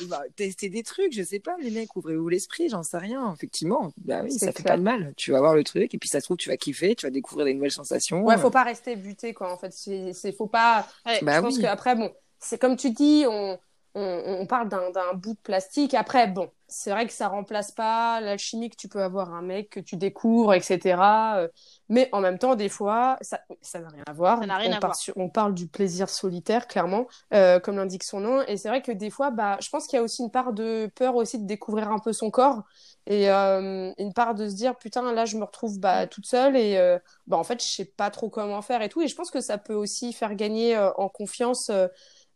bah, 0.08 0.22
tester 0.36 0.68
des 0.68 0.82
trucs, 0.82 1.12
je 1.12 1.22
sais 1.22 1.40
pas, 1.40 1.56
les 1.60 1.70
mecs, 1.70 1.94
ouvrez-vous 1.96 2.28
l'esprit, 2.28 2.68
j'en 2.68 2.82
sais 2.82 2.98
rien. 2.98 3.32
Effectivement, 3.34 3.92
bah 3.98 4.20
oui, 4.24 4.32
ça 4.32 4.52
fait 4.52 4.62
pas 4.62 4.76
de 4.76 4.82
mal. 4.82 5.14
Tu 5.16 5.30
vas 5.32 5.40
voir 5.40 5.54
le 5.54 5.64
truc, 5.64 5.94
et 5.94 5.98
puis 5.98 6.08
ça 6.08 6.20
se 6.20 6.26
trouve, 6.26 6.36
tu 6.36 6.48
vas 6.48 6.56
kiffer, 6.56 6.94
tu 6.94 7.06
vas 7.06 7.10
découvrir 7.10 7.46
des 7.46 7.54
nouvelles 7.54 7.70
sensations. 7.70 8.22
Ouais, 8.24 8.38
faut 8.38 8.50
pas 8.50 8.64
rester 8.64 8.96
buté, 8.96 9.32
quoi. 9.34 9.52
En 9.52 9.58
fait, 9.58 9.72
c'est, 9.72 10.32
faut 10.32 10.46
pas. 10.46 10.86
Bah 11.22 11.36
je 11.36 11.40
pense 11.40 11.58
qu'après, 11.58 11.94
bon 11.94 12.10
c'est 12.44 12.58
comme 12.58 12.76
tu 12.76 12.90
dis, 12.90 13.24
on, 13.28 13.58
on, 13.94 14.46
parle 14.46 14.68
d'un 14.68 15.14
bout 15.14 15.34
de 15.34 15.38
plastique. 15.38 15.94
Après, 15.94 16.26
bon, 16.26 16.50
c'est 16.66 16.90
vrai 16.90 17.06
que 17.06 17.12
ça 17.12 17.28
remplace 17.28 17.70
pas 17.70 18.20
l'alchimie 18.20 18.68
que 18.68 18.76
tu 18.76 18.88
peux 18.88 19.02
avoir 19.02 19.32
un 19.32 19.42
mec 19.42 19.70
que 19.70 19.80
tu 19.80 19.96
découvres, 19.96 20.52
etc. 20.54 21.36
Euh, 21.36 21.48
mais 21.88 22.08
en 22.12 22.20
même 22.20 22.38
temps, 22.38 22.56
des 22.56 22.68
fois, 22.68 23.16
ça 23.20 23.38
n'a 23.78 23.88
rien 23.88 24.02
à 24.06 24.12
voir. 24.12 24.40
Ça 24.40 24.46
n'a 24.46 24.56
rien 24.56 24.72
on, 24.72 24.76
à 24.76 24.80
voir. 24.80 24.96
on 25.14 25.28
parle 25.28 25.54
du 25.54 25.68
plaisir 25.68 26.08
solitaire, 26.08 26.66
clairement, 26.66 27.06
euh, 27.32 27.60
comme 27.60 27.76
l'indique 27.76 28.02
son 28.02 28.18
nom. 28.18 28.42
Et 28.48 28.56
c'est 28.56 28.68
vrai 28.68 28.82
que 28.82 28.90
des 28.90 29.10
fois, 29.10 29.30
bah, 29.30 29.58
je 29.60 29.68
pense 29.68 29.86
qu'il 29.86 29.96
y 29.96 30.00
a 30.00 30.02
aussi 30.02 30.22
une 30.22 30.30
part 30.30 30.52
de 30.52 30.90
peur 30.96 31.14
aussi 31.14 31.38
de 31.38 31.46
découvrir 31.46 31.92
un 31.92 32.00
peu 32.00 32.12
son 32.12 32.30
corps 32.30 32.62
et 33.06 33.30
euh, 33.30 33.92
une 33.98 34.12
part 34.12 34.34
de 34.34 34.48
se 34.48 34.54
dire 34.54 34.76
putain 34.76 35.12
là 35.12 35.26
je 35.26 35.36
me 35.36 35.44
retrouve 35.44 35.78
bah 35.78 36.06
toute 36.06 36.24
seule 36.24 36.56
et 36.56 36.98
bah 37.26 37.36
en 37.36 37.44
fait 37.44 37.62
je 37.62 37.68
sais 37.68 37.84
pas 37.84 38.10
trop 38.10 38.30
comment 38.30 38.62
faire 38.62 38.80
et 38.82 38.88
tout. 38.88 39.02
Et 39.02 39.08
je 39.08 39.14
pense 39.14 39.30
que 39.30 39.40
ça 39.40 39.58
peut 39.58 39.74
aussi 39.74 40.12
faire 40.12 40.34
gagner 40.34 40.76
en 40.96 41.08
confiance 41.10 41.70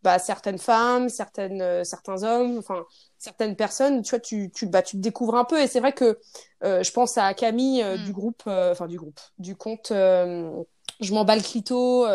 bah, 0.08 0.18
certaines 0.18 0.56
femmes, 0.56 1.10
certaines, 1.10 1.60
euh, 1.60 1.84
certains 1.84 2.22
hommes, 2.22 2.56
enfin 2.56 2.86
certaines 3.18 3.56
personnes, 3.56 4.00
tu 4.00 4.08
vois, 4.08 4.20
tu, 4.20 4.50
tu, 4.50 4.64
bah, 4.64 4.80
tu 4.80 4.96
te 4.96 5.02
découvres 5.02 5.34
un 5.34 5.44
peu. 5.44 5.60
Et 5.60 5.66
c'est 5.66 5.80
vrai 5.80 5.92
que 5.92 6.18
euh, 6.64 6.82
je 6.82 6.90
pense 6.92 7.18
à 7.18 7.34
Camille 7.34 7.82
euh, 7.82 7.98
du 7.98 8.08
mm. 8.08 8.14
groupe, 8.14 8.42
enfin 8.46 8.86
du 8.86 8.96
groupe, 8.96 9.20
du 9.38 9.54
compte 9.54 9.88
Je 9.90 11.12
m'emballe 11.12 11.42
clito. 11.42 12.06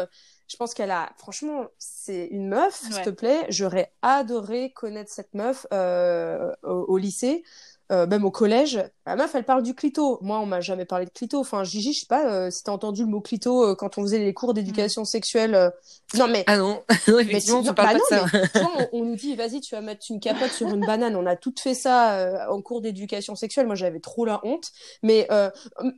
je 0.48 0.58
pense 0.58 0.74
qu'elle 0.74 0.90
a, 0.90 1.12
franchement, 1.20 1.68
c'est 1.78 2.26
une 2.32 2.48
meuf, 2.48 2.74
s'il 2.74 3.00
te 3.04 3.12
plaît. 3.12 3.46
J'aurais 3.50 3.94
adoré 4.02 4.72
connaître 4.72 5.12
cette 5.12 5.36
meuf 5.36 5.68
au, 6.64 6.98
lycée. 6.98 7.44
Euh, 7.94 8.08
même 8.08 8.26
au 8.26 8.32
collège, 8.32 8.84
la 9.06 9.16
meuf, 9.16 9.36
elle 9.36 9.44
parle 9.44 9.62
du 9.62 9.76
clito. 9.76 10.18
Moi, 10.22 10.40
on 10.40 10.48
m'a 10.48 10.62
jamais 10.62 10.86
parlé 10.86 11.06
de 11.06 11.12
clito. 11.12 11.40
Enfin, 11.40 11.64
Gigi, 11.64 11.94
je 11.94 12.00
sais 12.02 12.06
pas 12.08 12.26
euh, 12.26 12.50
si 12.50 12.64
t'as 12.64 12.72
entendu 12.72 13.04
le 13.04 13.08
mot 13.08 13.22
clito 13.22 13.64
euh, 13.64 13.76
quand 13.76 14.00
on 14.00 14.02
faisait 14.02 14.18
les 14.18 14.34
cours 14.34 14.56
d'éducation 14.56 15.06
sexuelle. 15.06 15.72
Non, 16.16 16.28
mais. 16.28 16.44
Ah 16.48 16.58
non, 16.58 16.82
non 17.08 17.20
effectivement, 17.20 17.62
mais, 17.62 17.74
pas 17.74 17.94
de 17.94 18.00
ça. 18.10 18.26
on, 18.94 19.04
nous 19.04 19.16
dit, 19.16 19.36
vas-y, 19.36 19.62
tu 19.62 19.76
vas 19.76 19.82
mettre 19.82 20.06
une 20.10 20.20
capote 20.20 20.52
sur 20.52 20.68
une 20.70 20.86
banane. 20.86 21.16
On 21.16 21.28
a 21.28 21.36
toutes 21.36 21.60
fait 21.60 21.76
ça 21.76 22.48
en 22.50 22.62
cours 22.62 22.82
d'éducation 22.82 23.36
sexuelle. 23.36 23.68
Moi, 23.68 23.76
j'avais 23.76 24.00
trop 24.00 24.26
la 24.26 24.40
honte. 24.44 24.72
Mais 25.04 25.28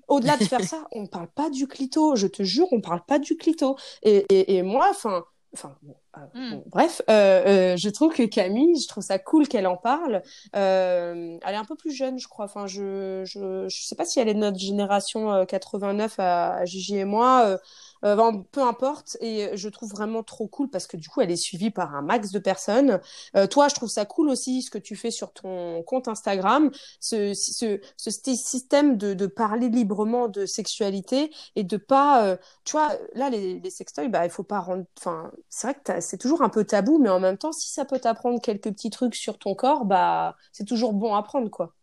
au-delà 0.10 0.36
de 0.36 0.43
faire 0.43 0.63
ça, 0.63 0.86
on 0.91 1.08
parle 1.08 1.27
pas 1.34 1.49
du 1.49 1.67
clito. 1.67 2.15
Je 2.15 2.27
te 2.27 2.43
jure, 2.43 2.67
on 2.71 2.81
parle 2.81 3.05
pas 3.08 3.19
du 3.19 3.38
clito. 3.38 3.77
Et, 4.03 4.25
et, 4.29 4.58
et 4.58 4.63
moi, 4.63 4.88
enfin, 4.89 5.23
enfin, 5.55 5.75
ah, 6.13 6.27
hmm. 6.33 6.61
bref, 6.67 7.01
euh, 7.09 7.73
euh, 7.73 7.77
je 7.77 7.89
trouve 7.89 8.13
que 8.13 8.23
Camille, 8.23 8.79
je 8.81 8.87
trouve 8.87 9.03
ça 9.03 9.19
cool 9.19 9.47
qu'elle 9.47 9.67
en 9.67 9.77
parle. 9.77 10.21
Euh, 10.55 11.37
elle 11.45 11.53
est 11.53 11.57
un 11.57 11.65
peu 11.65 11.75
plus 11.75 11.91
jeune, 11.91 12.19
je 12.19 12.27
crois. 12.27 12.45
Enfin, 12.45 12.67
je 12.67 13.23
je, 13.25 13.67
je 13.67 13.83
sais 13.83 13.95
pas 13.95 14.05
si 14.05 14.19
elle 14.19 14.29
est 14.29 14.33
de 14.33 14.39
notre 14.39 14.59
génération 14.59 15.45
89 15.45 16.19
à, 16.19 16.55
à 16.55 16.65
Gigi 16.65 16.97
et 16.97 17.05
moi. 17.05 17.57
Euh, 18.03 18.31
peu 18.51 18.62
importe. 18.62 19.17
Et 19.21 19.55
je 19.55 19.69
trouve 19.69 19.91
vraiment 19.91 20.23
trop 20.23 20.47
cool 20.47 20.69
parce 20.69 20.88
que 20.88 20.97
du 20.97 21.10
coup, 21.10 21.21
elle 21.21 21.31
est 21.31 21.36
suivie 21.36 21.71
par 21.71 21.95
un 21.95 22.01
max 22.01 22.31
de 22.31 22.39
personnes. 22.39 22.99
Euh, 23.36 23.47
toi, 23.47 23.67
je 23.67 23.75
trouve 23.75 23.89
ça 23.89 24.05
cool 24.05 24.29
aussi 24.29 24.62
ce 24.62 24.69
que 24.71 24.77
tu 24.77 24.95
fais 24.95 25.12
sur 25.12 25.34
ton 25.34 25.84
compte 25.84 26.08
Instagram, 26.08 26.71
ce, 26.99 27.34
ce, 27.34 27.79
ce 27.97 28.12
système 28.36 28.97
de, 28.97 29.13
de, 29.13 29.27
parler 29.27 29.69
librement 29.69 30.27
de 30.27 30.45
sexualité 30.45 31.31
et 31.55 31.63
de 31.63 31.77
pas, 31.77 32.25
euh, 32.25 32.38
tu 32.63 32.73
vois, 32.73 32.93
là, 33.13 33.29
les, 33.29 33.60
les 33.60 33.69
sextoys, 33.69 34.10
bah, 34.10 34.25
il 34.25 34.31
faut 34.31 34.43
pas 34.43 34.60
rendre, 34.60 34.86
enfin, 34.97 35.31
c'est 35.49 35.67
vrai 35.67 35.75
que 35.84 36.01
c'est 36.01 36.17
toujours 36.17 36.41
un 36.41 36.49
peu 36.49 36.63
tabou, 36.63 36.99
mais 36.99 37.10
en 37.10 37.19
même 37.19 37.38
temps, 37.38 37.51
si 37.51 37.71
ça 37.71 37.86
peut 37.86 37.99
t'apprendre 37.99 38.41
quelques 38.41 38.71
petits 38.71 38.89
trucs 38.89 39.15
sur 39.15 39.38
ton 39.38 39.55
corps, 39.55 39.86
bah, 39.86 40.36
c'est 40.51 40.65
toujours 40.65 40.93
bon 40.93 41.15
à 41.15 41.23
prendre, 41.23 41.49
quoi. 41.49 41.74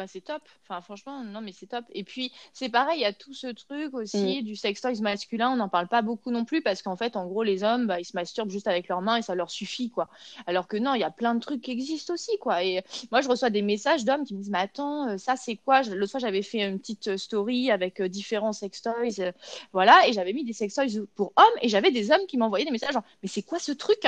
Bah, 0.00 0.06
c'est 0.06 0.22
top. 0.22 0.40
Enfin, 0.62 0.80
franchement, 0.80 1.22
non, 1.24 1.42
mais 1.42 1.52
c'est 1.52 1.66
top. 1.66 1.84
Et 1.92 2.04
puis, 2.04 2.32
c'est 2.54 2.70
pareil, 2.70 3.00
il 3.00 3.02
y 3.02 3.04
a 3.04 3.12
tout 3.12 3.34
ce 3.34 3.48
truc 3.48 3.92
aussi 3.92 4.40
mm. 4.40 4.44
du 4.46 4.56
sex 4.56 4.80
toys 4.80 4.98
masculin. 5.02 5.50
On 5.50 5.56
n'en 5.56 5.68
parle 5.68 5.88
pas 5.88 6.00
beaucoup 6.00 6.30
non 6.30 6.46
plus 6.46 6.62
parce 6.62 6.80
qu'en 6.80 6.96
fait, 6.96 7.16
en 7.16 7.26
gros, 7.26 7.42
les 7.42 7.64
hommes, 7.64 7.86
bah, 7.86 8.00
ils 8.00 8.06
se 8.06 8.16
masturbent 8.16 8.48
juste 8.48 8.66
avec 8.66 8.88
leurs 8.88 9.02
mains 9.02 9.16
et 9.16 9.22
ça 9.22 9.34
leur 9.34 9.50
suffit, 9.50 9.90
quoi. 9.90 10.08
Alors 10.46 10.68
que 10.68 10.78
non, 10.78 10.94
il 10.94 11.00
y 11.00 11.04
a 11.04 11.10
plein 11.10 11.34
de 11.34 11.40
trucs 11.40 11.60
qui 11.60 11.70
existent 11.70 12.14
aussi, 12.14 12.30
quoi. 12.40 12.64
Et 12.64 12.82
moi, 13.12 13.20
je 13.20 13.28
reçois 13.28 13.50
des 13.50 13.60
messages 13.60 14.06
d'hommes 14.06 14.24
qui 14.24 14.32
me 14.32 14.38
disent, 14.38 14.48
mais 14.48 14.60
attends, 14.60 15.06
euh, 15.06 15.18
ça, 15.18 15.36
c'est 15.36 15.56
quoi? 15.56 15.82
Le 15.82 16.06
soir, 16.06 16.18
j'avais 16.18 16.40
fait 16.40 16.66
une 16.66 16.78
petite 16.78 17.08
euh, 17.08 17.18
story 17.18 17.70
avec 17.70 18.00
euh, 18.00 18.08
différents 18.08 18.54
sex 18.54 18.80
toys, 18.80 19.32
voilà, 19.74 20.08
et 20.08 20.14
j'avais 20.14 20.32
mis 20.32 20.44
des 20.44 20.54
sex 20.54 20.74
toys 20.74 21.04
pour 21.14 21.34
hommes 21.36 21.44
et 21.60 21.68
j'avais 21.68 21.90
des 21.90 22.10
hommes 22.10 22.24
qui 22.26 22.38
m'envoyaient 22.38 22.64
des 22.64 22.70
messages 22.70 22.94
genre, 22.94 23.04
mais 23.22 23.28
c'est 23.28 23.42
quoi 23.42 23.58
ce 23.58 23.72
truc? 23.72 24.06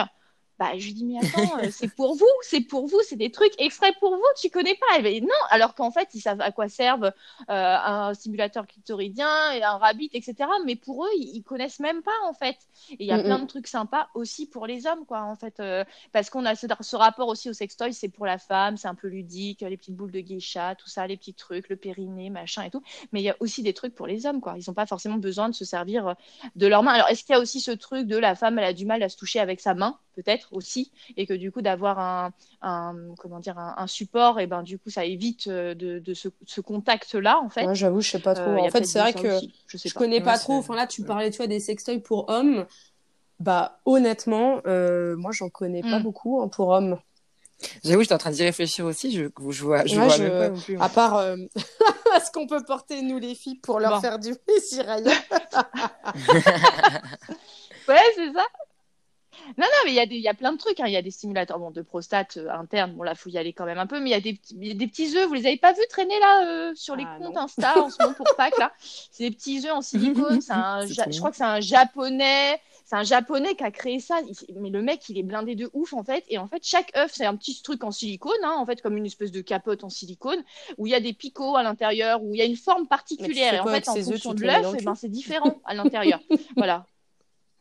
Bah, 0.62 0.78
je 0.78 0.86
lui 0.86 0.94
dis, 0.94 1.04
mais 1.04 1.18
attends, 1.18 1.58
euh, 1.58 1.68
c'est 1.72 1.92
pour 1.92 2.14
vous, 2.14 2.30
c'est 2.42 2.60
pour 2.60 2.86
vous, 2.86 3.00
c'est 3.04 3.16
des 3.16 3.32
trucs 3.32 3.52
extraits 3.58 3.96
pour 3.98 4.14
vous, 4.14 4.22
tu 4.40 4.48
connais 4.48 4.76
pas. 4.76 5.02
Non, 5.02 5.28
alors 5.50 5.74
qu'en 5.74 5.90
fait, 5.90 6.08
ils 6.14 6.20
savent 6.20 6.40
à 6.40 6.52
quoi 6.52 6.68
servent 6.68 7.12
euh, 7.50 7.76
un 7.84 8.14
stimulateur 8.14 8.68
clitoridien 8.68 9.50
et 9.54 9.64
un 9.64 9.76
rabbit, 9.76 10.10
etc. 10.12 10.48
Mais 10.64 10.76
pour 10.76 11.04
eux, 11.04 11.10
ils, 11.16 11.42
connaissent 11.42 11.80
même 11.80 12.02
pas, 12.02 12.12
en 12.26 12.32
fait. 12.32 12.58
Et 12.92 12.96
il 13.00 13.06
y 13.06 13.12
a 13.12 13.18
plein 13.18 13.40
de 13.40 13.46
trucs 13.46 13.66
sympas 13.66 14.08
aussi 14.14 14.46
pour 14.46 14.68
les 14.68 14.86
hommes, 14.86 15.04
quoi, 15.04 15.22
en 15.22 15.34
fait. 15.34 15.58
Euh, 15.58 15.84
parce 16.12 16.30
qu'on 16.30 16.44
a 16.44 16.54
ce, 16.54 16.94
rapport 16.94 17.26
aussi 17.26 17.50
au 17.50 17.52
sextoy, 17.52 17.92
c'est 17.92 18.08
pour 18.08 18.26
la 18.26 18.38
femme, 18.38 18.76
c'est 18.76 18.86
un 18.86 18.94
peu 18.94 19.08
ludique, 19.08 19.62
les 19.62 19.76
petites 19.76 19.96
boules 19.96 20.12
de 20.12 20.20
geisha, 20.20 20.76
tout 20.76 20.88
ça, 20.88 21.08
les 21.08 21.16
petits 21.16 21.34
trucs, 21.34 21.70
le 21.70 21.76
périnée, 21.76 22.30
machin 22.30 22.62
et 22.62 22.70
tout. 22.70 22.84
Mais 23.10 23.20
il 23.20 23.24
y 23.24 23.30
a 23.30 23.36
aussi 23.40 23.64
des 23.64 23.72
trucs 23.72 23.96
pour 23.96 24.06
les 24.06 24.26
hommes, 24.26 24.40
quoi. 24.40 24.54
Ils 24.56 24.64
n'ont 24.68 24.74
pas 24.74 24.86
forcément 24.86 25.18
besoin 25.18 25.48
de 25.48 25.54
se 25.56 25.64
servir 25.64 26.14
de 26.54 26.66
leurs 26.68 26.84
mains. 26.84 26.92
Alors, 26.92 27.08
est-ce 27.08 27.24
qu'il 27.24 27.34
y 27.34 27.36
a 27.36 27.40
aussi 27.40 27.60
ce 27.60 27.72
truc 27.72 28.06
de 28.06 28.16
la 28.16 28.36
femme, 28.36 28.60
elle 28.60 28.64
a 28.64 28.72
du 28.72 28.86
mal 28.86 29.02
à 29.02 29.08
se 29.08 29.16
toucher 29.16 29.40
avec 29.40 29.60
sa 29.60 29.74
main? 29.74 29.98
Peut-être 30.14 30.48
aussi 30.52 30.90
et 31.16 31.26
que 31.26 31.34
du 31.34 31.50
coup 31.50 31.62
d'avoir 31.62 32.32
un, 32.62 32.94
comment 33.18 33.40
dire 33.40 33.58
un, 33.58 33.86
support 33.86 34.40
et 34.40 34.46
ben 34.46 34.62
du 34.62 34.78
coup 34.78 34.90
ça 34.90 35.04
évite 35.04 35.48
euh, 35.48 35.74
de, 35.74 36.14
ce, 36.14 36.60
contact 36.60 37.14
là 37.14 37.40
en 37.42 37.48
fait 37.48 37.66
j'avoue 37.74 38.00
je 38.00 38.10
sais 38.10 38.20
pas 38.20 38.34
trop 38.34 38.50
euh, 38.50 38.58
en 38.58 38.70
fait 38.70 38.84
c'est 38.84 39.00
vrai 39.00 39.12
que 39.12 39.40
je, 39.66 39.76
sais 39.76 39.90
connais 39.90 40.20
pas 40.20 40.38
trop 40.38 40.54
enfin 40.54 40.76
là 40.76 40.86
tu 40.86 41.02
parlais 41.02 41.30
tu 41.30 41.38
vois 41.38 41.46
des 41.46 41.60
sextoys 41.60 42.00
pour 42.00 42.28
hommes 42.28 42.66
bah 43.40 43.80
honnêtement 43.84 44.60
euh, 44.66 45.16
moi 45.16 45.32
j'en 45.32 45.48
connais 45.48 45.82
pas 45.82 45.98
mm. 45.98 46.02
beaucoup 46.02 46.40
hein, 46.40 46.48
pour 46.48 46.68
hommes 46.68 46.98
J'avoue, 47.84 48.02
j'étais 48.02 48.14
en 48.14 48.18
train 48.18 48.32
d'y 48.32 48.42
réfléchir 48.42 48.84
aussi. 48.84 49.12
Je, 49.12 49.26
je 49.50 49.62
vois, 49.62 49.86
je 49.86 49.94
vois 49.94 50.18
même 50.18 50.30
pas 50.30 50.48
non 50.48 50.58
plus. 50.58 50.76
À 50.80 50.88
part, 50.88 51.22
est-ce 52.16 52.32
qu'on 52.32 52.48
peut 52.48 52.64
porter 52.64 53.02
nous 53.02 53.18
les 53.18 53.36
filles 53.36 53.60
pour 53.60 53.78
leur 53.78 54.00
faire 54.00 54.18
du 54.18 54.34
plaisir 54.46 54.84
Ouais, 57.88 57.96
c'est 58.14 58.32
ça. 58.32 58.46
Non, 59.58 59.64
non, 59.64 59.78
mais 59.84 59.92
il 59.92 59.94
y, 59.94 60.00
a 60.00 60.06
des, 60.06 60.18
y 60.18 60.28
a 60.28 60.34
plein 60.34 60.52
de 60.52 60.58
trucs. 60.58 60.80
Hein. 60.80 60.86
Il 60.86 60.92
y 60.92 60.96
a 60.96 61.02
des 61.02 61.10
stimulateurs 61.10 61.58
bon, 61.58 61.70
de 61.70 61.82
prostate 61.82 62.36
euh, 62.36 62.50
internes. 62.50 62.92
Bon, 62.92 63.02
là, 63.02 63.12
il 63.12 63.18
faut 63.18 63.30
y 63.30 63.38
aller 63.38 63.52
quand 63.52 63.64
même 63.64 63.78
un 63.78 63.86
peu. 63.86 64.00
Mais 64.00 64.10
il 64.10 64.12
y 64.12 64.14
a 64.14 64.20
des, 64.20 64.74
des 64.74 64.86
petits 64.86 65.16
œufs. 65.16 65.26
Vous 65.26 65.34
les 65.34 65.46
avez 65.46 65.56
pas 65.56 65.72
vus 65.72 65.86
traîner 65.88 66.18
là 66.20 66.46
euh, 66.46 66.72
sur 66.74 66.96
les 66.96 67.04
ah, 67.06 67.16
comptes 67.18 67.36
Insta 67.36 67.78
en 67.82 67.90
ce 67.90 68.02
moment 68.02 68.14
pour 68.14 68.26
Pâques 68.36 68.58
là? 68.58 68.72
C'est 68.78 69.28
des 69.28 69.34
petits 69.34 69.66
œufs 69.66 69.74
en 69.74 69.82
silicone. 69.82 70.40
Un, 70.50 70.86
je 70.86 71.18
crois 71.18 71.30
que 71.30 71.36
c'est 71.36 71.44
un 71.44 71.60
japonais. 71.60 72.60
C'est 72.84 72.96
un 72.96 73.04
japonais 73.04 73.54
qui 73.54 73.64
a 73.64 73.70
créé 73.70 74.00
ça. 74.00 74.20
Mais 74.54 74.70
le 74.70 74.82
mec, 74.82 75.08
il 75.08 75.18
est 75.18 75.22
blindé 75.22 75.54
de 75.54 75.70
ouf 75.72 75.94
en 75.94 76.04
fait. 76.04 76.24
Et 76.28 76.38
en 76.38 76.46
fait, 76.46 76.62
chaque 76.62 76.94
œuf, 76.96 77.12
c'est 77.14 77.24
un 77.24 77.36
petit 77.36 77.62
truc 77.62 77.84
en 77.84 77.90
silicone, 77.90 78.32
hein, 78.42 78.54
en 78.58 78.66
fait, 78.66 78.82
comme 78.82 78.96
une 78.96 79.06
espèce 79.06 79.32
de 79.32 79.40
capote 79.40 79.84
en 79.84 79.88
silicone, 79.88 80.42
où 80.78 80.86
il 80.86 80.90
y 80.90 80.94
a 80.94 81.00
des 81.00 81.12
picots 81.12 81.56
à 81.56 81.62
l'intérieur, 81.62 82.22
où 82.22 82.34
il 82.34 82.38
y 82.38 82.42
a 82.42 82.44
une 82.44 82.56
forme 82.56 82.86
particulière. 82.86 83.54
Et 83.54 83.60
en 83.60 83.66
fait, 83.66 83.88
en 83.88 83.94
fonction 83.94 84.34
de 84.34 84.42
l'œuf, 84.42 84.74
eh 84.78 84.84
ben, 84.84 84.94
c'est 84.94 85.08
différent 85.08 85.60
à 85.64 85.74
l'intérieur. 85.74 86.20
voilà. 86.56 86.86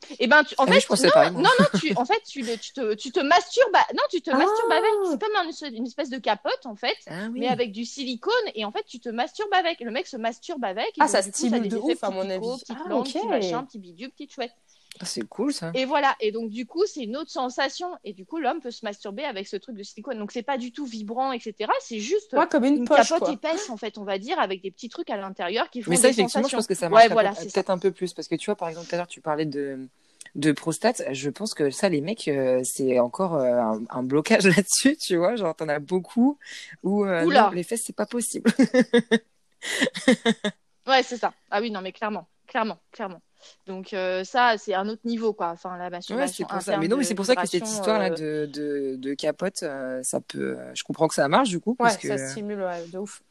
Et 0.09 0.15
eh 0.21 0.27
ben, 0.27 0.43
tu, 0.43 0.55
en 0.57 0.65
ah 0.65 0.71
fait, 0.71 0.89
non, 0.89 1.31
non, 1.31 1.41
non, 1.41 1.79
tu, 1.79 1.93
en 1.95 2.05
fait, 2.05 2.21
tu, 2.27 2.43
tu, 2.57 2.73
te, 2.73 2.93
tu 2.95 3.11
te 3.11 3.19
masturbes, 3.19 3.77
non, 3.93 4.03
tu 4.09 4.21
te 4.21 4.31
masturbes 4.31 4.71
avec. 4.71 4.89
C'est 5.09 5.21
comme 5.21 5.75
une, 5.75 5.85
espèce 5.85 6.09
de 6.09 6.17
capote, 6.17 6.65
en 6.65 6.75
fait, 6.75 6.97
ah 7.07 7.29
mais 7.29 7.47
avec 7.47 7.71
du 7.71 7.85
silicone, 7.85 8.33
et 8.55 8.65
en 8.65 8.71
fait, 8.71 8.83
tu 8.85 8.99
te 8.99 9.09
masturbes 9.09 9.53
avec. 9.53 9.79
Le 9.79 9.91
mec 9.91 10.07
se 10.07 10.17
masturbe 10.17 10.63
avec. 10.65 10.91
ah, 10.99 11.07
ça 11.07 11.21
stimule 11.21 11.67
de 11.67 11.77
ouf, 11.77 12.03
à 12.03 12.09
mon 12.09 12.29
avis. 12.29 12.63
Ah, 12.69 12.89
langue, 12.89 13.05
petit 13.05 13.25
machin, 13.27 13.63
petit 13.63 13.79
bidule, 13.79 14.09
petite 14.11 14.33
chouette. 14.33 14.53
Ah, 14.99 15.05
c'est 15.05 15.27
cool 15.27 15.53
ça. 15.53 15.71
Et 15.73 15.85
voilà. 15.85 16.15
Et 16.19 16.31
donc 16.31 16.49
du 16.49 16.65
coup, 16.65 16.85
c'est 16.85 17.03
une 17.03 17.17
autre 17.17 17.31
sensation. 17.31 17.91
Et 18.03 18.13
du 18.13 18.25
coup, 18.25 18.39
l'homme 18.39 18.59
peut 18.59 18.71
se 18.71 18.85
masturber 18.85 19.23
avec 19.23 19.47
ce 19.47 19.55
truc 19.55 19.75
de 19.75 19.83
silicone. 19.83 20.17
Donc 20.17 20.31
c'est 20.31 20.43
pas 20.43 20.57
du 20.57 20.71
tout 20.71 20.85
vibrant, 20.85 21.31
etc. 21.31 21.71
C'est 21.81 21.99
juste 21.99 22.35
comme 22.49 22.65
une, 22.65 22.87
capote 22.87 23.29
épaisse 23.29 23.69
en 23.69 23.77
fait, 23.77 23.97
on 23.97 24.03
va 24.03 24.17
dire, 24.17 24.39
avec 24.39 24.61
des 24.61 24.71
petits 24.71 24.89
trucs 24.89 25.09
à 25.09 25.17
l'intérieur 25.17 25.69
qui 25.69 25.81
font 25.81 25.91
Mais 25.91 25.97
ça, 25.97 26.09
des 26.09 26.19
effectivement, 26.19 26.47
je 26.47 26.55
pense 26.55 26.67
que 26.67 26.75
ça 26.75 26.89
marche 26.89 27.09
peut-être 27.09 27.69
un 27.69 27.77
peu 27.77 27.91
plus 27.91 28.13
parce 28.13 28.27
que 28.27 28.35
tu 28.35 28.45
vois, 28.45 28.55
par 28.55 28.69
exemple, 28.69 28.87
tout 28.87 28.95
à 28.95 28.97
l'heure, 28.97 29.07
tu 29.07 29.21
parlais 29.21 29.45
de 29.45 29.87
de 30.35 30.51
prostate, 30.51 31.03
je 31.11 31.29
pense 31.29 31.53
que 31.53 31.71
ça, 31.71 31.89
les 31.89 32.01
mecs, 32.01 32.27
euh, 32.27 32.61
c'est 32.63 32.99
encore 32.99 33.35
euh, 33.35 33.77
un, 33.89 34.03
blocage 34.03 34.45
là-dessus, 34.47 34.97
tu 34.97 35.17
vois. 35.17 35.35
Genre, 35.35 35.55
t'en 35.55 35.67
as 35.67 35.79
beaucoup 35.79 36.37
où 36.83 37.05
euh, 37.05 37.51
les 37.53 37.63
fesses, 37.63 37.83
c'est 37.85 37.95
pas 37.95 38.05
possible. 38.05 38.51
ouais, 40.87 41.03
c'est 41.03 41.17
ça. 41.17 41.33
Ah 41.49 41.61
oui, 41.61 41.71
non, 41.71 41.81
mais 41.81 41.91
clairement, 41.91 42.27
clairement, 42.47 42.77
clairement. 42.91 43.21
Donc 43.67 43.95
ça, 44.23 44.55
c'est 44.57 44.73
un 44.73 44.87
autre 44.89 45.01
niveau, 45.05 45.33
quoi. 45.33 45.49
Enfin, 45.49 45.77
la 45.77 45.89
masturbation. 45.89 46.47
Ouais, 46.47 46.61
ça. 46.61 46.77
Mais 46.77 46.87
non, 46.87 46.97
mais 46.97 47.03
c'est 47.03 47.15
pour 47.15 47.25
ça 47.25 47.35
que 47.35 47.47
cette 47.47 47.67
histoire-là 47.67 48.09
de, 48.09 48.49
de, 48.51 48.95
de, 48.97 49.13
capote, 49.13 49.57
ça 49.57 50.21
peut. 50.27 50.57
Je 50.73 50.83
comprends 50.83 51.07
que 51.07 51.15
ça 51.15 51.27
marche 51.27 51.49
du 51.49 51.59
coup. 51.59 51.75
Parce 51.75 52.01
ouais, 52.03 52.17
ça 52.17 52.29
stimule, 52.29 52.65
de 52.91 52.97
ouf. 52.97 53.21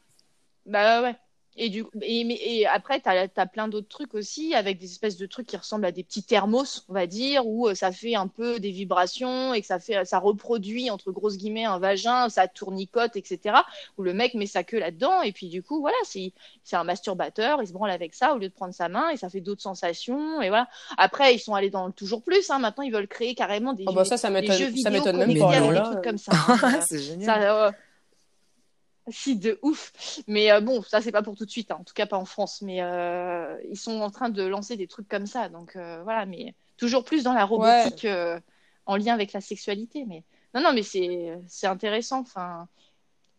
Bah 0.65 1.01
ouais. 1.01 1.15
Et, 1.57 1.69
du, 1.69 1.83
et, 2.01 2.59
et 2.59 2.67
après, 2.67 3.01
tu 3.01 3.09
as, 3.09 3.45
plein 3.45 3.67
d'autres 3.67 3.89
trucs 3.89 4.13
aussi, 4.13 4.53
avec 4.55 4.77
des 4.77 4.85
espèces 4.85 5.17
de 5.17 5.25
trucs 5.25 5.47
qui 5.47 5.57
ressemblent 5.57 5.85
à 5.85 5.91
des 5.91 6.03
petits 6.03 6.23
thermos, 6.23 6.85
on 6.87 6.93
va 6.93 7.07
dire, 7.07 7.45
où 7.45 7.67
euh, 7.67 7.75
ça 7.75 7.91
fait 7.91 8.15
un 8.15 8.27
peu 8.27 8.59
des 8.59 8.71
vibrations 8.71 9.53
et 9.53 9.61
que 9.61 9.67
ça, 9.67 9.79
fait, 9.79 10.05
ça 10.05 10.19
reproduit, 10.19 10.89
entre 10.89 11.11
grosses 11.11 11.37
guillemets, 11.37 11.65
un 11.65 11.79
vagin, 11.79 12.29
ça 12.29 12.47
tournicote, 12.47 13.15
etc. 13.15 13.55
Où 13.97 14.03
le 14.03 14.13
mec 14.13 14.33
met 14.33 14.45
sa 14.45 14.63
queue 14.63 14.79
là-dedans, 14.79 15.21
et 15.21 15.33
puis 15.33 15.49
du 15.49 15.61
coup, 15.61 15.81
voilà, 15.81 15.97
c'est 16.03 16.31
un 16.71 16.83
masturbateur, 16.85 17.61
il 17.61 17.67
se 17.67 17.73
branle 17.73 17.91
avec 17.91 18.13
ça 18.13 18.33
au 18.33 18.37
lieu 18.37 18.47
de 18.47 18.53
prendre 18.53 18.73
sa 18.73 18.87
main, 18.87 19.09
et 19.09 19.17
ça 19.17 19.29
fait 19.29 19.41
d'autres 19.41 19.61
sensations, 19.61 20.41
et 20.41 20.49
voilà. 20.49 20.69
Après, 20.97 21.35
ils 21.35 21.39
sont 21.39 21.53
allés 21.53 21.69
dans 21.69 21.87
le 21.87 21.93
toujours 21.93 22.23
plus, 22.23 22.49
hein. 22.49 22.59
maintenant 22.59 22.83
ils 22.83 22.93
veulent 22.93 23.07
créer 23.07 23.35
carrément 23.35 23.73
des, 23.73 23.83
oh 23.87 23.93
bah 23.93 24.05
ça, 24.05 24.17
ça 24.17 24.29
des 24.29 24.47
jeux 24.47 24.67
vidéo 24.67 24.91
même 25.13 25.37
pas, 25.37 25.59
des 25.59 25.81
trucs 25.81 26.03
comme 26.03 26.17
ça. 26.17 26.31
c'est 26.81 26.99
génial. 26.99 27.25
Ça, 27.25 27.65
euh, 27.65 27.71
si 29.09 29.35
de 29.35 29.59
ouf. 29.61 29.91
Mais 30.27 30.51
euh, 30.51 30.61
bon, 30.61 30.81
ça 30.83 31.01
c'est 31.01 31.11
pas 31.11 31.23
pour 31.23 31.35
tout 31.35 31.45
de 31.45 31.51
suite, 31.51 31.71
hein. 31.71 31.77
en 31.79 31.83
tout 31.83 31.93
cas 31.93 32.05
pas 32.05 32.17
en 32.17 32.25
France. 32.25 32.61
Mais 32.61 32.81
euh, 32.81 33.57
ils 33.69 33.77
sont 33.77 33.99
en 34.01 34.09
train 34.09 34.29
de 34.29 34.43
lancer 34.43 34.77
des 34.77 34.87
trucs 34.87 35.07
comme 35.07 35.25
ça, 35.25 35.49
donc 35.49 35.75
euh, 35.75 36.01
voilà. 36.03 36.25
Mais 36.25 36.53
toujours 36.77 37.03
plus 37.03 37.23
dans 37.23 37.33
la 37.33 37.45
robotique 37.45 38.07
en 38.85 38.95
lien 38.95 39.13
avec 39.13 39.33
la 39.33 39.41
sexualité. 39.41 40.05
Mais 40.07 40.23
non, 40.53 40.61
non, 40.61 40.73
mais 40.73 40.83
c'est 40.83 41.37
c'est 41.47 41.67
intéressant. 41.67 42.19
Enfin, 42.19 42.67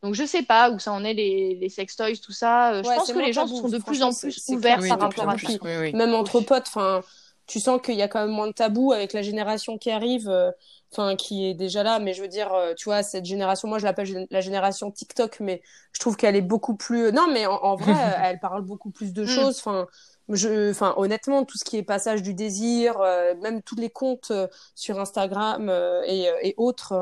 donc 0.03 0.15
je 0.15 0.25
sais 0.25 0.43
pas 0.43 0.71
où 0.71 0.79
ça 0.79 0.93
en 0.93 1.05
est 1.05 1.15
les, 1.15 1.55
les 1.55 1.69
sextoys, 1.69 2.17
tout 2.17 2.33
ça. 2.33 2.83
je 2.83 2.89
pense 2.89 3.13
que 3.13 3.19
les 3.19 3.33
gens 3.33 3.47
sont 3.47 3.69
de 3.69 3.79
plus 3.79 4.03
en 4.03 4.13
plus 4.13 4.49
ouverts 4.49 4.81
par 4.81 5.01
rapport 5.01 5.29
à 5.29 5.39
ça. 5.39 5.49
Même 5.63 6.15
entre 6.15 6.41
potes, 6.41 6.67
enfin 6.69 7.03
tu 7.47 7.61
sens 7.61 7.81
qu'il 7.83 7.95
y 7.95 8.03
a 8.03 8.09
quand 8.09 8.21
même 8.21 8.35
moins 8.35 8.49
de 8.49 8.53
tabous 8.53 8.93
avec 8.93 9.13
la 9.13 9.23
génération 9.23 9.79
qui 9.79 9.91
arrive, 9.91 10.29
euh, 10.29 10.51
enfin 10.93 11.17
qui 11.17 11.47
est 11.47 11.55
déjà 11.55 11.83
là. 11.83 11.99
Mais 11.99 12.15
je 12.15 12.23
veux 12.23 12.29
dire, 12.29 12.53
euh, 12.53 12.75
tu 12.75 12.85
vois, 12.85 13.03
cette 13.03 13.25
génération, 13.25 13.69
moi 13.69 13.79
je 13.79 13.85
l'appelle 13.85 14.27
la 14.31 14.41
génération 14.41 14.91
TikTok, 14.91 15.41
mais 15.41 15.63
je 15.93 16.01
trouve 16.01 16.17
qu'elle 16.17 16.37
est 16.37 16.41
beaucoup 16.41 16.77
plus. 16.77 17.13
Non, 17.13 17.27
mais 17.33 17.47
en, 17.47 17.77
vrai, 17.77 17.93
elle 18.23 18.41
parle 18.41 18.63
beaucoup 18.63 18.91
plus 18.91 19.13
de 19.13 19.25
mm. 19.25 19.29
choses. 19.29 19.59
Enfin, 19.59 19.87
je, 20.29 20.71
enfin, 20.71 20.95
honnêtement, 20.97 21.45
tout 21.45 21.59
ce 21.59 21.65
qui 21.65 21.77
est 21.77 21.83
passage 21.83 22.23
du 22.23 22.35
désir, 22.35 23.01
euh, 23.01 23.35
même 23.43 23.63
tous 23.63 23.77
les 23.77 23.91
comptes 23.91 24.33
sur 24.75 25.01
Instagram 25.01 25.71
et, 26.07 26.29
et, 26.43 26.55
autres 26.57 26.95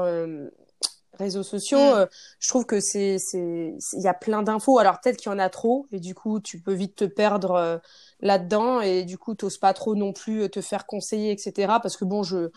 réseaux 1.20 1.42
sociaux, 1.42 1.78
mm. 1.78 2.06
je 2.40 2.48
trouve 2.48 2.66
que 2.66 2.80
c'est, 2.80 3.18
c'est, 3.18 3.74
il 3.92 4.02
y 4.02 4.08
a 4.08 4.14
plein 4.14 4.42
d'infos. 4.42 4.78
Alors 4.78 5.00
peut-être 5.00 5.16
qu'il 5.16 5.30
y 5.30 5.34
en 5.34 5.38
a 5.38 5.48
trop 5.48 5.86
et 5.92 6.00
du 6.00 6.14
coup, 6.14 6.40
tu 6.40 6.60
peux 6.60 6.72
vite 6.72 6.96
te 6.96 7.04
perdre 7.04 7.80
là-dedans 8.20 8.80
et 8.80 9.04
du 9.04 9.18
coup 9.18 9.34
t'oses 9.34 9.58
pas 9.58 9.72
trop 9.72 9.94
non 9.94 10.12
plus 10.12 10.50
te 10.50 10.60
faire 10.60 10.84
conseiller 10.86 11.30
etc 11.30 11.74
parce 11.82 11.96
que 11.96 12.04
bon 12.04 12.22
je 12.22 12.50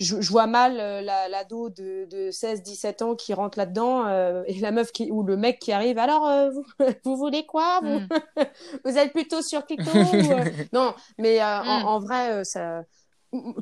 je, 0.00 0.30
vois 0.30 0.46
mal 0.46 0.76
l'ado 0.76 1.70
de, 1.70 2.06
de 2.08 2.30
16-17 2.30 3.02
ans 3.02 3.14
qui 3.16 3.34
rentre 3.34 3.58
là-dedans 3.58 4.06
et 4.46 4.58
la 4.60 4.70
meuf 4.70 4.92
qui, 4.92 5.10
ou 5.10 5.22
le 5.22 5.36
mec 5.36 5.58
qui 5.58 5.72
arrive. 5.72 5.98
Alors, 5.98 6.52
vous, 7.04 7.16
voulez 7.16 7.46
quoi 7.46 7.80
vous, 7.82 8.00
mm. 8.00 8.08
vous, 8.84 8.96
êtes 8.96 9.12
plutôt 9.12 9.42
sur 9.42 9.66
Clito 9.66 9.90
Non, 10.72 10.94
mais 11.18 11.42
en, 11.42 11.64
mm. 11.64 11.86
en, 11.86 11.98
vrai, 11.98 12.44
ça 12.44 12.84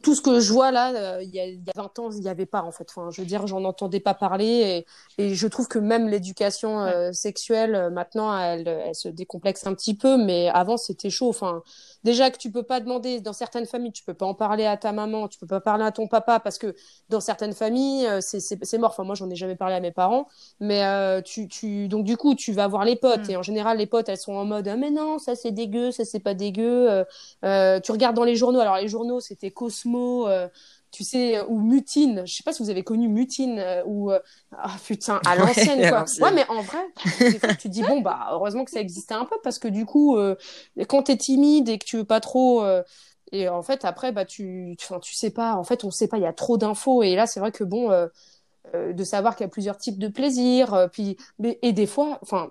tout 0.02 0.14
ce 0.14 0.20
que 0.20 0.38
je 0.38 0.52
vois 0.52 0.70
là, 0.70 0.94
euh, 0.94 1.22
il 1.22 1.34
y, 1.34 1.40
a, 1.40 1.46
20 1.74 1.98
ans, 1.98 2.10
il 2.12 2.20
n'y 2.20 2.28
avait 2.28 2.46
pas 2.46 2.62
en 2.62 2.70
fait. 2.70 2.86
Enfin, 2.88 3.10
je 3.10 3.20
veux 3.20 3.26
dire, 3.26 3.46
j'en 3.48 3.64
entendais 3.64 3.98
pas 3.98 4.14
parler 4.14 4.84
et, 5.18 5.22
et, 5.22 5.34
je 5.34 5.48
trouve 5.48 5.66
que 5.66 5.80
même 5.80 6.08
l'éducation 6.08 6.80
euh, 6.80 7.10
sexuelle 7.12 7.74
euh, 7.74 7.90
maintenant, 7.90 8.38
elle, 8.38 8.68
elle, 8.68 8.94
se 8.94 9.08
décomplexe 9.08 9.66
un 9.66 9.74
petit 9.74 9.96
peu, 9.96 10.18
mais 10.18 10.48
avant 10.50 10.76
c'était 10.76 11.10
chaud. 11.10 11.28
Enfin, 11.28 11.62
déjà 12.04 12.30
que 12.30 12.38
tu 12.38 12.52
peux 12.52 12.62
pas 12.62 12.78
demander 12.78 13.20
dans 13.20 13.32
certaines 13.32 13.66
familles, 13.66 13.90
tu 13.90 14.04
peux 14.04 14.14
pas 14.14 14.26
en 14.26 14.34
parler 14.34 14.66
à 14.66 14.76
ta 14.76 14.92
maman, 14.92 15.26
tu 15.26 15.38
peux 15.38 15.48
pas 15.48 15.60
parler 15.60 15.84
à 15.84 15.90
ton 15.90 16.06
papa 16.06 16.38
parce 16.38 16.58
que 16.58 16.76
dans 17.08 17.20
certaines 17.20 17.54
familles, 17.54 18.08
c'est 18.20 18.78
mort. 18.78 18.90
Enfin, 18.90 19.02
moi, 19.02 19.16
j'en 19.16 19.28
ai 19.30 19.36
jamais 19.36 19.56
parlé 19.56 19.74
à 19.74 19.80
mes 19.80 19.90
parents, 19.92 20.28
mais 20.60 21.22
tu, 21.24 21.48
tu, 21.48 21.88
donc 21.88 22.04
du 22.04 22.16
coup, 22.16 22.36
tu 22.36 22.52
vas 22.52 22.68
voir 22.68 22.84
les 22.84 22.96
potes 22.96 23.28
mm. 23.28 23.30
et 23.32 23.36
en 23.36 23.42
général, 23.42 23.78
les 23.78 23.86
potes, 23.86 24.08
elles 24.08 24.16
sont 24.16 24.34
en 24.34 24.44
mode 24.44 24.68
ah, 24.68 24.76
mais 24.76 24.90
non, 24.90 25.18
ça 25.18 25.34
c'est 25.34 25.50
dégueu, 25.50 25.90
ça 25.90 26.04
c'est 26.04 26.20
pas 26.20 26.34
dégueu. 26.34 27.04
tu 27.42 27.92
regardes 27.92 28.14
dans 28.14 28.24
les 28.24 28.36
journaux. 28.36 28.60
Alors 28.60 28.76
les 28.76 28.88
journaux, 28.88 29.18
c'était 29.18 29.50
Cosmo, 29.56 30.28
euh, 30.28 30.48
tu 30.92 31.02
sais, 31.02 31.40
ou 31.48 31.60
Mutine. 31.60 32.22
Je 32.26 32.32
sais 32.32 32.44
pas 32.44 32.52
si 32.52 32.62
vous 32.62 32.70
avez 32.70 32.84
connu 32.84 33.08
Mutine 33.08 33.58
euh, 33.58 33.82
ou 33.86 34.12
euh, 34.12 34.20
ah 34.52 34.76
putain 34.84 35.20
à 35.26 35.34
l'ancienne 35.36 35.88
quoi. 35.88 36.04
Ouais, 36.20 36.32
mais 36.32 36.46
en 36.48 36.62
vrai, 36.62 36.84
tu 37.58 37.68
dis 37.68 37.82
bon 37.82 38.00
bah 38.00 38.28
heureusement 38.30 38.64
que 38.64 38.70
ça 38.70 38.80
existait 38.80 39.14
un 39.14 39.24
peu 39.24 39.36
parce 39.42 39.58
que 39.58 39.66
du 39.66 39.84
coup, 39.86 40.16
quand 40.88 41.04
t'es 41.04 41.16
timide 41.16 41.68
et 41.68 41.78
que 41.78 41.84
tu 41.84 41.96
veux 41.96 42.04
pas 42.04 42.20
trop 42.20 42.64
et 43.32 43.48
en 43.48 43.62
fait 43.62 43.84
après 43.84 44.12
bah 44.12 44.24
tu, 44.24 44.76
tu, 44.78 44.86
tu 45.00 45.14
sais 45.14 45.30
pas. 45.30 45.56
En 45.56 45.64
fait, 45.64 45.82
on 45.82 45.90
sait 45.90 46.06
pas. 46.06 46.18
Il 46.18 46.22
y 46.22 46.26
a 46.26 46.32
trop 46.32 46.58
d'infos 46.58 47.02
et 47.02 47.16
là 47.16 47.26
c'est 47.26 47.40
vrai 47.40 47.50
que 47.50 47.64
bon. 47.64 47.90
de 48.74 49.04
savoir 49.04 49.36
qu'il 49.36 49.44
y 49.44 49.48
a 49.48 49.50
plusieurs 49.50 49.78
types 49.78 49.98
de 49.98 50.08
plaisirs, 50.08 50.88
puis 50.92 51.16
mais, 51.38 51.58
et 51.62 51.72
des 51.72 51.86
fois, 51.86 52.18
enfin, 52.22 52.50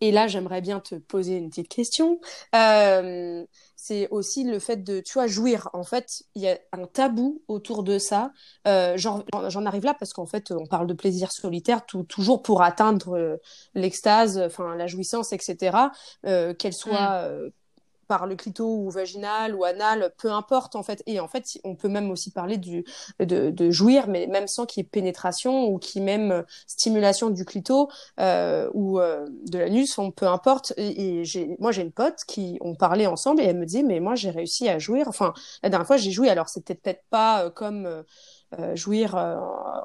et 0.00 0.12
là, 0.12 0.26
j'aimerais 0.26 0.60
bien 0.60 0.80
te 0.80 0.94
poser 0.96 1.36
une 1.36 1.48
petite 1.48 1.68
question. 1.68 2.20
Euh, 2.54 3.44
c'est 3.76 4.08
aussi 4.10 4.44
le 4.44 4.58
fait 4.58 4.82
de, 4.82 5.00
tu 5.00 5.14
vois, 5.14 5.26
jouir. 5.26 5.70
En 5.72 5.84
fait, 5.84 6.22
il 6.34 6.42
y 6.42 6.48
a 6.48 6.58
un 6.72 6.86
tabou 6.86 7.42
autour 7.48 7.82
de 7.82 7.98
ça. 7.98 8.32
Euh, 8.66 8.96
J'en 8.96 9.66
arrive 9.66 9.84
là 9.84 9.94
parce 9.94 10.12
qu'en 10.12 10.26
fait, 10.26 10.50
on 10.50 10.66
parle 10.66 10.86
de 10.86 10.94
plaisir 10.94 11.30
solitaire 11.30 11.86
tout, 11.86 12.02
toujours 12.02 12.42
pour 12.42 12.62
atteindre 12.62 13.16
euh, 13.16 13.36
l'extase, 13.74 14.38
enfin 14.38 14.74
la 14.74 14.86
jouissance, 14.86 15.32
etc. 15.32 15.92
Euh, 16.26 16.52
qu'elle 16.54 16.74
soit 16.74 17.28
mm 17.28 17.50
par 18.06 18.26
le 18.26 18.36
clito 18.36 18.66
ou 18.66 18.90
vaginal 18.90 19.54
ou 19.54 19.64
anal, 19.64 20.12
peu 20.18 20.30
importe 20.30 20.76
en 20.76 20.82
fait. 20.82 21.02
Et 21.06 21.20
en 21.20 21.28
fait, 21.28 21.58
on 21.64 21.74
peut 21.74 21.88
même 21.88 22.10
aussi 22.10 22.30
parler 22.30 22.58
de, 22.58 23.70
jouir, 23.70 24.08
mais 24.08 24.26
même 24.26 24.46
sans 24.46 24.66
qu'il 24.66 24.82
y 24.82 24.86
ait 24.86 24.88
pénétration 24.88 25.66
ou 25.66 25.78
qu'il 25.78 26.00
y 26.00 26.04
ait 26.04 26.18
même 26.18 26.30
euh, 26.32 26.42
stimulation 26.66 27.30
du 27.30 27.44
clito 27.44 27.88
euh, 28.20 28.70
ou 28.74 29.00
euh, 29.00 29.26
de 29.46 29.58
l'anus, 29.58 29.98
on 29.98 30.10
peu 30.10 30.26
importe. 30.26 30.72
Et, 30.76 31.22
moi, 31.58 31.72
j'ai 31.72 31.82
une 31.82 31.92
pote 31.92 32.20
qui 32.26 32.58
on 32.60 32.74
parlait 32.74 33.06
ensemble 33.06 33.40
et 33.40 33.44
elle 33.44 33.58
me 33.58 33.66
dit, 33.66 33.82
mais 33.82 34.00
moi, 34.00 34.14
j'ai 34.14 34.30
réussi 34.30 34.68
à 34.68 34.78
jouir. 34.78 35.08
Enfin, 35.08 35.34
la 35.62 35.68
dernière 35.68 35.86
fois, 35.86 35.96
j'ai 35.96 36.10
joué. 36.10 36.28
Alors, 36.28 36.48
c'était 36.48 36.74
peut-être 36.74 37.04
pas 37.10 37.50
comme 37.50 38.04
jouir 38.74 39.12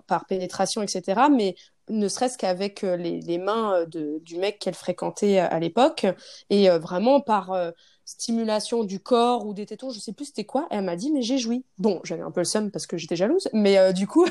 par 0.07 0.25
pénétration, 0.25 0.81
etc. 0.81 1.21
Mais 1.35 1.55
ne 1.89 2.07
serait-ce 2.07 2.37
qu'avec 2.37 2.81
les, 2.83 3.37
mains 3.37 3.85
du 3.87 4.37
mec 4.37 4.59
qu'elle 4.59 4.75
fréquentait 4.75 5.39
à 5.39 5.59
l'époque 5.59 6.05
et 6.49 6.69
vraiment 6.69 7.21
par 7.21 7.51
stimulation 8.11 8.83
du 8.83 8.99
corps 8.99 9.45
ou 9.45 9.53
des 9.53 9.65
tétons, 9.65 9.89
je 9.89 9.99
sais 9.99 10.13
plus 10.13 10.25
c'était 10.25 10.43
quoi. 10.43 10.67
elle 10.69 10.83
m'a 10.83 10.95
dit, 10.95 11.11
mais 11.11 11.21
j'ai 11.21 11.37
joui. 11.37 11.63
Bon, 11.77 12.01
j'avais 12.03 12.21
un 12.21 12.31
peu 12.31 12.41
le 12.41 12.45
seum 12.45 12.71
parce 12.71 12.85
que 12.87 12.97
j'étais 12.97 13.15
jalouse, 13.15 13.47
mais 13.53 13.77
euh, 13.77 13.93
du 13.93 14.07
coup, 14.07 14.25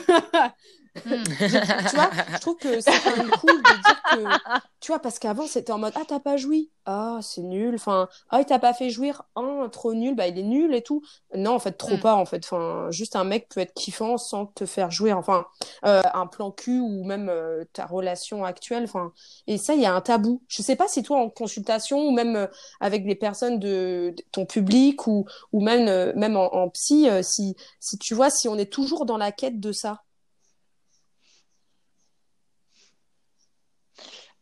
Hmm. 1.07 1.23
tu 1.25 1.97
vois, 1.97 2.11
je 2.33 2.39
trouve 2.41 2.57
que 2.57 2.81
c'est 2.81 2.91
quand 3.05 3.17
même 3.17 3.31
cool 3.31 3.63
de 3.63 3.83
dire 3.83 4.03
que, 4.11 4.61
tu 4.81 4.91
vois, 4.91 4.99
parce 4.99 5.21
qu'avant 5.21 5.47
c'était 5.47 5.73
en 5.73 5.79
mode 5.79 5.93
ah 5.95 6.03
t'as 6.07 6.19
pas 6.19 6.37
joui, 6.37 6.71
ah 6.85 7.21
c'est 7.23 7.43
nul, 7.43 7.77
enfin 7.77 8.09
ah 8.29 8.41
il 8.41 8.45
t'a 8.45 8.59
pas 8.59 8.75
fait 8.75 8.91
jouir, 8.91 9.23
ah 9.37 9.69
trop 9.71 9.95
nul, 9.95 10.17
bah 10.17 10.27
il 10.27 10.37
est 10.37 10.43
nul 10.43 10.75
et 10.75 10.83
tout. 10.83 11.03
Non 11.35 11.53
en 11.53 11.59
fait 11.61 11.73
trop 11.73 11.95
hmm. 11.95 12.01
pas 12.01 12.15
en 12.17 12.25
fait, 12.27 12.45
enfin 12.45 12.89
juste 12.91 13.15
un 13.15 13.23
mec 13.23 13.49
peut 13.49 13.61
être 13.61 13.73
kiffant 13.73 14.19
sans 14.19 14.47
te 14.47 14.67
faire 14.67 14.91
jouir, 14.91 15.17
enfin 15.17 15.47
euh, 15.87 16.03
un 16.13 16.27
plan 16.27 16.51
cul 16.51 16.81
ou 16.81 17.05
même 17.05 17.29
euh, 17.29 17.65
ta 17.73 17.87
relation 17.87 18.45
actuelle, 18.45 18.83
enfin 18.85 19.13
et 19.47 19.59
ça 19.59 19.75
il 19.75 19.81
y 19.81 19.87
a 19.87 19.95
un 19.95 20.01
tabou. 20.01 20.43
Je 20.49 20.61
sais 20.61 20.77
pas 20.77 20.89
si 20.89 21.05
toi 21.05 21.19
en 21.19 21.31
consultation 21.31 22.01
ou 22.01 22.11
même 22.11 22.35
euh, 22.35 22.47
avec 22.81 23.07
des 23.07 23.15
personnes 23.15 23.61
de, 23.61 24.15
ton 24.33 24.45
public 24.45 25.07
ou 25.07 25.25
ou 25.53 25.63
même 25.63 26.13
même 26.17 26.37
en, 26.37 26.53
en 26.53 26.69
psy, 26.71 27.07
si 27.23 27.55
si 27.79 27.97
tu 27.99 28.15
vois 28.15 28.31
si 28.31 28.49
on 28.49 28.59
est 28.59 28.73
toujours 28.73 29.07
dans 29.07 29.17
la 29.17 29.31
quête 29.31 29.61
de 29.61 29.71
ça. 29.73 30.03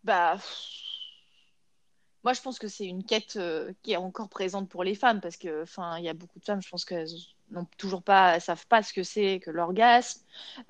Bah, 0.08 0.38
moi, 2.24 2.32
je 2.32 2.40
pense 2.40 2.58
que 2.58 2.66
c'est 2.66 2.86
une 2.86 3.04
quête 3.04 3.36
euh, 3.36 3.72
qui 3.82 3.92
est 3.92 3.96
encore 3.96 4.28
présente 4.30 4.68
pour 4.68 4.82
les 4.82 4.94
femmes 4.94 5.20
parce 5.20 5.36
que, 5.36 5.62
enfin, 5.62 5.98
il 5.98 6.04
y 6.04 6.08
a 6.08 6.14
beaucoup 6.14 6.38
de 6.38 6.44
femmes, 6.44 6.62
je 6.62 6.68
pense 6.68 6.84
qu'elles 6.84 7.08
n'ont 7.50 7.66
toujours 7.76 8.02
pas, 8.02 8.40
savent 8.40 8.66
pas 8.66 8.82
ce 8.82 8.92
que 8.92 9.02
c'est 9.02 9.40
que 9.40 9.50
l'orgasme. 9.50 10.20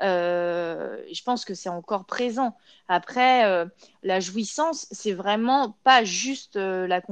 Euh, 0.03 0.97
je 1.12 1.22
pense 1.22 1.45
que 1.45 1.55
c'est 1.55 1.68
encore 1.68 2.05
présent. 2.05 2.57
Après, 2.91 3.45
euh, 3.45 3.66
la 4.03 4.18
jouissance, 4.18 4.87
c'est 4.91 5.12
vraiment 5.12 5.76
pas 5.85 6.05
juste 6.05 6.57
euh, 6.57 6.87
la, 6.87 7.03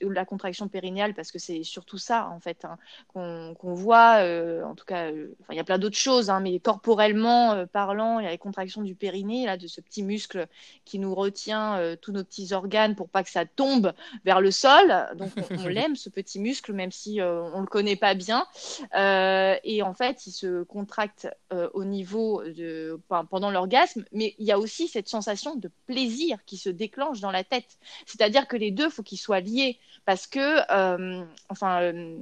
la, 0.00 0.24
contraction 0.24 0.68
périnéale, 0.68 1.12
parce 1.12 1.30
que 1.30 1.38
c'est 1.38 1.62
surtout 1.62 1.98
ça, 1.98 2.30
en 2.30 2.40
fait, 2.40 2.64
hein, 2.64 2.78
qu'on 3.12 3.74
voit. 3.74 4.22
en 4.64 4.74
tout 4.74 4.86
cas, 4.86 5.10
il 5.10 5.56
y 5.56 5.58
a 5.58 5.64
plein 5.64 5.78
d'autres 5.78 5.96
choses, 5.96 6.30
hein, 6.30 6.40
mais 6.40 6.58
corporellement 6.58 7.66
parlant, 7.66 8.18
il 8.18 8.24
y 8.24 8.26
a 8.26 8.30
les 8.30 8.38
contractions 8.38 8.82
du 8.82 8.94
périnée, 8.94 9.44
là, 9.44 9.56
de 9.56 9.66
ce 9.66 9.80
petit 9.80 10.02
muscle 10.02 10.46
qui 10.84 10.98
nous 10.98 11.14
retient 11.14 11.96
tous 12.00 12.12
nos 12.12 12.24
petits 12.24 12.54
organes 12.54 12.94
pour 12.94 13.08
pas 13.08 13.22
que 13.22 13.30
ça 13.30 13.44
tombe 13.44 13.92
vers 14.24 14.40
le 14.40 14.50
sol. 14.50 14.94
Donc, 15.16 15.32
on, 15.36 15.64
on 15.64 15.68
l'aime, 15.68 15.96
ce 15.96 16.08
petit 16.08 16.38
muscle, 16.38 16.72
même 16.72 16.92
si 16.92 17.20
on 17.20 17.60
le 17.60 17.66
connaît 17.66 17.96
pas 17.96 18.14
bien. 18.14 18.46
Et 19.64 19.82
en 19.82 19.94
fait, 19.94 20.26
il 20.26 20.32
se 20.32 20.62
contracte 20.64 21.28
au 21.74 21.84
niveau 21.84 22.42
de, 22.44 23.00
pendant 23.30 23.50
l'orgasme, 23.50 24.04
mais 24.12 24.34
il 24.38 24.46
y 24.46 24.52
a 24.52 24.58
aussi 24.58 24.88
cette 24.88 25.08
sensation 25.08 25.56
de 25.56 25.70
plaisir 25.86 26.38
qui 26.44 26.56
se 26.56 26.68
déclenche 26.68 27.20
dans 27.20 27.30
la 27.30 27.44
tête. 27.44 27.78
C'est-à-dire 28.06 28.48
que 28.48 28.56
les 28.56 28.70
deux, 28.70 28.90
faut 28.90 29.02
qu'ils 29.02 29.18
soient 29.18 29.40
liés, 29.40 29.78
parce 30.04 30.26
que, 30.26 30.60
euh, 30.70 31.24
enfin, 31.48 31.82
euh, 31.82 32.16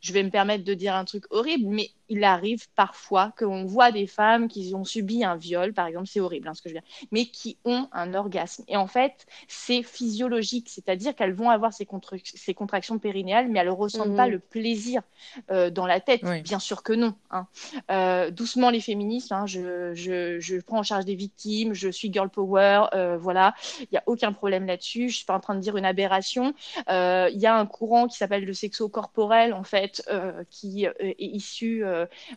je 0.00 0.12
vais 0.12 0.22
me 0.22 0.30
permettre 0.30 0.64
de 0.64 0.74
dire 0.74 0.94
un 0.94 1.04
truc 1.04 1.24
horrible, 1.30 1.66
mais 1.68 1.90
il 2.10 2.24
arrive 2.24 2.66
parfois 2.74 3.32
qu'on 3.38 3.64
voit 3.64 3.92
des 3.92 4.06
femmes 4.06 4.48
qui 4.48 4.74
ont 4.74 4.84
subi 4.84 5.24
un 5.24 5.36
viol, 5.36 5.72
par 5.72 5.86
exemple, 5.86 6.08
c'est 6.08 6.18
horrible 6.18 6.48
hein, 6.48 6.54
ce 6.54 6.60
que 6.60 6.68
je 6.68 6.74
veux 6.74 6.80
dire, 6.80 7.06
mais 7.12 7.26
qui 7.26 7.56
ont 7.64 7.88
un 7.92 8.14
orgasme. 8.14 8.64
Et 8.66 8.76
en 8.76 8.88
fait, 8.88 9.26
c'est 9.46 9.84
physiologique, 9.84 10.68
c'est-à-dire 10.68 11.14
qu'elles 11.14 11.32
vont 11.32 11.50
avoir 11.50 11.72
ces, 11.72 11.86
ces, 12.24 12.52
contractions 12.52 12.98
périnéales, 12.98 13.48
mais 13.48 13.60
elles 13.60 13.68
ne 13.68 13.72
ressentent 13.72 14.16
pas 14.16 14.26
mhm. 14.26 14.32
le 14.32 14.38
plaisir 14.40 15.02
euh, 15.50 15.70
dans 15.70 15.86
la 15.86 16.00
tête. 16.00 16.24
Bien 16.42 16.58
sûr 16.58 16.82
que 16.82 16.92
non. 16.92 17.14
Hein. 17.30 17.46
Euh, 17.92 18.30
doucement 18.32 18.70
les 18.70 18.80
féministes, 18.80 19.30
hein, 19.30 19.46
je, 19.46 19.94
je, 19.94 20.40
je, 20.40 20.56
prends 20.56 20.80
en 20.80 20.82
charge 20.82 21.04
des 21.04 21.14
victimes, 21.14 21.74
je 21.74 21.88
suis 21.88 22.12
girl 22.12 22.28
power, 22.28 22.86
euh, 22.92 23.16
voilà, 23.18 23.54
il 23.80 23.88
n'y 23.92 23.98
a 23.98 24.02
aucun 24.06 24.32
problème 24.32 24.66
là-dessus. 24.66 25.02
Je 25.02 25.14
ne 25.14 25.16
suis 25.16 25.26
pas 25.26 25.36
en 25.36 25.40
train 25.40 25.54
de 25.54 25.60
dire 25.60 25.76
une 25.76 25.84
aberration. 25.84 26.54
Il 26.88 27.38
y 27.38 27.46
a 27.46 27.56
un 27.56 27.66
courant 27.66 28.08
qui 28.08 28.16
s'appelle 28.16 28.44
le 28.44 28.52
sexo-corporel, 28.52 29.54
en 29.54 29.62
fait, 29.62 30.02
qui 30.50 30.86
est 30.86 31.14
issu 31.18 31.84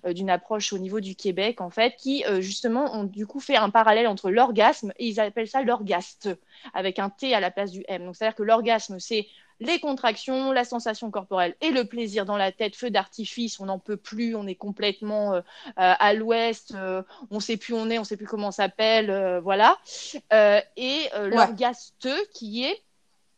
d'une 0.05 0.29
approche 0.29 0.73
au 0.73 0.77
niveau 0.77 0.99
du 0.99 1.15
Québec, 1.15 1.61
en 1.61 1.69
fait, 1.69 1.95
qui 1.97 2.23
euh, 2.25 2.41
justement 2.41 2.93
ont 2.95 3.03
du 3.03 3.27
coup 3.27 3.39
fait 3.39 3.55
un 3.55 3.69
parallèle 3.69 4.07
entre 4.07 4.29
l'orgasme 4.29 4.93
et 4.97 5.07
ils 5.07 5.19
appellent 5.19 5.47
ça 5.47 5.61
l'orgaste, 5.61 6.29
avec 6.73 6.99
un 6.99 7.09
T 7.09 7.33
à 7.33 7.39
la 7.39 7.51
place 7.51 7.71
du 7.71 7.83
M. 7.87 8.05
Donc, 8.05 8.15
c'est-à-dire 8.15 8.35
que 8.35 8.43
l'orgasme, 8.43 8.99
c'est 8.99 9.27
les 9.59 9.79
contractions, 9.79 10.51
la 10.51 10.65
sensation 10.65 11.11
corporelle 11.11 11.55
et 11.61 11.69
le 11.69 11.85
plaisir 11.85 12.25
dans 12.25 12.37
la 12.37 12.51
tête, 12.51 12.75
feu 12.75 12.89
d'artifice, 12.89 13.59
on 13.59 13.65
n'en 13.65 13.79
peut 13.79 13.97
plus, 13.97 14.35
on 14.35 14.47
est 14.47 14.55
complètement 14.55 15.35
euh, 15.35 15.41
à 15.75 16.13
l'ouest, 16.13 16.75
on 17.29 17.35
ne 17.35 17.39
sait 17.39 17.57
plus 17.57 17.73
où 17.73 17.77
on 17.77 17.89
est, 17.89 17.97
on 17.97 18.01
ne 18.01 18.05
sait 18.05 18.17
plus 18.17 18.25
comment 18.25 18.47
on 18.47 18.51
s'appelle, 18.51 19.39
voilà. 19.43 19.77
et 20.31 21.07
l'orgaste 21.29 22.09
qui 22.33 22.65
est 22.65 22.81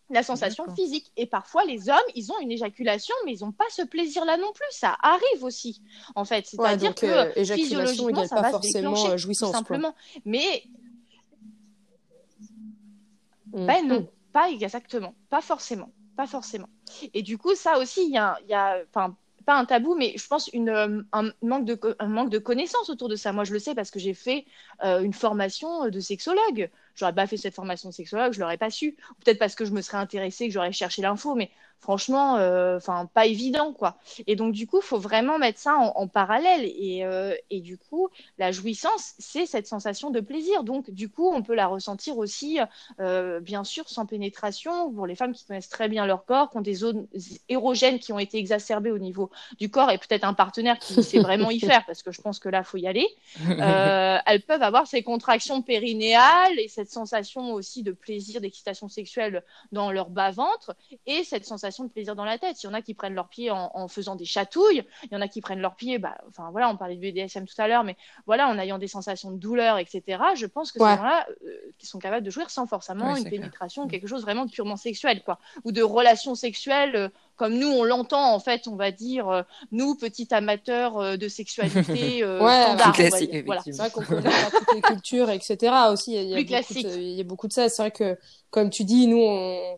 la 0.10 0.24
sensation 0.24 0.66
physique. 0.76 1.12
Et 1.18 1.26
parfois, 1.26 1.66
les 1.66 1.90
hommes, 1.90 1.98
ils 2.14 2.32
ont 2.32 2.40
une 2.40 2.52
éjaculation, 2.52 3.16
mais 3.26 3.34
ils 3.34 3.44
n'ont 3.44 3.52
pas 3.52 3.66
ce 3.70 3.82
plaisir-là 3.82 4.38
non 4.38 4.52
plus. 4.54 4.66
Ça 4.72 4.96
arrive 5.02 5.44
aussi, 5.44 5.82
en 6.16 6.26
fait. 6.26 6.46
C'est-à-dire 6.46 6.94
que 6.94 7.06
euh, 7.06 7.46
physiologiquement, 7.46 8.28
ça 8.28 8.36
pas 8.36 8.42
va 8.44 8.52
forcément 8.52 8.96
se 8.96 9.12
euh, 9.12 9.18
jouissance, 9.18 9.52
simplement. 9.52 9.96
Mais 10.26 10.64
mm. 13.54 13.66
ben 13.66 13.88
non, 13.88 14.08
pas 14.32 14.50
exactement, 14.50 15.16
pas 15.30 15.42
forcément, 15.42 15.92
pas 16.16 16.28
forcément. 16.28 16.70
Et 17.14 17.22
du 17.22 17.38
coup, 17.38 17.56
ça 17.56 17.80
aussi, 17.80 18.06
il 18.06 18.12
y 18.12 18.18
a, 18.18 18.38
y 18.48 18.54
a 18.54 18.84
pas 19.46 19.56
un 19.56 19.66
tabou, 19.66 19.96
mais 19.96 20.14
je 20.18 20.28
pense 20.28 20.50
une, 20.54 20.70
euh, 20.70 21.02
un, 21.14 21.32
manque 21.42 21.66
de, 21.66 21.80
un 22.00 22.08
manque 22.08 22.30
de 22.30 22.40
connaissances 22.40 22.90
autour 22.90 23.10
de 23.10 23.16
ça. 23.16 23.32
Moi, 23.32 23.44
je 23.44 23.54
le 23.54 23.60
sais 23.60 23.76
parce 23.76 23.92
que 23.92 24.00
j'ai 24.00 24.14
fait 24.14 24.46
euh, 24.84 25.02
une 25.02 25.14
formation 25.14 25.88
de 25.90 26.00
sexologue. 26.00 26.70
J'aurais 26.96 27.14
pas 27.14 27.28
fait 27.28 27.38
cette 27.38 27.54
formation 27.56 27.92
sexologue, 27.92 28.34
je 28.34 28.40
l'aurais 28.40 28.58
pas 28.58 28.70
su. 28.70 28.96
Peut-être 29.24 29.40
parce 29.40 29.56
que 29.56 29.66
je 29.66 29.72
me 29.72 29.82
serais 29.82 29.98
intéressée, 29.98 30.48
que 30.48 30.54
j'aurais 30.54 30.72
cherché 30.72 31.02
l'info, 31.02 31.36
mais 31.36 31.52
franchement, 31.80 32.38
euh, 32.38 32.78
enfin, 32.78 33.08
pas 33.14 33.28
évident, 33.28 33.72
quoi. 33.72 33.98
Et 34.26 34.36
donc, 34.36 34.54
du 34.54 34.66
coup, 34.66 34.82
faut 34.82 34.98
vraiment 34.98 35.38
mettre 35.38 35.60
ça 35.60 35.76
en, 35.76 36.08
parallèle. 36.08 36.66
Et, 36.66 37.06
euh, 37.06 37.36
et, 37.52 37.62
du 37.62 37.78
coup, 37.78 38.10
la 38.40 38.52
jouissance, 38.52 39.14
c'est 39.20 39.46
cette 39.46 39.68
sensation 39.68 40.10
de 40.10 40.20
plaisir. 40.20 40.64
Donc, 40.64 40.90
du 40.90 41.10
coup, 41.10 41.30
on 41.30 41.44
peut 41.44 41.54
la 41.54 41.68
ressentir 41.68 42.18
aussi, 42.18 42.60
euh, 43.00 43.40
bien 43.40 43.64
sûr, 43.64 43.88
sans 43.88 44.08
pénétration, 44.08 44.92
pour 44.92 45.06
les 45.06 45.16
femmes 45.16 45.34
qui 45.34 45.46
connaissent 45.46 45.70
très 45.70 45.88
bien 45.88 46.08
leur 46.08 46.26
corps, 46.26 46.50
qui 46.50 46.58
ont 46.58 46.62
des 46.62 46.74
zones 46.74 47.06
érogènes 47.50 48.00
qui 48.00 48.12
ont 48.14 48.20
été 48.20 48.40
exacerbées 48.40 48.92
au 48.92 49.00
niveau 49.00 49.30
du 49.60 49.70
corps, 49.70 49.92
et 49.92 50.00
peut-être 50.00 50.24
un 50.24 50.34
partenaire 50.34 50.80
qui 50.80 51.04
sait 51.04 51.20
vraiment 51.20 51.52
y 51.52 51.60
faire, 51.72 51.86
parce 51.86 52.02
que 52.02 52.12
je 52.12 52.22
pense 52.22 52.40
que 52.40 52.50
là, 52.50 52.64
faut 52.64 52.78
y 52.78 52.88
aller. 52.88 53.08
elles 54.26 54.42
peuvent 54.42 54.64
avoir 54.64 54.88
ces 54.88 55.04
contractions 55.04 55.62
périnéales 55.62 56.58
et 56.58 56.68
cette 56.68 56.90
sensation 56.90 57.54
aussi 57.54 57.84
de 57.84 57.92
plaisir, 57.92 58.42
d'excitation 58.42 58.90
sexuelle 58.90 59.44
dans 59.72 59.92
leur 59.92 60.10
bas-ventre, 60.10 60.76
et 61.06 61.24
cette 61.24 61.46
sensation 61.46 61.65
de 61.66 61.90
plaisir 61.90 62.16
dans 62.16 62.26
la 62.26 62.38
tête. 62.38 62.62
Il 62.64 62.68
y 62.68 62.70
en 62.70 62.74
a 62.74 62.82
qui 62.82 62.94
prennent 62.94 63.14
leurs 63.14 63.28
pieds 63.28 63.52
en, 63.52 63.88
faisant 63.88 64.16
des 64.16 64.26
chatouilles, 64.26 64.84
il 65.04 65.12
y 65.12 65.16
en 65.16 65.22
a 65.22 65.28
qui 65.28 65.42
prennent 65.42 65.60
leurs 65.60 65.76
pieds, 65.76 65.98
bah, 66.00 66.18
enfin 66.30 66.50
voilà, 66.52 66.70
on 66.70 66.78
parlait 66.78 66.96
de 66.96 67.02
BDSM 67.02 67.46
tout 67.46 67.60
à 67.60 67.68
l'heure, 67.68 67.84
mais 67.84 67.96
voilà, 68.26 68.48
en 68.48 68.58
ayant 68.58 68.78
des 68.78 68.88
sensations 68.88 69.32
de 69.32 69.38
douleur, 69.38 69.78
etc. 69.78 70.22
Je 70.36 70.46
pense 70.46 70.72
que 70.72 70.80
ces 70.80 70.86
gens-là, 70.86 71.26
euh, 71.46 71.74
qui 71.78 71.86
sont 71.86 72.00
capables 72.00 72.26
de 72.26 72.32
jouir 72.32 72.50
sans 72.50 72.68
forcément 72.68 73.16
une 73.16 73.30
pénétration, 73.30 73.88
quelque 73.88 74.08
chose 74.08 74.22
vraiment 74.22 74.48
purement 74.48 74.78
sexuel, 74.78 75.24
quoi, 75.24 75.40
ou 75.64 75.72
de 75.72 75.82
relations 75.82 76.36
sexuelles. 76.36 76.96
Euh, 76.96 77.10
comme 77.36 77.58
nous 77.58 77.68
on 77.68 77.84
l'entend 77.84 78.34
en 78.34 78.40
fait 78.40 78.68
on 78.68 78.76
va 78.76 78.92
dire 78.92 79.28
euh, 79.28 79.42
nous 79.72 79.96
petits 79.96 80.28
amateurs 80.32 81.18
de 81.18 81.28
sexualité 81.28 82.24
euh, 82.24 82.38
standard, 82.38 82.96
voilà. 83.46 83.62
c'est 83.62 83.76
vrai 83.76 83.90
qu'on 83.92 84.04
connaît 84.04 84.30
toutes 84.52 84.76
les 84.76 84.82
cultures 84.82 85.30
etc 85.30 85.74
aussi 85.92 86.14
il 86.14 86.30
y, 86.30 86.34
a, 86.34 86.40
il 86.40 87.14
y 87.14 87.22
a 87.22 87.24
beaucoup 87.24 87.48
de 87.48 87.54
ça 87.54 87.68
c'est 87.70 87.82
vrai 87.82 87.92
que 87.92 88.18
comme 88.52 88.70
tu 88.70 88.84
dis 88.84 89.08
nous 89.08 89.20
on 89.20 89.78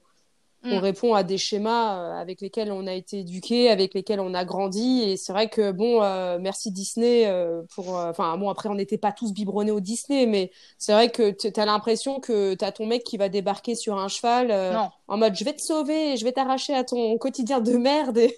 on 0.69 0.77
mm. 0.77 0.79
répond 0.79 1.13
à 1.13 1.23
des 1.23 1.37
schémas 1.37 1.97
euh, 1.97 2.21
avec 2.21 2.41
lesquels 2.41 2.71
on 2.71 2.87
a 2.87 2.93
été 2.93 3.19
éduqué, 3.19 3.69
avec 3.69 3.93
lesquels 3.93 4.19
on 4.19 4.33
a 4.33 4.45
grandi. 4.45 5.03
Et 5.03 5.17
c'est 5.17 5.31
vrai 5.31 5.49
que, 5.49 5.71
bon, 5.71 6.01
euh, 6.03 6.37
merci 6.39 6.71
Disney 6.71 7.25
euh, 7.25 7.61
pour. 7.73 7.95
Enfin, 7.95 8.37
bon, 8.37 8.49
après, 8.49 8.69
on 8.69 8.75
n'était 8.75 8.97
pas 8.97 9.11
tous 9.11 9.33
biberonnés 9.33 9.71
au 9.71 9.79
Disney, 9.79 10.25
mais 10.25 10.51
c'est 10.77 10.93
vrai 10.93 11.09
que 11.09 11.31
tu 11.31 11.59
as 11.59 11.65
l'impression 11.65 12.19
que 12.19 12.53
tu 12.55 12.65
as 12.65 12.71
ton 12.71 12.85
mec 12.85 13.03
qui 13.03 13.17
va 13.17 13.29
débarquer 13.29 13.75
sur 13.75 13.97
un 13.97 14.07
cheval 14.07 14.51
en 15.09 15.17
mode 15.17 15.35
je 15.35 15.45
vais 15.45 15.53
te 15.53 15.61
sauver, 15.61 16.17
je 16.17 16.25
vais 16.25 16.33
t'arracher 16.33 16.73
à 16.73 16.83
ton 16.83 17.17
quotidien 17.17 17.61
de 17.61 17.77
merde 17.77 18.17
et, 18.17 18.35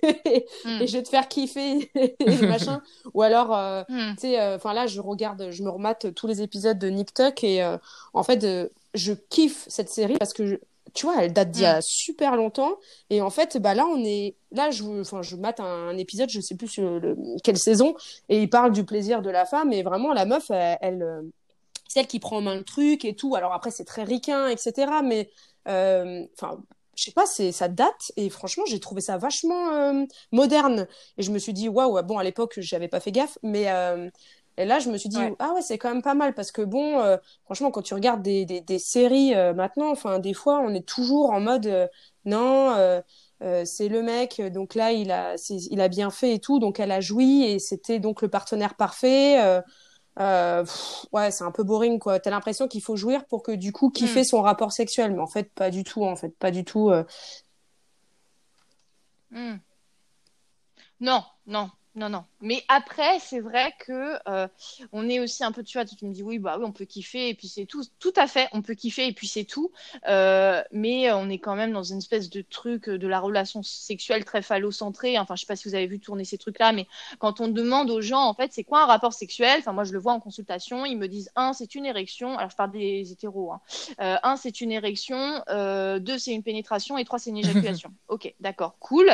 mm. 0.66 0.86
je 0.86 0.98
vais 0.98 1.04
te 1.04 1.10
faire 1.10 1.28
kiffer 1.28 1.90
et 1.96 2.16
machin. 2.46 2.82
Ou 3.16 3.24
alors, 3.24 3.50
mm. 3.90 4.16
tu 4.16 4.22
sais, 4.22 4.54
enfin 4.54 4.74
là, 4.74 4.86
je 4.86 5.02
regarde, 5.02 5.50
je 5.50 5.64
me 5.64 5.70
remate 5.70 6.14
tous 6.14 6.28
les 6.28 6.42
épisodes 6.42 6.78
de 6.78 6.88
Nick 6.88 7.14
Tuck 7.14 7.44
et 7.44 7.68
en 8.14 8.24
fait, 8.24 8.46
je 8.94 9.14
kiffe 9.14 9.66
cette 9.68 9.90
série 9.90 10.18
parce 10.18 10.34
que 10.34 10.60
tu 10.94 11.06
vois, 11.06 11.24
elle 11.24 11.34
date 11.34 11.52
d'il 11.52 11.64
y 11.64 11.66
a 11.66 11.80
mm. 11.80 11.82
super 11.82 12.36
longtemps. 12.36 12.78
Et 13.10 13.22
en 13.22 13.30
fait, 13.30 13.58
bah 13.58 13.74
là, 13.76 13.86
on 13.86 14.04
est. 14.04 14.36
Là, 14.52 14.72
je, 14.72 14.84
enfin, 15.02 15.22
je 15.22 15.36
mate 15.36 15.60
un, 15.60 15.98
épisode, 15.98 16.30
je 16.30 16.40
sais 16.42 16.56
plus 16.56 16.78
le, 16.78 17.16
quelle 17.44 17.58
saison, 17.58 17.96
et 18.30 18.42
il 18.42 18.50
parle 18.50 18.72
du 18.72 18.84
plaisir 18.84 19.22
de 19.22 19.30
la 19.30 19.46
femme. 19.46 19.74
Et 19.74 19.84
vraiment, 19.84 20.14
la 20.14 20.26
meuf, 20.26 20.50
elle, 20.50 21.04
euh, 21.04 21.22
c'est 21.88 22.02
elle 22.02 22.08
qui 22.08 22.20
prend 22.20 22.38
en 22.38 22.42
main 22.42 22.56
le 22.56 22.64
truc 22.64 23.06
et 23.06 23.16
tout. 23.16 23.36
Alors 23.36 23.54
après, 23.54 23.72
c'est 23.72 23.86
très 23.86 24.04
ricain, 24.04 24.48
etc. 24.48 24.92
Mais, 25.04 25.30
euh, 25.68 26.26
enfin. 26.34 26.64
je 26.96 27.04
sais 27.04 27.12
pas, 27.12 27.26
c'est 27.26 27.52
ça 27.52 27.68
date 27.68 28.12
et 28.18 28.30
franchement 28.30 28.64
j'ai 28.68 28.80
trouvé 28.80 29.02
ça 29.02 29.18
vachement 29.18 29.72
euh, 29.72 30.06
moderne 30.32 30.88
et 31.18 31.24
je 31.24 31.32
me 31.32 31.40
suis 31.40 31.54
dit 31.54 31.70
waouh 31.70 32.02
bon 32.04 32.18
à 32.18 32.24
l'époque 32.24 32.56
j'avais 32.58 32.90
pas 32.90 33.00
fait 33.00 33.12
gaffe 33.12 33.38
mais 33.44 33.68
et 34.60 34.66
là, 34.66 34.80
je 34.80 34.90
me 34.90 34.98
suis 34.98 35.08
dit, 35.08 35.18
ah 35.40 35.54
ouais, 35.54 35.62
c'est 35.62 35.78
quand 35.78 35.88
même 35.88 36.02
pas 36.02 36.16
mal 36.16 36.34
parce 36.34 36.52
que 36.52 36.62
bon, 36.62 37.00
euh, 37.00 37.16
franchement, 37.46 37.72
quand 37.72 37.82
tu 37.82 37.94
regardes 37.94 38.22
des, 38.22 38.44
des, 38.44 38.60
des 38.60 38.78
séries 38.78 39.34
euh, 39.34 39.54
maintenant, 39.54 39.90
enfin, 39.90 40.20
des 40.20 40.34
fois, 40.34 40.60
on 40.60 40.74
est 40.74 40.86
toujours 40.86 41.32
en 41.32 41.40
mode, 41.40 41.66
euh, 41.66 41.88
non, 42.26 42.76
c'est 43.64 43.88
le 43.88 44.04
mec, 44.04 44.42
donc 44.52 44.76
là, 44.76 44.92
il 44.92 45.12
a, 45.12 45.36
il 45.50 45.80
a 45.80 45.88
bien 45.88 46.10
fait 46.12 46.36
et 46.36 46.40
tout, 46.40 46.60
donc 46.60 46.82
elle 46.82 46.92
a 46.92 47.00
joui 47.00 47.46
et 47.46 47.58
c'était 47.58 48.00
donc 48.00 48.22
le 48.22 48.28
partenaire 48.28 48.76
parfait. 48.76 49.62
ouais, 50.18 51.32
c'est 51.32 51.46
un 51.46 51.52
peu 51.52 51.64
boring, 51.64 51.98
quoi. 51.98 52.20
T'as 52.20 52.32
l'impression 52.32 52.68
qu'il 52.68 52.84
faut 52.84 52.98
jouir 52.98 53.26
pour 53.28 53.44
que 53.44 53.54
du 53.54 53.72
coup 53.72 53.90
kiffer 53.90 54.22
mm. 54.22 54.26
son 54.26 54.42
rapport 54.42 54.74
sexuel, 54.74 55.14
mais 55.14 55.22
en 55.22 55.28
fait, 55.28 55.54
pas 55.54 55.70
du 55.70 55.86
tout, 55.86 56.04
en 56.04 56.18
fait, 56.18 56.38
pas 56.38 56.52
du 56.52 56.66
tout. 56.66 56.92
Mm. 59.32 59.56
Non, 61.00 61.24
non, 61.48 61.70
non, 62.00 62.08
non. 62.08 62.24
Mais 62.42 62.64
après, 62.70 63.20
c'est 63.20 63.42
vrai 63.42 63.74
que 63.86 64.18
euh, 64.30 64.48
on 64.94 65.10
est 65.10 65.20
aussi 65.20 65.44
un 65.44 65.52
peu, 65.52 65.64
tu 65.64 65.78
vois, 65.78 65.84
tu 65.84 66.06
me 66.06 66.14
dis 66.14 66.24
oui, 66.24 66.40
bah 66.40 66.56
oui, 66.58 66.64
on 66.66 66.72
peut 66.72 66.86
kiffer 66.86 67.28
et 67.28 67.34
puis 67.34 67.50
c'est 67.50 67.66
tout. 67.66 67.84
Tout 68.00 68.14
à 68.16 68.26
fait, 68.26 68.48
on 68.54 68.62
peut 68.62 68.74
kiffer 68.74 69.08
et 69.08 69.12
puis 69.12 69.28
c'est 69.28 69.44
tout. 69.44 69.72
Euh, 70.08 70.64
mais 70.72 71.12
on 71.12 71.30
est 71.30 71.40
quand 71.40 71.58
même 71.58 71.74
dans 71.74 71.84
une 71.84 71.98
espèce 71.98 72.30
de 72.30 72.42
truc 72.42 72.90
de 72.90 73.08
la 73.08 73.20
relation 73.20 73.64
sexuelle 73.64 74.24
très 74.24 74.42
phallocentrée. 74.42 75.20
Enfin, 75.20 75.36
je 75.36 75.42
sais 75.42 75.46
pas 75.46 75.58
si 75.58 75.68
vous 75.68 75.76
avez 75.76 75.88
vu 75.88 76.00
tourner 76.00 76.24
ces 76.24 76.38
trucs-là, 76.38 76.72
mais 76.72 76.88
quand 77.20 77.42
on 77.42 77.50
demande 77.50 77.90
aux 77.90 78.00
gens, 78.00 78.24
en 78.24 78.34
fait, 78.34 78.54
c'est 78.54 78.64
quoi 78.64 78.84
un 78.84 78.86
rapport 78.86 79.12
sexuel? 79.12 79.58
Enfin, 79.60 79.74
moi, 79.74 79.84
je 79.84 79.92
le 79.92 80.00
vois 80.00 80.14
en 80.14 80.22
consultation. 80.22 80.86
Ils 80.86 80.98
me 80.98 81.10
disent 81.10 81.32
un, 81.36 81.52
c'est 81.52 81.76
une 81.76 81.86
érection. 81.86 82.38
Alors, 82.38 82.50
je 82.50 82.56
parle 82.56 82.72
des 82.72 83.12
hétéros. 83.12 83.52
Hein. 83.52 83.62
Euh, 84.00 84.16
un, 84.24 84.38
c'est 84.38 84.62
une 84.62 84.72
érection. 84.72 85.44
deux, 85.50 86.18
c'est 86.18 86.34
une 86.34 86.44
pénétration. 86.44 86.98
Et 86.98 87.04
trois, 87.04 87.20
c'est 87.20 87.32
une 87.32 87.40
éjaculation. 87.40 87.92
ok, 88.08 88.34
d'accord, 88.40 88.78
cool, 88.80 89.12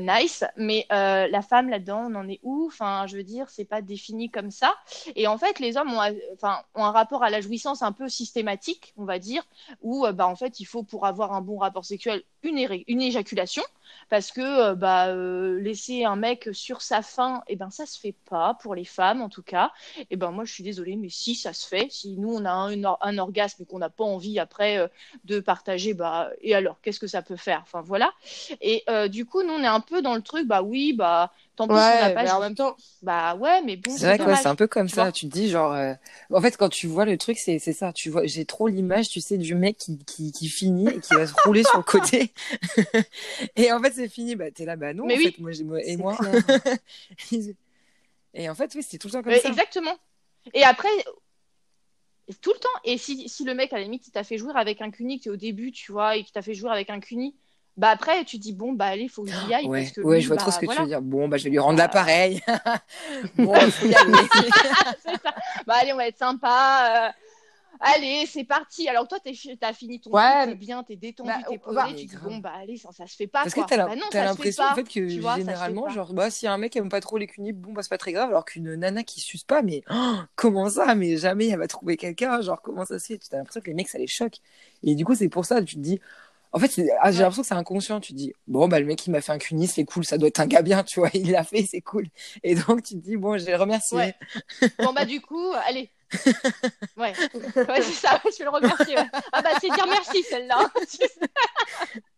nice. 0.00 0.44
Mais 0.56 0.86
la 0.90 1.42
femme 1.42 1.68
là-dedans, 1.68 2.05
on 2.06 2.14
en 2.14 2.28
est 2.28 2.40
où? 2.42 2.66
Enfin, 2.66 3.06
je 3.06 3.16
veux 3.16 3.24
dire, 3.24 3.50
c'est 3.50 3.64
pas 3.64 3.82
défini 3.82 4.30
comme 4.30 4.50
ça. 4.50 4.74
Et 5.14 5.26
en 5.26 5.38
fait, 5.38 5.58
les 5.60 5.76
hommes 5.76 5.92
ont, 5.92 6.00
enfin, 6.34 6.60
ont 6.74 6.84
un 6.84 6.90
rapport 6.92 7.22
à 7.22 7.30
la 7.30 7.40
jouissance 7.40 7.82
un 7.82 7.92
peu 7.92 8.08
systématique, 8.08 8.94
on 8.96 9.04
va 9.04 9.18
dire, 9.18 9.42
où, 9.82 10.06
euh, 10.06 10.12
bah, 10.12 10.26
en 10.26 10.36
fait, 10.36 10.60
il 10.60 10.64
faut 10.64 10.82
pour 10.82 11.06
avoir 11.06 11.32
un 11.32 11.40
bon 11.40 11.58
rapport 11.58 11.84
sexuel 11.84 12.22
une, 12.42 12.82
une 12.86 13.02
éjaculation, 13.02 13.62
parce 14.08 14.32
que 14.32 14.40
euh, 14.40 14.74
bah, 14.74 15.08
euh, 15.08 15.60
laisser 15.60 16.04
un 16.04 16.16
mec 16.16 16.48
sur 16.52 16.82
sa 16.82 17.02
faim, 17.02 17.42
et 17.48 17.54
eh 17.54 17.56
ben 17.56 17.70
ça 17.70 17.86
se 17.86 17.98
fait 17.98 18.14
pas 18.28 18.54
pour 18.60 18.74
les 18.74 18.84
femmes 18.84 19.22
en 19.22 19.28
tout 19.28 19.42
cas. 19.42 19.72
Et 19.98 20.06
eh 20.10 20.16
ben 20.16 20.30
moi, 20.30 20.44
je 20.44 20.52
suis 20.52 20.62
désolée, 20.62 20.96
mais 20.96 21.08
si 21.08 21.34
ça 21.34 21.52
se 21.52 21.66
fait, 21.66 21.88
si 21.90 22.16
nous 22.16 22.32
on 22.34 22.44
a 22.44 22.50
un, 22.50 22.82
un 23.00 23.18
orgasme 23.18 23.62
et 23.62 23.66
qu'on 23.66 23.78
n'a 23.78 23.90
pas 23.90 24.04
envie 24.04 24.38
après 24.38 24.90
de 25.24 25.40
partager, 25.40 25.94
bah 25.94 26.30
et 26.40 26.54
alors, 26.54 26.80
qu'est-ce 26.82 27.00
que 27.00 27.06
ça 27.06 27.22
peut 27.22 27.36
faire? 27.36 27.60
Enfin 27.62 27.82
voilà. 27.82 28.12
Et 28.60 28.84
du 29.08 29.26
coup, 29.26 29.42
nous 29.42 29.52
on 29.52 29.62
est 29.62 29.66
un 29.66 29.80
peu 29.80 30.02
dans 30.02 30.14
le 30.14 30.22
truc, 30.22 30.46
bah 30.46 30.62
oui, 30.62 30.92
bah 30.92 31.32
Tant 31.56 31.66
ouais, 31.68 32.14
mais 32.14 32.30
en 32.30 32.40
même 32.40 32.54
temps, 32.54 32.76
bah 33.02 33.34
ouais, 33.34 33.62
mais 33.62 33.76
bon. 33.76 33.90
C'est 33.96 34.04
vrai 34.04 34.18
que 34.18 34.36
c'est 34.36 34.46
un 34.46 34.54
peu 34.54 34.66
comme 34.66 34.90
ça. 34.90 35.10
Tu 35.10 35.26
te 35.26 35.32
dis 35.32 35.48
genre, 35.48 35.72
euh, 35.72 35.94
en 36.30 36.40
fait, 36.42 36.54
quand 36.58 36.68
tu 36.68 36.86
vois 36.86 37.06
le 37.06 37.16
truc, 37.16 37.38
c'est 37.38 37.58
c'est 37.58 37.72
ça. 37.72 37.94
Tu 37.94 38.10
vois, 38.10 38.26
j'ai 38.26 38.44
trop 38.44 38.68
l'image, 38.68 39.08
tu 39.08 39.22
sais, 39.22 39.38
du 39.38 39.54
mec 39.54 39.78
qui 39.78 39.98
qui, 40.04 40.32
qui 40.32 40.50
finit 40.50 40.86
et 40.88 41.00
qui 41.00 41.14
va 41.14 41.26
se 41.26 41.32
rouler 41.44 41.64
sur 41.64 41.78
le 41.78 41.82
côté. 41.82 42.34
et 43.56 43.72
en 43.76 43.82
fait, 43.82 43.92
c'est 43.92 44.08
fini. 44.08 44.36
Bah 44.36 44.50
t'es 44.50 44.64
là, 44.64 44.76
bah 44.76 44.94
non. 44.94 45.06
Mais 45.06 45.14
en 45.14 45.18
oui. 45.18 45.32
fait, 45.32 45.38
moi, 45.40 45.82
et 45.82 45.96
moi. 45.96 46.16
et 48.34 48.48
en 48.48 48.54
fait, 48.54 48.74
oui, 48.74 48.82
c'est 48.82 48.98
tout 48.98 49.08
le 49.08 49.12
temps 49.12 49.22
comme 49.22 49.34
ça. 49.34 49.48
Exactement. 49.48 49.96
Et 50.54 50.62
après, 50.62 50.88
tout 52.40 52.52
le 52.52 52.58
temps. 52.58 52.68
Et 52.84 52.98
si, 52.98 53.28
si 53.28 53.44
le 53.44 53.54
mec, 53.54 53.72
à 53.72 53.76
la 53.76 53.84
limite, 53.84 54.06
il 54.08 54.10
t'a 54.10 54.24
fait 54.24 54.38
jouer 54.38 54.52
avec 54.56 54.80
un 54.80 54.90
cuni, 54.90 55.20
au 55.26 55.36
début, 55.36 55.72
tu 55.72 55.92
vois, 55.92 56.16
et 56.16 56.24
qui 56.24 56.32
t'a 56.32 56.42
fait 56.42 56.54
jouer 56.54 56.70
avec 56.70 56.90
un 56.90 57.00
cuni, 57.00 57.34
bah 57.76 57.90
après 57.90 58.24
tu 58.24 58.38
dis 58.38 58.54
bon 58.54 58.72
bah 58.72 58.86
allez 58.86 59.02
il 59.02 59.10
faut 59.10 59.22
que 59.22 59.30
j'y 59.30 59.52
aille 59.52 59.66
ouais, 59.66 59.82
parce 59.82 59.92
que 59.92 60.00
ouais 60.00 60.20
je 60.20 60.28
vois 60.28 60.36
trop 60.36 60.50
ce 60.50 60.58
que 60.58 60.66
tu 60.66 60.80
veux 60.80 60.86
dire 60.86 61.02
bon 61.02 61.28
bah 61.28 61.36
je 61.36 61.44
vais 61.44 61.50
lui 61.50 61.58
rendre 61.58 61.78
l'appareil 61.78 62.40
bon 63.36 63.52
aller 63.54 63.70
ça. 63.70 65.34
bah 65.66 65.74
allez 65.80 65.92
on 65.92 65.96
va 65.96 66.08
être 66.08 66.18
sympa 66.18 67.12
euh... 67.12 67.25
Allez, 67.80 68.26
c'est 68.26 68.44
parti. 68.44 68.88
Alors 68.88 69.06
toi, 69.08 69.18
t'as 69.20 69.72
fini 69.72 70.00
ton 70.00 70.10
ouais, 70.10 70.44
truc, 70.44 70.58
t'es 70.58 70.66
bien, 70.66 70.82
t'es 70.82 70.96
détendu, 70.96 71.30
bah, 71.30 71.38
t'es 71.48 71.58
posé. 71.58 71.80
tu 71.96 72.06
dis 72.06 72.16
bon 72.22 72.38
bah 72.38 72.52
allez, 72.54 72.76
ça, 72.76 72.90
ça 72.92 73.06
se 73.06 73.16
fait 73.16 73.26
pas. 73.26 73.42
Parce 73.42 73.54
quoi. 73.54 73.64
que 73.64 73.68
t'as 73.70 73.86
bah, 73.86 73.94
l'impression 74.12 74.64
en 74.64 74.74
fait 74.74 74.88
que 74.88 75.20
vois, 75.20 75.36
généralement, 75.36 75.88
genre 75.88 76.12
bah 76.12 76.30
si 76.30 76.46
un 76.46 76.58
mec 76.58 76.76
aime 76.76 76.88
pas 76.88 77.00
trop 77.00 77.18
les 77.18 77.26
cunibs, 77.26 77.56
bon 77.56 77.72
bah 77.72 77.82
c'est 77.82 77.88
pas 77.88 77.98
très 77.98 78.12
grave. 78.12 78.30
Alors 78.30 78.44
qu'une 78.44 78.74
nana 78.74 79.02
qui 79.02 79.20
suce 79.20 79.44
pas, 79.44 79.62
mais 79.62 79.82
oh, 79.90 80.16
comment 80.34 80.68
ça? 80.68 80.94
Mais 80.94 81.16
jamais 81.16 81.48
elle 81.48 81.58
va 81.58 81.68
trouver 81.68 81.96
quelqu'un. 81.96 82.40
Genre 82.40 82.60
comment 82.62 82.84
ça 82.84 82.98
se 82.98 83.06
fait? 83.06 83.18
T'as 83.18 83.38
l'impression 83.38 83.60
que 83.60 83.66
les 83.66 83.74
mecs 83.74 83.88
ça 83.88 83.98
les 83.98 84.06
choque. 84.06 84.38
Et 84.82 84.94
du 84.94 85.04
coup 85.04 85.14
c'est 85.14 85.28
pour 85.28 85.44
ça 85.44 85.62
tu 85.62 85.76
te 85.76 85.80
dis 85.80 86.00
en 86.56 86.58
fait, 86.58 86.80
ah, 87.00 87.12
j'ai 87.12 87.18
l'impression 87.18 87.42
que 87.42 87.48
c'est 87.48 87.54
inconscient. 87.54 88.00
Tu 88.00 88.12
te 88.12 88.16
dis, 88.18 88.32
bon, 88.46 88.66
bah, 88.66 88.80
le 88.80 88.86
mec, 88.86 89.06
il 89.06 89.10
m'a 89.10 89.20
fait 89.20 89.32
un 89.32 89.36
cunis, 89.36 89.66
c'est 89.66 89.84
cool, 89.84 90.06
ça 90.06 90.16
doit 90.16 90.28
être 90.28 90.40
un 90.40 90.46
gars 90.46 90.62
bien, 90.62 90.82
tu 90.84 91.00
vois, 91.00 91.10
il 91.14 91.30
l'a 91.30 91.44
fait, 91.44 91.66
c'est 91.68 91.82
cool. 91.82 92.06
Et 92.42 92.54
donc, 92.54 92.82
tu 92.82 92.94
te 92.94 93.00
dis, 93.00 93.16
bon, 93.16 93.36
je 93.36 93.44
vais 93.44 93.52
le 93.52 93.58
remercier. 93.58 94.14
Bon, 94.78 94.94
bah, 94.94 95.04
du 95.04 95.20
coup, 95.20 95.52
allez. 95.66 95.90
Ouais, 96.96 97.12
ouais 97.56 97.82
c'est 97.82 97.92
ça, 97.92 98.20
je 98.24 98.38
vais 98.38 98.44
le 98.44 98.50
remercier. 98.50 98.96
Ah, 99.32 99.42
bah, 99.42 99.50
c'est 99.60 99.68
dire 99.68 99.86
merci, 99.86 100.22
celle-là. 100.22 100.70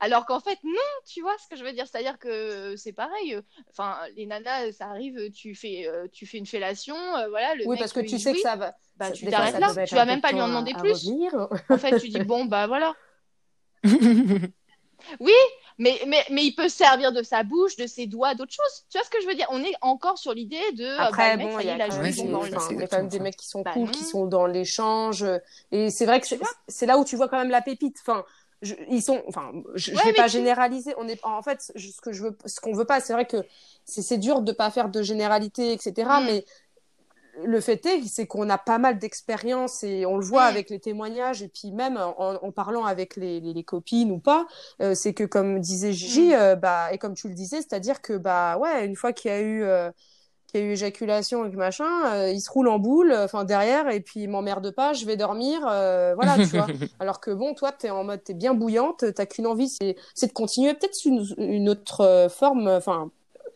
Alors 0.00 0.26
qu'en 0.26 0.40
fait, 0.40 0.58
non, 0.62 0.72
tu 1.06 1.20
vois 1.20 1.36
ce 1.38 1.48
que 1.48 1.56
je 1.56 1.64
veux 1.64 1.72
dire. 1.72 1.86
C'est-à-dire 1.86 2.18
que 2.18 2.76
c'est 2.76 2.92
pareil. 2.92 3.38
Enfin, 3.70 3.98
les 4.16 4.26
nanas, 4.26 4.72
ça 4.72 4.86
arrive, 4.86 5.30
tu 5.32 5.54
fais, 5.54 5.88
euh, 5.88 6.06
tu 6.12 6.26
fais 6.26 6.38
une 6.38 6.46
fellation, 6.46 6.96
euh, 6.96 7.28
voilà. 7.28 7.54
Le 7.56 7.66
oui, 7.66 7.76
parce 7.78 7.92
que 7.92 8.00
tu 8.00 8.18
sais 8.18 8.32
que 8.32 8.40
ça 8.40 8.56
va. 8.56 8.74
Bah, 8.96 9.10
tu 9.10 9.26
t'arrêtes 9.26 9.58
là. 9.58 9.84
Tu 9.84 9.94
vas 9.94 10.04
même 10.04 10.20
pas 10.20 10.32
lui 10.32 10.40
en 10.40 10.48
demander 10.48 10.74
plus. 10.74 11.10
En 11.68 11.78
fait, 11.78 11.98
tu 11.98 12.08
dis 12.08 12.18
bon, 12.24 12.44
bah 12.44 12.66
voilà. 12.66 12.94
Oui, 15.20 15.32
mais, 15.78 16.00
mais, 16.06 16.24
mais 16.30 16.44
il 16.44 16.54
peut 16.54 16.68
servir 16.68 17.12
de 17.12 17.22
sa 17.22 17.42
bouche, 17.42 17.76
de 17.76 17.86
ses 17.86 18.06
doigts, 18.06 18.34
d'autres 18.34 18.52
choses. 18.52 18.84
Tu 18.90 18.98
vois 18.98 19.04
ce 19.04 19.10
que 19.10 19.20
je 19.22 19.26
veux 19.26 19.34
dire? 19.34 19.46
On 19.50 19.62
est 19.62 19.74
encore 19.80 20.18
sur 20.18 20.32
l'idée 20.34 20.72
de. 20.72 20.84
Euh, 20.84 20.98
Après, 20.98 21.36
bon, 21.36 21.58
il 21.58 21.66
y 21.66 21.70
a, 21.70 21.88
quand 21.88 22.98
même 22.98 23.08
des 23.08 23.20
mecs 23.20 23.36
qui 23.36 23.48
sont 23.48 23.62
bah 23.62 23.72
cool, 23.72 23.90
qui 23.90 24.04
sont 24.04 24.26
dans 24.26 24.46
l'échange. 24.46 25.24
Et 25.70 25.90
c'est 25.90 26.06
vrai 26.06 26.20
que 26.20 26.26
c'est 26.68 26.86
là 26.86 26.98
où 26.98 27.04
tu 27.04 27.16
vois 27.16 27.28
quand 27.28 27.38
même 27.38 27.50
la 27.50 27.62
pépite. 27.62 27.96
Enfin, 28.00 28.24
ils 28.88 29.02
sont. 29.02 29.22
Enfin, 29.26 29.52
je, 29.74 29.92
ne 29.92 29.98
vais 29.98 30.12
pas 30.12 30.28
généraliser. 30.28 30.94
On 30.98 31.08
est 31.08 31.22
en 31.24 31.42
fait 31.42 31.72
ce 31.74 32.00
que 32.00 32.12
je 32.12 32.24
veux, 32.24 32.36
ce 32.44 32.60
qu'on 32.60 32.72
veut 32.72 32.84
pas. 32.84 33.00
C'est 33.00 33.12
vrai 33.12 33.26
que 33.26 33.44
c'est 33.84 34.18
dur 34.18 34.42
de 34.42 34.52
pas 34.52 34.70
faire 34.70 34.88
de 34.88 35.02
généralité, 35.02 35.72
etc. 35.72 35.92
Mm. 35.98 36.24
Mais 36.26 36.44
le 37.44 37.60
fait 37.60 37.84
est, 37.86 38.02
c'est 38.06 38.26
qu'on 38.26 38.48
a 38.50 38.58
pas 38.58 38.78
mal 38.78 38.98
d'expérience 38.98 39.82
et 39.82 40.04
on 40.06 40.16
le 40.16 40.24
voit 40.24 40.44
avec 40.44 40.70
les 40.70 40.80
témoignages 40.80 41.42
et 41.42 41.48
puis 41.48 41.72
même 41.72 41.96
en, 41.96 42.52
parlant 42.52 42.84
avec 42.84 43.16
les, 43.16 43.40
les, 43.40 43.64
copines 43.64 44.10
ou 44.10 44.18
pas, 44.18 44.46
euh, 44.80 44.94
c'est 44.94 45.14
que 45.14 45.24
comme 45.24 45.60
disait 45.60 45.92
Gigi, 45.92 46.28
mm. 46.28 46.32
euh, 46.34 46.56
bah 46.56 46.92
et 46.92 46.98
comme 46.98 47.14
tu 47.14 47.28
le 47.28 47.34
disais, 47.34 47.58
c'est-à-dire 47.58 48.02
que 48.02 48.14
bah 48.14 48.58
ouais, 48.58 48.84
une 48.84 48.96
fois 48.96 49.12
qu'il 49.12 49.30
y 49.30 49.34
a 49.34 49.40
eu 49.40 49.62
euh, 49.62 49.90
qu'il 50.46 50.60
y 50.60 50.62
a 50.62 50.66
eu 50.66 50.72
éjaculation 50.72 51.46
et 51.46 51.50
que 51.50 51.56
machin, 51.56 52.28
il 52.28 52.40
se 52.40 52.50
roule 52.50 52.68
en 52.68 52.78
boule, 52.78 53.14
enfin 53.16 53.44
derrière 53.44 53.88
et 53.88 54.00
puis 54.00 54.20
il 54.20 54.28
m'emmerde 54.28 54.70
pas, 54.70 54.92
je 54.92 55.06
vais 55.06 55.16
dormir, 55.16 55.60
voilà, 55.60 56.36
tu 56.36 56.56
vois. 56.56 56.66
Alors 57.00 57.20
que 57.20 57.30
bon, 57.30 57.54
toi, 57.54 57.72
t'es 57.72 57.88
en 57.88 58.04
mode, 58.04 58.22
t'es 58.22 58.34
bien 58.34 58.52
bouillante, 58.52 59.04
t'as 59.14 59.26
qu'une 59.26 59.46
envie, 59.46 59.70
c'est 59.70 59.96
c'est 60.14 60.26
de 60.26 60.32
continuer 60.32 60.74
peut-être 60.74 60.98
une, 61.06 61.24
une 61.38 61.70
autre 61.70 62.28
forme, 62.30 62.68
enfin 62.68 63.10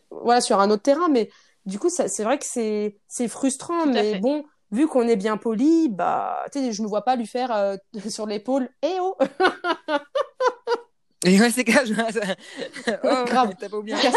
voilà, 0.09 0.41
sur 0.41 0.59
un 0.59 0.71
autre 0.71 0.81
terrain, 0.81 1.09
mais 1.09 1.29
du 1.67 1.77
coup, 1.79 1.89
c'est 1.89 2.23
vrai 2.23 2.39
que 2.39 2.45
c'est 2.45 3.27
frustrant, 3.27 3.85
mais 3.85 4.19
bon, 4.19 4.45
vu 4.71 4.87
qu'on 4.87 5.07
est 5.07 5.17
bien 5.17 5.37
poli, 5.37 5.89
bah, 5.89 6.45
tu 6.51 6.59
sais, 6.59 6.71
je 6.71 6.81
me 6.81 6.87
vois 6.87 7.03
pas 7.03 7.15
lui 7.17 7.27
faire 7.27 7.51
euh, 7.51 7.75
sur 8.09 8.25
l'épaule, 8.25 8.69
eh 8.81 8.97
oh 8.99 9.15
Et 11.25 11.39
ouais, 11.39 11.51
c'est 11.51 11.65
cash. 11.65 11.89
oh, 13.03 13.23
Grave. 13.25 13.53
T'as 13.59 13.67
pas 13.69 13.77
oublié. 13.77 13.97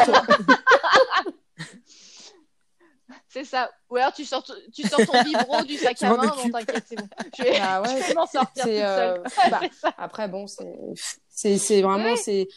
c'est 3.28 3.44
ça. 3.44 3.70
Ou 3.88 3.96
alors 3.96 4.12
tu 4.12 4.24
sors, 4.24 4.44
tu 4.72 4.86
sors 4.86 5.05
ton 5.05 5.22
vibro 5.22 5.62
du 5.62 5.76
sac 5.76 6.01
à 6.03 6.14
main, 6.14 6.26
non 6.26 6.51
t'inquiète, 6.51 6.84
c'est 6.86 6.96
bon. 6.96 7.09
Je 7.36 7.42
vais, 7.42 7.59
ah 7.61 7.82
ouais, 7.82 7.88
je 7.88 8.09
vais 8.09 8.14
m'en 8.14 8.26
sortir 8.26 8.62
toute 8.62 8.70
euh, 8.70 9.16
seule. 9.28 9.51
Bah, 9.51 9.61
après, 9.98 10.28
bon, 10.28 10.46
c'est 10.46 10.78
c'est 11.59 11.82
vraiment, 11.82 12.16
c'est 12.16 12.49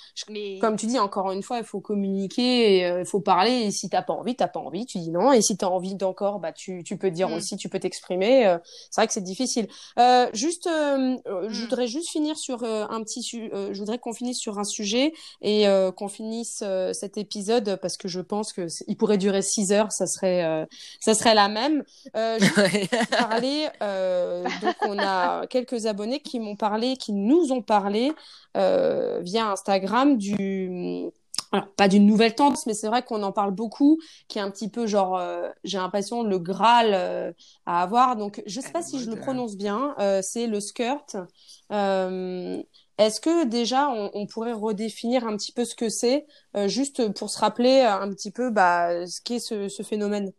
comme 0.60 0.76
tu 0.76 0.86
dis, 0.88 1.00
encore 1.00 1.32
une 1.32 1.42
fois, 1.42 1.58
il 1.58 1.64
faut 1.64 1.80
communiquer, 1.80 2.80
il 2.80 2.84
euh, 2.84 3.06
faut 3.06 3.22
parler. 3.22 3.52
Et 3.52 3.72
si 3.72 3.90
t'as 3.90 4.02
pas 4.02 4.14
envie, 4.14 4.36
t'as 4.36 4.48
pas 4.48 4.60
envie, 4.60 4.86
tu 4.86 4.98
dis 5.00 5.10
non. 5.10 5.32
Et 5.32 5.42
si 5.42 5.56
t'as 5.56 5.68
envie 5.68 5.96
d'encore, 5.96 6.40
bah 6.40 6.52
tu, 6.52 6.84
tu 6.84 6.98
peux 6.98 7.12
dire 7.12 7.30
mm. 7.30 7.34
aussi, 7.34 7.58
tu 7.58 7.70
peux 7.70 7.80
t'exprimer. 7.80 8.46
Euh, 8.46 8.58
c'est 8.92 9.02
vrai 9.02 9.08
que 9.08 9.14
c'est 9.14 9.22
difficile. 9.22 9.68
Euh, 10.00 10.28
juste, 10.34 10.68
euh, 10.68 11.16
je 11.48 11.62
mm. 11.62 11.64
voudrais 11.64 11.88
juste 11.88 12.10
finir 12.10 12.38
sur 12.38 12.64
un 12.64 13.02
petit, 13.04 13.24
je 13.24 13.78
voudrais 13.78 14.00
qu'on 14.00 14.14
finisse 14.14 14.40
sur 14.40 14.60
un 14.60 14.64
sujet 14.64 15.14
et 15.42 15.66
qu'on 15.96 16.08
finisse 16.08 16.64
cet 16.92 17.18
épisode 17.18 17.78
parce 17.82 17.98
que 17.98 18.08
je 18.08 18.20
pense 18.20 18.54
que 18.54 18.68
il 18.88 18.98
pourrait 18.98 19.18
durer 19.18 19.42
six 19.42 19.72
heures, 19.72 19.92
ça 19.92 20.08
serait, 20.08 20.68
ça 21.00 21.14
serait 21.14 21.36
la 21.36 21.48
même. 21.48 21.84
juste 22.40 23.10
parler, 23.10 23.68
donc 24.62 24.76
on 24.82 24.98
a 25.00 25.48
quelques 25.50 25.86
abonnés 25.86 26.20
qui 26.20 26.40
m'ont 26.40 26.56
parlé, 26.56 26.98
qui 26.98 27.14
nous 27.14 27.52
ont 27.52 27.62
parlé. 27.62 28.12
Euh, 28.56 28.73
via 29.22 29.52
Instagram 29.52 30.18
du 30.18 31.12
alors 31.54 31.68
pas 31.76 31.88
d'une 31.88 32.08
nouvelle 32.08 32.34
tendance, 32.34 32.66
mais 32.66 32.74
c'est 32.74 32.88
vrai 32.88 33.04
qu'on 33.04 33.22
en 33.22 33.32
parle 33.32 33.52
beaucoup, 33.52 34.00
qui 34.28 34.40
est 34.40 34.42
un 34.42 34.50
petit 34.50 34.70
peu 34.70 34.88
genre, 34.88 35.18
euh, 35.18 35.50
j'ai 35.64 35.78
l'impression 35.78 36.24
le 36.24 36.40
Graal 36.40 36.94
euh, 36.94 37.32
à 37.68 37.84
avoir. 37.84 38.16
Donc 38.16 38.42
je 38.48 38.60
sais 38.60 38.72
pas 38.72 38.82
si 38.82 39.00
je 39.00 39.10
le 39.10 39.18
prononce 39.18 39.56
bien. 39.56 39.96
c'est 40.24 40.48
le 40.48 40.60
skirt. 40.60 41.16
Est-ce 43.00 43.20
que 43.22 43.46
déjà 43.46 43.90
on, 43.90 44.26
pourrait 44.26 44.54
redéfinir 44.54 45.28
un 45.28 45.38
petit 45.38 45.52
peu 45.52 45.64
ce 45.64 45.76
que 45.76 45.90
c'est, 45.90 46.26
juste 46.66 47.14
pour 47.14 47.30
se 47.30 47.40
rappeler 47.40 47.82
un 47.82 48.10
petit 48.10 48.32
peu 48.32 48.50
bah, 48.50 49.06
ce 49.06 49.22
qu'est 49.22 49.40
ce, 49.40 49.70
ce 49.70 49.84
phénomène? 49.84 50.32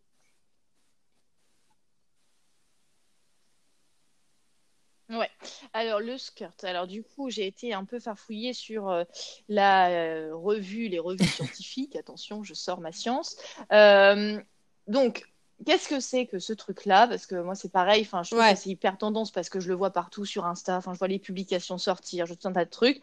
Ouais. 5.09 5.29
Alors 5.73 5.99
le 5.99 6.17
skirt. 6.17 6.63
Alors 6.63 6.87
du 6.87 7.03
coup, 7.03 7.29
j'ai 7.29 7.45
été 7.45 7.73
un 7.73 7.85
peu 7.85 7.99
farfouillée 7.99 8.53
sur 8.53 8.89
euh, 8.89 9.03
la 9.49 9.89
euh, 9.89 10.31
revue, 10.33 10.87
les 10.87 10.99
revues 10.99 11.25
scientifiques. 11.25 11.95
Attention, 11.95 12.43
je 12.43 12.53
sors 12.53 12.81
ma 12.81 12.91
science. 12.91 13.37
Euh, 13.71 14.39
donc, 14.87 15.25
qu'est-ce 15.65 15.87
que 15.87 15.99
c'est 15.99 16.25
que 16.25 16.39
ce 16.39 16.53
truc-là? 16.53 17.07
Parce 17.07 17.27
que 17.27 17.35
moi, 17.35 17.55
c'est 17.55 17.71
pareil. 17.71 18.01
Enfin, 18.01 18.23
je 18.23 18.31
trouve 18.31 18.43
que 18.43 18.55
c'est 18.55 18.69
hyper 18.69 18.97
tendance 18.97 19.31
parce 19.31 19.49
que 19.49 19.59
je 19.59 19.67
le 19.67 19.75
vois 19.75 19.91
partout 19.91 20.25
sur 20.25 20.45
Insta. 20.45 20.77
Enfin, 20.77 20.93
je 20.93 20.99
vois 20.99 21.07
les 21.07 21.19
publications 21.19 21.77
sortir, 21.77 22.25
je 22.25 22.33
un 22.43 22.51
tas 22.51 22.65
de 22.65 22.69
trucs. 22.69 23.01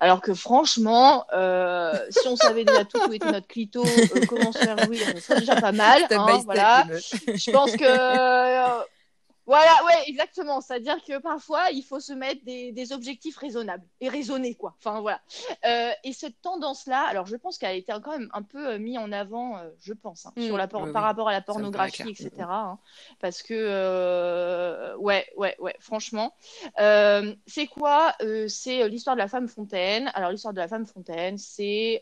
Alors 0.00 0.20
que 0.20 0.34
franchement, 0.34 1.26
si 2.10 2.28
on 2.28 2.36
savait 2.36 2.64
déjà 2.64 2.84
tout 2.84 3.00
où 3.08 3.12
était 3.12 3.30
notre 3.30 3.46
clito, 3.48 3.84
comment 4.28 4.52
se 4.52 4.58
faire 4.58 4.78
jouir, 4.84 5.00
ce 5.14 5.20
serait 5.20 5.40
déjà 5.40 5.60
pas 5.60 5.72
mal. 5.72 6.04
Hein, 6.10 6.42
voilà. 6.44 6.84
Je 6.90 7.50
pense 7.50 7.72
que 7.72 8.84
voilà, 9.46 9.72
ouais, 9.84 10.04
exactement. 10.06 10.60
C'est-à-dire 10.60 11.02
que 11.04 11.18
parfois, 11.18 11.70
il 11.70 11.82
faut 11.82 12.00
se 12.00 12.12
mettre 12.12 12.44
des, 12.44 12.72
des 12.72 12.92
objectifs 12.92 13.36
raisonnables 13.36 13.84
et 14.00 14.08
raisonnés, 14.08 14.54
quoi. 14.54 14.74
Enfin, 14.78 15.00
voilà. 15.00 15.20
Euh, 15.66 15.90
et 16.02 16.12
cette 16.12 16.40
tendance-là, 16.40 17.02
alors 17.02 17.26
je 17.26 17.36
pense 17.36 17.58
qu'elle 17.58 17.70
a 17.70 17.74
été 17.74 17.92
quand 18.02 18.12
même 18.12 18.30
un 18.32 18.42
peu 18.42 18.68
euh, 18.68 18.78
mise 18.78 18.98
en 18.98 19.12
avant, 19.12 19.58
euh, 19.58 19.68
je 19.80 19.92
pense, 19.92 20.26
hein, 20.26 20.32
sur 20.38 20.54
mm. 20.54 20.58
la 20.58 20.68
par 20.68 21.02
rapport 21.02 21.28
à 21.28 21.32
la 21.32 21.42
pornographie, 21.42 22.08
etc. 22.08 22.30
Hein, 22.40 22.78
parce 23.20 23.42
que, 23.42 23.54
euh, 23.54 24.96
ouais, 24.96 25.26
ouais, 25.36 25.56
ouais, 25.58 25.76
franchement. 25.78 26.34
C'est 27.46 27.66
quoi 27.66 28.14
C'est 28.48 28.88
l'histoire 28.88 29.16
de 29.16 29.20
la 29.20 29.28
femme 29.28 29.48
fontaine? 29.48 30.10
Alors, 30.14 30.30
l'histoire 30.30 30.54
de 30.54 30.60
la 30.60 30.68
femme 30.68 30.86
fontaine, 30.86 31.36
c'est 31.38 32.00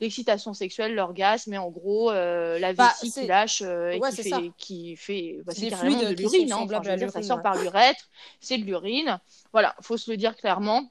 l'excitation 0.00 0.54
sexuelle, 0.54 0.94
l'orgasme, 0.94 1.54
et 1.54 1.58
en 1.58 1.70
gros 1.70 2.10
euh, 2.10 2.58
la 2.58 2.72
bah, 2.72 2.92
vessie 3.00 3.12
qui 3.12 3.26
lâche 3.26 3.62
euh, 3.64 3.90
et 3.90 4.00
qui, 4.00 4.22
fait, 4.22 4.52
qui, 4.56 4.96
fait, 4.96 5.38
bah, 5.44 5.52
c'est 5.54 5.68
carrément 5.68 6.02
de 6.02 6.14
l'urine. 6.14 6.52
Hein. 6.52 7.08
ça 7.10 7.22
sort 7.22 7.42
par 7.42 7.56
l'urètre, 7.56 8.08
c'est 8.40 8.58
de 8.58 8.64
l'urine. 8.64 9.18
Voilà, 9.52 9.74
faut 9.80 9.96
se 9.96 10.10
le 10.10 10.16
dire 10.16 10.36
clairement. 10.36 10.90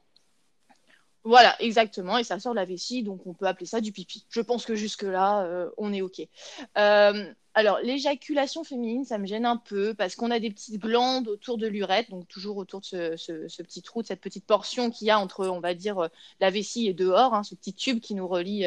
Voilà, 1.24 1.60
exactement, 1.60 2.16
et 2.16 2.24
ça 2.24 2.38
sort 2.38 2.52
de 2.52 2.58
la 2.58 2.64
vessie, 2.64 3.02
donc 3.02 3.26
on 3.26 3.34
peut 3.34 3.46
appeler 3.46 3.66
ça 3.66 3.80
du 3.80 3.92
pipi. 3.92 4.24
Je 4.30 4.40
pense 4.40 4.64
que 4.64 4.74
jusque-là, 4.74 5.42
euh, 5.42 5.68
on 5.76 5.92
est 5.92 6.00
OK. 6.00 6.20
Euh, 6.78 7.32
alors, 7.54 7.80
l'éjaculation 7.82 8.62
féminine, 8.62 9.04
ça 9.04 9.18
me 9.18 9.26
gêne 9.26 9.44
un 9.44 9.56
peu 9.56 9.94
parce 9.94 10.14
qu'on 10.14 10.30
a 10.30 10.38
des 10.38 10.50
petites 10.50 10.80
glandes 10.80 11.26
autour 11.26 11.58
de 11.58 11.66
l'urètre, 11.66 12.10
donc 12.10 12.28
toujours 12.28 12.56
autour 12.56 12.80
de 12.80 13.16
ce, 13.16 13.62
petit 13.62 13.82
trou, 13.82 14.02
de 14.02 14.06
cette 14.06 14.20
petite 14.20 14.46
portion 14.46 14.90
qu'il 14.90 15.08
y 15.08 15.10
a 15.10 15.18
entre, 15.18 15.48
on 15.48 15.58
va 15.58 15.74
dire, 15.74 15.98
euh, 15.98 16.08
la 16.40 16.50
vessie 16.50 16.86
et 16.86 16.94
dehors, 16.94 17.34
hein, 17.34 17.42
ce 17.42 17.56
petit 17.56 17.74
tube 17.74 17.98
qui 18.00 18.14
nous 18.14 18.28
relie 18.28 18.66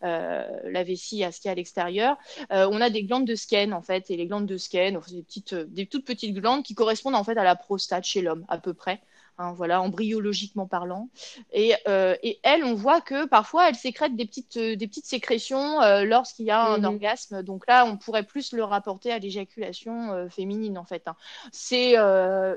la 0.00 0.84
vessie 0.84 1.22
à 1.22 1.30
ce 1.30 1.40
qu'il 1.40 1.46
y 1.46 1.50
a 1.50 1.52
à 1.52 1.54
l'extérieur. 1.54 2.16
On 2.50 2.80
a 2.80 2.90
des 2.90 3.04
glandes 3.04 3.26
de 3.26 3.36
Skene, 3.36 3.72
en 3.72 3.82
fait, 3.82 4.10
et 4.10 4.16
les 4.16 4.26
glandes 4.26 4.46
de 4.46 4.56
Skene, 4.56 4.98
des, 5.08 5.22
petites, 5.22 5.54
des 5.54 5.86
toutes 5.86 6.04
petites 6.04 6.34
glandes 6.34 6.64
qui 6.64 6.74
correspondent 6.74 7.14
en 7.14 7.22
fait 7.24 7.36
à 7.38 7.44
la 7.44 7.54
prostate 7.54 8.04
chez 8.04 8.22
l'homme, 8.22 8.44
à 8.48 8.58
peu 8.58 8.74
près. 8.74 9.00
Hein, 9.38 9.54
voilà, 9.54 9.80
embryologiquement 9.80 10.66
parlant. 10.66 11.08
Et, 11.52 11.74
euh, 11.88 12.14
et, 12.22 12.38
elle, 12.42 12.64
on 12.64 12.74
voit 12.74 13.00
que 13.00 13.26
parfois, 13.26 13.68
elle 13.68 13.74
sécrète 13.74 14.14
des 14.14 14.26
petites, 14.26 14.58
euh, 14.58 14.76
des 14.76 14.86
petites 14.86 15.06
sécrétions 15.06 15.80
euh, 15.80 16.04
lorsqu'il 16.04 16.44
y 16.44 16.50
a 16.50 16.62
un 16.62 16.78
mhm. 16.78 16.84
orgasme. 16.84 17.42
Donc 17.42 17.66
là, 17.66 17.86
on 17.86 17.96
pourrait 17.96 18.24
plus 18.24 18.52
le 18.52 18.62
rapporter 18.62 19.10
à 19.10 19.18
l'éjaculation 19.18 20.28
féminine, 20.28 20.76
en 20.76 20.84
fait. 20.84 21.08
Hein. 21.08 21.16
C'est 21.50 21.92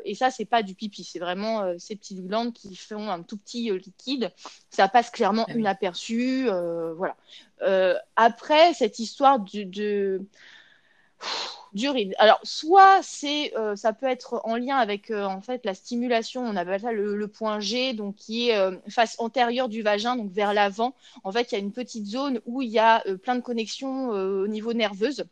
et 0.05 0.15
ça, 0.15 0.32
c'est 0.32 0.45
pas 0.45 0.63
du 0.63 0.76
pipi, 0.76 1.03
c'est 1.03 1.19
vraiment 1.19 1.63
ces 1.80 1.95
petites 1.95 2.26
glandes 2.26 2.53
qui 2.53 2.76
font 2.76 3.09
un 3.09 3.23
tout 3.23 3.38
petit 3.38 3.71
liquide. 3.71 4.32
Ça 4.69 4.88
passe 4.88 5.09
clairement 5.09 5.45
ah 5.47 5.53
inaperçu, 5.53 6.47
voilà. 6.95 7.15
après 8.15 8.73
cette 8.73 8.99
histoire 8.99 9.39
de 9.39 10.21
d'urine. 11.76 12.13
Alors, 12.17 12.39
soit 12.43 13.01
c'est, 13.03 13.55
euh, 13.57 13.76
ça 13.76 13.93
peut 13.93 14.07
être 14.07 14.41
en 14.45 14.55
lien 14.55 14.78
avec 14.78 15.11
euh, 15.11 15.26
en 15.26 15.41
fait 15.41 15.65
la 15.65 15.76
stimulation, 15.76 16.41
on 16.41 16.55
appelle 16.55 16.82
ça 16.82 16.91
le, 16.91 17.28
point 17.28 17.59
G, 17.59 17.93
donc 17.93 18.15
qui 18.15 18.49
est 18.49 18.57
euh, 18.57 18.78
face 18.89 19.15
antérieure 19.19 19.69
du 19.69 19.82
vagin, 19.82 20.15
donc 20.15 20.32
vers 20.32 20.53
l'avant. 20.53 20.95
En 21.23 21.32
fait, 21.32 21.51
il 21.51 21.55
y 21.55 21.57
a 21.57 21.59
une 21.59 21.73
petite 21.73 22.07
zone 22.07 22.39
où 22.45 22.61
il 22.61 22.69
y 22.69 22.80
a 22.80 23.03
plein 23.23 23.36
de 23.36 23.41
connexions 23.41 24.09
au 24.09 24.47
niveau 24.47 24.73
nerveuse. 24.73 25.26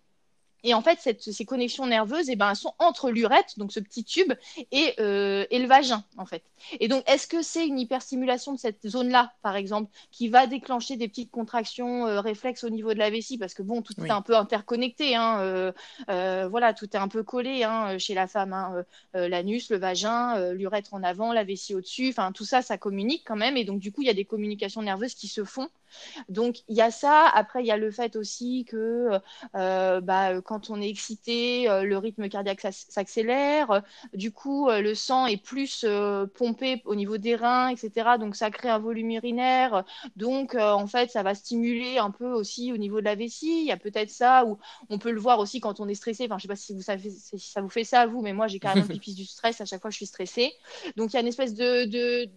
Et 0.63 0.73
en 0.73 0.81
fait, 0.81 0.99
cette, 0.99 1.21
ces 1.21 1.45
connexions 1.45 1.85
nerveuses, 1.85 2.29
eh 2.29 2.35
ben, 2.35 2.49
elles 2.49 2.55
sont 2.55 2.73
entre 2.79 3.11
l'urètre, 3.11 3.53
donc 3.57 3.71
ce 3.71 3.79
petit 3.79 4.03
tube, 4.03 4.33
et, 4.71 4.93
euh, 4.99 5.45
et 5.49 5.59
le 5.59 5.67
vagin, 5.67 6.03
en 6.17 6.25
fait. 6.25 6.43
Et 6.79 6.87
donc, 6.87 7.03
est-ce 7.09 7.27
que 7.27 7.41
c'est 7.41 7.67
une 7.67 7.79
hyperstimulation 7.79 8.53
de 8.53 8.59
cette 8.59 8.87
zone-là, 8.87 9.33
par 9.41 9.55
exemple, 9.55 9.91
qui 10.11 10.29
va 10.29 10.47
déclencher 10.47 10.95
des 10.95 11.07
petites 11.07 11.31
contractions 11.31 12.07
euh, 12.07 12.21
réflexes 12.21 12.63
au 12.63 12.69
niveau 12.69 12.93
de 12.93 12.99
la 12.99 13.09
vessie? 13.09 13.37
Parce 13.37 13.53
que 13.53 13.61
bon, 13.63 13.81
tout 13.81 13.93
est 14.05 14.09
un 14.09 14.21
peu 14.21 14.35
interconnecté, 14.35 15.15
hein, 15.15 15.39
euh, 15.41 15.71
euh, 16.09 16.47
voilà, 16.49 16.73
tout 16.73 16.87
est 16.93 16.99
un 16.99 17.07
peu 17.07 17.23
collé 17.23 17.63
hein, 17.63 17.97
chez 17.97 18.13
la 18.13 18.27
femme. 18.27 18.53
Hein, 18.53 18.83
l'anus, 19.13 19.69
le 19.69 19.77
vagin, 19.77 20.53
l'urètre 20.53 20.93
en 20.93 21.03
avant, 21.03 21.33
la 21.33 21.43
vessie 21.43 21.75
au-dessus, 21.75 22.09
enfin, 22.09 22.31
tout 22.31 22.45
ça, 22.45 22.61
ça 22.61 22.77
communique 22.77 23.23
quand 23.25 23.35
même. 23.35 23.57
Et 23.57 23.63
donc, 23.63 23.79
du 23.79 23.91
coup, 23.91 24.01
il 24.01 24.07
y 24.07 24.11
a 24.11 24.13
des 24.13 24.25
communications 24.25 24.81
nerveuses 24.81 25.15
qui 25.15 25.27
se 25.27 25.43
font 25.43 25.69
Donc 26.29 26.63
il 26.67 26.75
y 26.75 26.81
a 26.81 26.91
ça. 26.91 27.27
Après, 27.33 27.63
il 27.63 27.67
y 27.67 27.71
a 27.71 27.77
le 27.77 27.91
fait 27.91 28.15
aussi 28.15 28.65
que 28.65 29.19
bah, 29.53 30.41
quand 30.41 30.52
on 30.69 30.81
est 30.81 30.89
excité, 30.89 31.69
euh, 31.69 31.83
le 31.83 31.97
rythme 31.97 32.29
cardiaque 32.29 32.65
s'accélère. 32.71 33.81
Du 34.13 34.31
coup, 34.31 34.69
euh, 34.69 34.81
le 34.81 34.95
sang 34.95 35.27
est 35.27 35.37
plus 35.37 35.85
pompé 36.35 36.81
au 36.85 36.95
niveau 36.95 37.17
des 37.17 37.35
reins, 37.35 37.69
etc. 37.69 38.17
Donc 38.19 38.35
ça 38.35 38.51
crée 38.51 38.69
un 38.69 38.79
volume 38.79 39.11
urinaire. 39.11 39.83
Donc 40.15 40.55
en 40.55 40.87
fait, 40.87 41.11
ça 41.11 41.23
va 41.23 41.35
stimuler 41.35 41.97
un 41.97 42.11
peu 42.11 42.31
aussi 42.31 42.71
au 42.73 42.77
niveau 42.77 42.99
de 42.99 43.05
la 43.05 43.15
vessie. 43.15 43.61
Il 43.61 43.65
y 43.65 43.71
a 43.71 43.77
peut-être 43.77 44.09
ça, 44.09 44.45
ou 44.45 44.57
on 44.89 44.97
peut 44.99 45.11
le 45.11 45.19
voir 45.19 45.39
aussi 45.39 45.59
quand 45.59 45.79
on 45.79 45.87
est 45.87 45.95
stressé. 45.95 46.25
Enfin, 46.25 46.37
je 46.37 46.43
sais 46.43 46.47
pas 46.47 46.55
si 46.55 46.73
vous 46.73 46.81
savez 46.81 47.09
si 47.09 47.39
ça 47.39 47.61
vous 47.61 47.69
fait 47.69 47.83
ça 47.83 48.05
vous, 48.05 48.21
mais 48.21 48.33
moi 48.33 48.47
j'ai 48.47 48.59
carrément 48.59 48.87
pipis 48.87 49.13
du 49.13 49.25
stress 49.25 49.61
à 49.61 49.65
chaque 49.65 49.81
fois 49.81 49.89
que 49.89 49.93
je 49.93 49.97
suis 49.97 50.05
stressée. 50.05 50.51
Donc 50.97 51.11
il 51.11 51.15
y 51.15 51.17
a 51.17 51.21
une 51.21 51.27
espèce 51.27 51.53
de, 51.53 51.85
de 51.85 52.29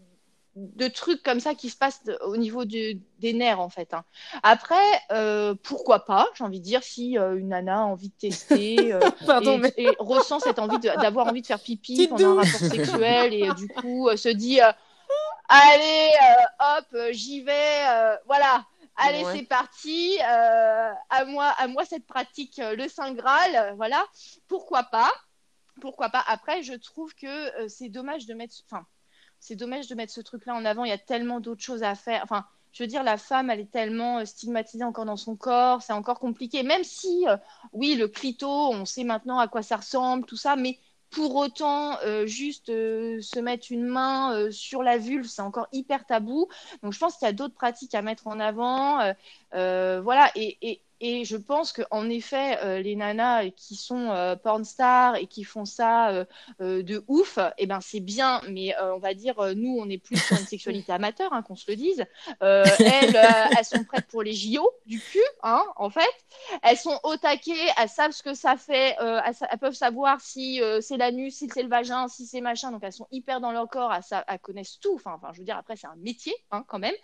de 0.56 0.88
trucs 0.88 1.22
comme 1.22 1.38
ça 1.38 1.54
qui 1.54 1.68
se 1.68 1.76
passent 1.76 2.02
au 2.24 2.36
niveau 2.38 2.64
des 2.64 2.98
nerfs 3.20 3.60
en 3.60 3.68
fait. 3.68 3.92
Hein. 3.92 4.04
Après, 4.42 4.74
euh, 5.12 5.54
pourquoi 5.62 6.06
pas 6.06 6.26
J'ai 6.34 6.44
envie 6.44 6.60
de 6.60 6.64
dire 6.64 6.82
si 6.82 7.18
euh, 7.18 7.36
une 7.36 7.48
nana 7.48 7.80
a 7.80 7.82
envie 7.82 8.08
de 8.08 8.14
tester 8.14 8.92
euh, 8.94 9.70
et, 9.76 9.90
ressent 9.98 10.40
cette 10.40 10.58
envie 10.58 10.78
d'avoir 10.78 11.26
envie 11.26 11.42
de 11.42 11.46
faire 11.46 11.60
pipi 11.60 12.08
pendant 12.08 12.38
un 12.38 12.42
rapport 12.42 12.70
sexuel 12.70 13.34
et 13.34 13.52
du 13.54 13.68
coup 13.68 14.08
se 14.16 14.30
dit 14.30 14.60
allez 15.48 16.10
hop 16.58 16.96
j'y 17.12 17.42
vais 17.42 17.84
voilà 18.24 18.64
allez 18.96 19.24
c'est 19.32 19.46
parti 19.46 20.18
à 20.20 21.24
moi 21.26 21.46
à 21.58 21.68
moi 21.68 21.84
cette 21.84 22.06
pratique 22.06 22.58
le 22.58 22.88
saint 22.88 23.12
graal 23.12 23.74
voilà 23.76 24.04
pourquoi 24.48 24.84
pas 24.84 25.12
pourquoi 25.80 26.08
pas 26.08 26.24
après 26.26 26.62
je 26.62 26.72
trouve 26.72 27.14
que 27.14 27.68
c'est 27.68 27.88
dommage 27.88 28.26
de 28.26 28.34
mettre 28.34 28.54
enfin 28.68 28.84
c'est 29.40 29.56
dommage 29.56 29.88
de 29.88 29.94
mettre 29.94 30.12
ce 30.12 30.20
truc-là 30.20 30.54
en 30.54 30.64
avant. 30.64 30.84
Il 30.84 30.88
y 30.88 30.92
a 30.92 30.98
tellement 30.98 31.40
d'autres 31.40 31.62
choses 31.62 31.82
à 31.82 31.94
faire. 31.94 32.20
Enfin, 32.24 32.44
je 32.76 32.82
veux 32.82 32.88
dire, 32.88 33.02
la 33.02 33.16
femme, 33.16 33.48
elle 33.48 33.60
est 33.60 33.70
tellement 33.70 34.18
euh, 34.18 34.26
stigmatisée 34.26 34.84
encore 34.84 35.06
dans 35.06 35.16
son 35.16 35.34
corps, 35.34 35.80
c'est 35.80 35.94
encore 35.94 36.18
compliqué. 36.18 36.62
Même 36.62 36.84
si, 36.84 37.26
euh, 37.26 37.36
oui, 37.72 37.94
le 37.94 38.06
clito, 38.06 38.48
on 38.48 38.84
sait 38.84 39.04
maintenant 39.04 39.38
à 39.38 39.48
quoi 39.48 39.62
ça 39.62 39.76
ressemble, 39.78 40.26
tout 40.26 40.36
ça, 40.36 40.56
mais 40.56 40.78
pour 41.08 41.36
autant, 41.36 41.98
euh, 42.02 42.26
juste 42.26 42.66
se 42.66 43.40
mettre 43.40 43.68
une 43.70 43.86
main 43.86 44.50
sur 44.50 44.82
la 44.82 44.98
vulve, 44.98 45.26
c'est 45.26 45.40
encore 45.40 45.68
hyper 45.72 46.04
tabou. 46.04 46.48
Donc, 46.82 46.92
je 46.92 46.98
pense 46.98 47.16
qu'il 47.16 47.24
y 47.24 47.28
a 47.30 47.32
d'autres 47.32 47.54
pratiques 47.54 47.94
à 47.94 48.02
mettre 48.02 48.26
en 48.26 48.38
avant. 48.40 48.98
voilà, 49.52 50.30
je 51.00 51.36
pense 51.36 51.72
qu'en 51.72 52.08
effet, 52.08 52.58
euh, 52.62 52.80
les 52.80 52.96
nanas 52.96 53.50
qui 53.50 53.76
sont 53.76 54.10
euh, 54.10 54.36
porn 54.36 54.64
stars 54.64 55.16
et 55.16 55.26
qui 55.26 55.44
font 55.44 55.64
ça 55.64 56.10
euh, 56.60 56.82
de 56.82 57.04
ouf, 57.08 57.38
eh 57.58 57.66
ben 57.66 57.80
c'est 57.80 58.00
bien, 58.00 58.40
mais 58.48 58.74
on 58.80 58.98
va 58.98 59.14
dire, 59.14 59.36
nous, 59.54 59.76
on 59.78 59.88
est 59.88 59.98
plus 59.98 60.16
sur 60.16 60.36
une 60.38 60.46
sexualité 60.46 60.92
amateur, 60.92 61.32
hein, 61.32 61.42
qu'on 61.42 61.56
se 61.56 61.70
le 61.70 61.76
dise. 61.76 62.04
elles, 62.40 63.16
elles 63.58 63.64
sont 63.64 63.84
prêtes 63.84 64.06
pour 64.06 64.22
les 64.22 64.32
JO 64.32 64.68
du 64.86 65.00
cul, 65.00 65.18
hein, 65.42 65.64
en 65.76 65.90
fait. 65.90 66.00
Elles 66.62 66.76
sont 66.76 66.98
au 67.02 67.16
taquet, 67.16 67.52
elles 67.78 67.88
savent 67.88 68.12
ce 68.12 68.22
que 68.22 68.34
ça 68.34 68.56
fait, 68.56 68.96
elles, 69.00 69.58
peuvent 69.58 69.74
savoir 69.74 70.20
si 70.20 70.60
c'est 70.80 70.96
l'anus, 70.96 71.36
si 71.36 71.48
c'est 71.52 71.62
le 71.62 71.68
vagin, 71.68 72.08
si 72.08 72.26
c'est 72.26 72.40
machin, 72.40 72.70
donc 72.70 72.82
elles 72.84 72.92
sont 72.92 73.08
hyper 73.10 73.40
dans 73.40 73.52
leur 73.52 73.68
corps, 73.68 73.92
elles, 73.92 74.38
connaissent 74.40 74.78
tout. 74.80 74.94
Enfin, 74.94 75.12
enfin, 75.14 75.28
je 75.32 75.38
veux 75.38 75.44
dire, 75.44 75.56
après, 75.56 75.76
c'est 75.76 75.86
un 75.86 75.96
métier, 75.96 76.34
hein, 76.50 76.64
quand 76.66 76.78
même. 76.78 76.94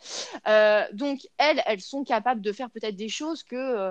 donc, 0.93 1.21
elles, 1.39 1.63
elles 1.67 1.81
sont 1.81 2.05
capables 2.05 2.41
de 2.41 2.53
faire 2.53 2.71
peut-être 2.71 2.97
des 2.97 3.09
choses 3.09 3.43
que 3.43 3.82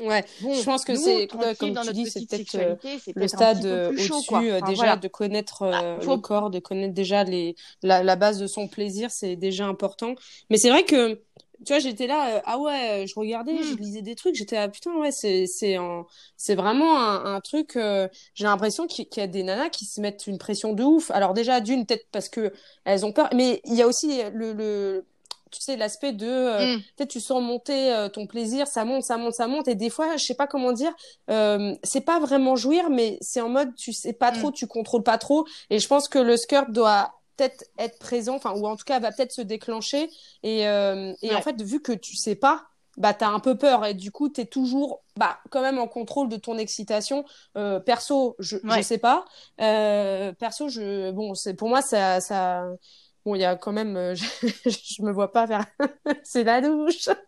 Ouais, 0.00 0.24
je 0.40 0.64
pense 0.64 0.84
que 0.84 0.96
c'est 0.96 1.28
comme 1.28 1.74
tu 1.74 1.92
dis, 1.92 2.10
c'est 2.10 2.26
peut-être 2.26 2.56
euh, 2.56 2.74
le 3.14 3.28
stade 3.28 3.64
au-dessus 3.64 4.50
euh, 4.50 4.60
déjà 4.62 4.96
de 4.96 5.06
connaître 5.06 5.70
bah, 5.70 5.82
euh, 5.82 5.98
le 6.00 6.16
corps, 6.16 6.50
de 6.50 6.58
connaître 6.58 6.94
déjà 6.94 7.22
les 7.22 7.54
la, 7.82 8.02
la 8.02 8.16
base 8.16 8.40
de 8.40 8.48
son 8.48 8.66
plaisir, 8.66 9.10
c'est 9.12 9.36
déjà 9.36 9.66
important. 9.66 10.14
Mais 10.50 10.56
c'est 10.56 10.70
vrai 10.70 10.84
que 10.84 11.22
tu 11.64 11.72
vois, 11.72 11.78
j'étais 11.78 12.08
là, 12.08 12.42
ah 12.44 12.58
ouais, 12.58 13.06
je 13.06 13.14
regardais, 13.18 13.56
je 13.62 13.74
hmm. 13.74 13.78
lisais 13.78 14.02
des 14.02 14.16
trucs, 14.16 14.34
j'étais 14.34 14.56
là, 14.56 14.68
putain, 14.68 14.92
ouais, 14.96 15.12
c'est 15.12 15.46
c'est 15.46 15.76
c'est 16.36 16.56
vraiment 16.56 16.98
un, 16.98 17.36
un 17.36 17.40
truc. 17.40 17.78
j'ai 18.34 18.44
l'impression 18.44 18.88
qu'il 18.88 19.06
y 19.16 19.20
a 19.20 19.28
des 19.28 19.44
nanas 19.44 19.70
qui 19.70 19.84
se 19.84 20.00
mettent 20.00 20.26
une 20.26 20.38
pression 20.38 20.72
de 20.72 20.82
ouf. 20.82 21.12
Alors 21.12 21.34
déjà 21.34 21.60
d'une 21.60 21.86
peut-être 21.86 22.08
parce 22.10 22.28
que 22.28 22.52
elles 22.84 23.06
ont 23.06 23.12
peur, 23.12 23.28
mais 23.32 23.60
il 23.64 23.74
y 23.74 23.82
a 23.82 23.86
aussi 23.86 24.22
le, 24.32 24.52
le 24.52 25.06
tu 25.54 25.60
sais, 25.60 25.76
l'aspect 25.76 26.12
de, 26.12 26.26
euh, 26.26 26.76
mm. 26.76 26.80
peut-être 26.96 27.10
tu 27.10 27.20
sens 27.20 27.42
monter 27.42 27.92
euh, 27.92 28.08
ton 28.08 28.26
plaisir, 28.26 28.66
ça 28.66 28.84
monte, 28.84 29.04
ça 29.04 29.16
monte, 29.16 29.34
ça 29.34 29.46
monte, 29.46 29.68
et 29.68 29.74
des 29.74 29.90
fois, 29.90 30.16
je 30.16 30.24
sais 30.24 30.34
pas 30.34 30.46
comment 30.46 30.72
dire, 30.72 30.92
euh, 31.30 31.74
c'est 31.82 32.00
pas 32.00 32.18
vraiment 32.18 32.56
jouir, 32.56 32.90
mais 32.90 33.18
c'est 33.20 33.40
en 33.40 33.48
mode, 33.48 33.74
tu 33.76 33.92
sais 33.92 34.12
pas 34.12 34.32
mm. 34.32 34.38
trop, 34.38 34.50
tu 34.50 34.66
contrôles 34.66 35.04
pas 35.04 35.18
trop, 35.18 35.46
et 35.70 35.78
je 35.78 35.86
pense 35.86 36.08
que 36.08 36.18
le 36.18 36.36
skirt 36.36 36.70
doit 36.70 37.14
peut-être 37.36 37.64
être 37.78 37.98
présent, 37.98 38.36
enfin, 38.36 38.52
ou 38.52 38.66
en 38.66 38.76
tout 38.76 38.84
cas, 38.84 38.98
va 38.98 39.12
peut-être 39.12 39.32
se 39.32 39.42
déclencher, 39.42 40.10
et, 40.42 40.60
et 40.62 41.34
en 41.34 41.42
fait, 41.42 41.60
vu 41.62 41.80
que 41.80 41.92
tu 41.92 42.16
sais 42.16 42.34
pas, 42.34 42.64
bah 42.96 43.12
t'as 43.12 43.28
un 43.28 43.40
peu 43.40 43.56
peur. 43.56 43.84
Et 43.86 43.94
du 43.94 44.12
coup 44.12 44.28
t'es 44.28 44.44
toujours 44.44 45.02
bah 45.16 45.38
quand 45.50 45.62
même 45.62 45.78
en 45.78 45.88
contrôle 45.88 46.28
de 46.28 46.36
ton 46.36 46.58
excitation. 46.58 47.24
Perso 47.84 48.36
je 48.38 48.58
je 48.62 48.82
sais 48.82 48.98
pas. 48.98 49.24
Perso 49.58 50.68
je 50.68 51.10
bon 51.10 51.34
c'est 51.34 51.54
pour 51.54 51.68
moi 51.68 51.82
ça 51.82 52.20
ça 52.20 52.66
Bon, 53.24 53.34
il 53.34 53.40
y 53.40 53.44
a 53.44 53.56
quand 53.56 53.72
même, 53.72 53.96
euh, 53.96 54.14
je, 54.14 55.02
me 55.02 55.10
vois 55.10 55.32
pas 55.32 55.46
faire, 55.46 55.64
c'est 56.24 56.44
la 56.44 56.60
douche. 56.60 57.08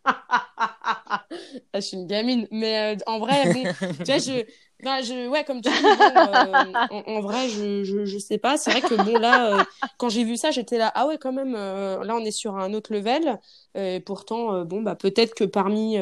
Ah, 1.73 1.81
je 1.81 1.81
suis 1.81 1.97
une 1.97 2.07
gamine, 2.07 2.47
mais 2.51 2.95
euh, 2.95 2.99
en 3.07 3.19
vrai, 3.19 3.53
bon, 3.53 3.63
tu 3.81 4.05
vois, 4.05 4.19
je, 4.19 4.45
bah, 4.83 5.03
je, 5.03 5.29
ouais, 5.29 5.45
comme 5.45 5.61
tu 5.61 5.69
dis, 5.69 5.77
euh, 5.85 7.05
en, 7.07 7.21
vrai, 7.21 7.49
je, 7.49 7.85
je, 7.85 8.05
je 8.05 8.19
sais 8.19 8.39
pas. 8.39 8.57
C'est 8.57 8.71
vrai 8.71 8.81
que 8.81 8.95
bon 8.95 9.19
là, 9.19 9.67
quand 9.99 10.09
j'ai 10.09 10.25
vu 10.25 10.37
ça, 10.37 10.51
j'étais 10.51 10.79
là, 10.79 10.91
ah 10.95 11.07
ouais, 11.07 11.19
quand 11.19 11.33
même. 11.33 11.53
là, 11.53 12.15
on 12.15 12.25
est 12.25 12.31
sur 12.31 12.57
un 12.57 12.73
autre 12.73 12.93
level. 12.93 13.39
et 13.75 14.01
pourtant, 14.01 14.65
bon, 14.65 14.83
bah 14.83 14.95
peut-être 14.95 15.35
que 15.35 15.45
parmi 15.45 15.99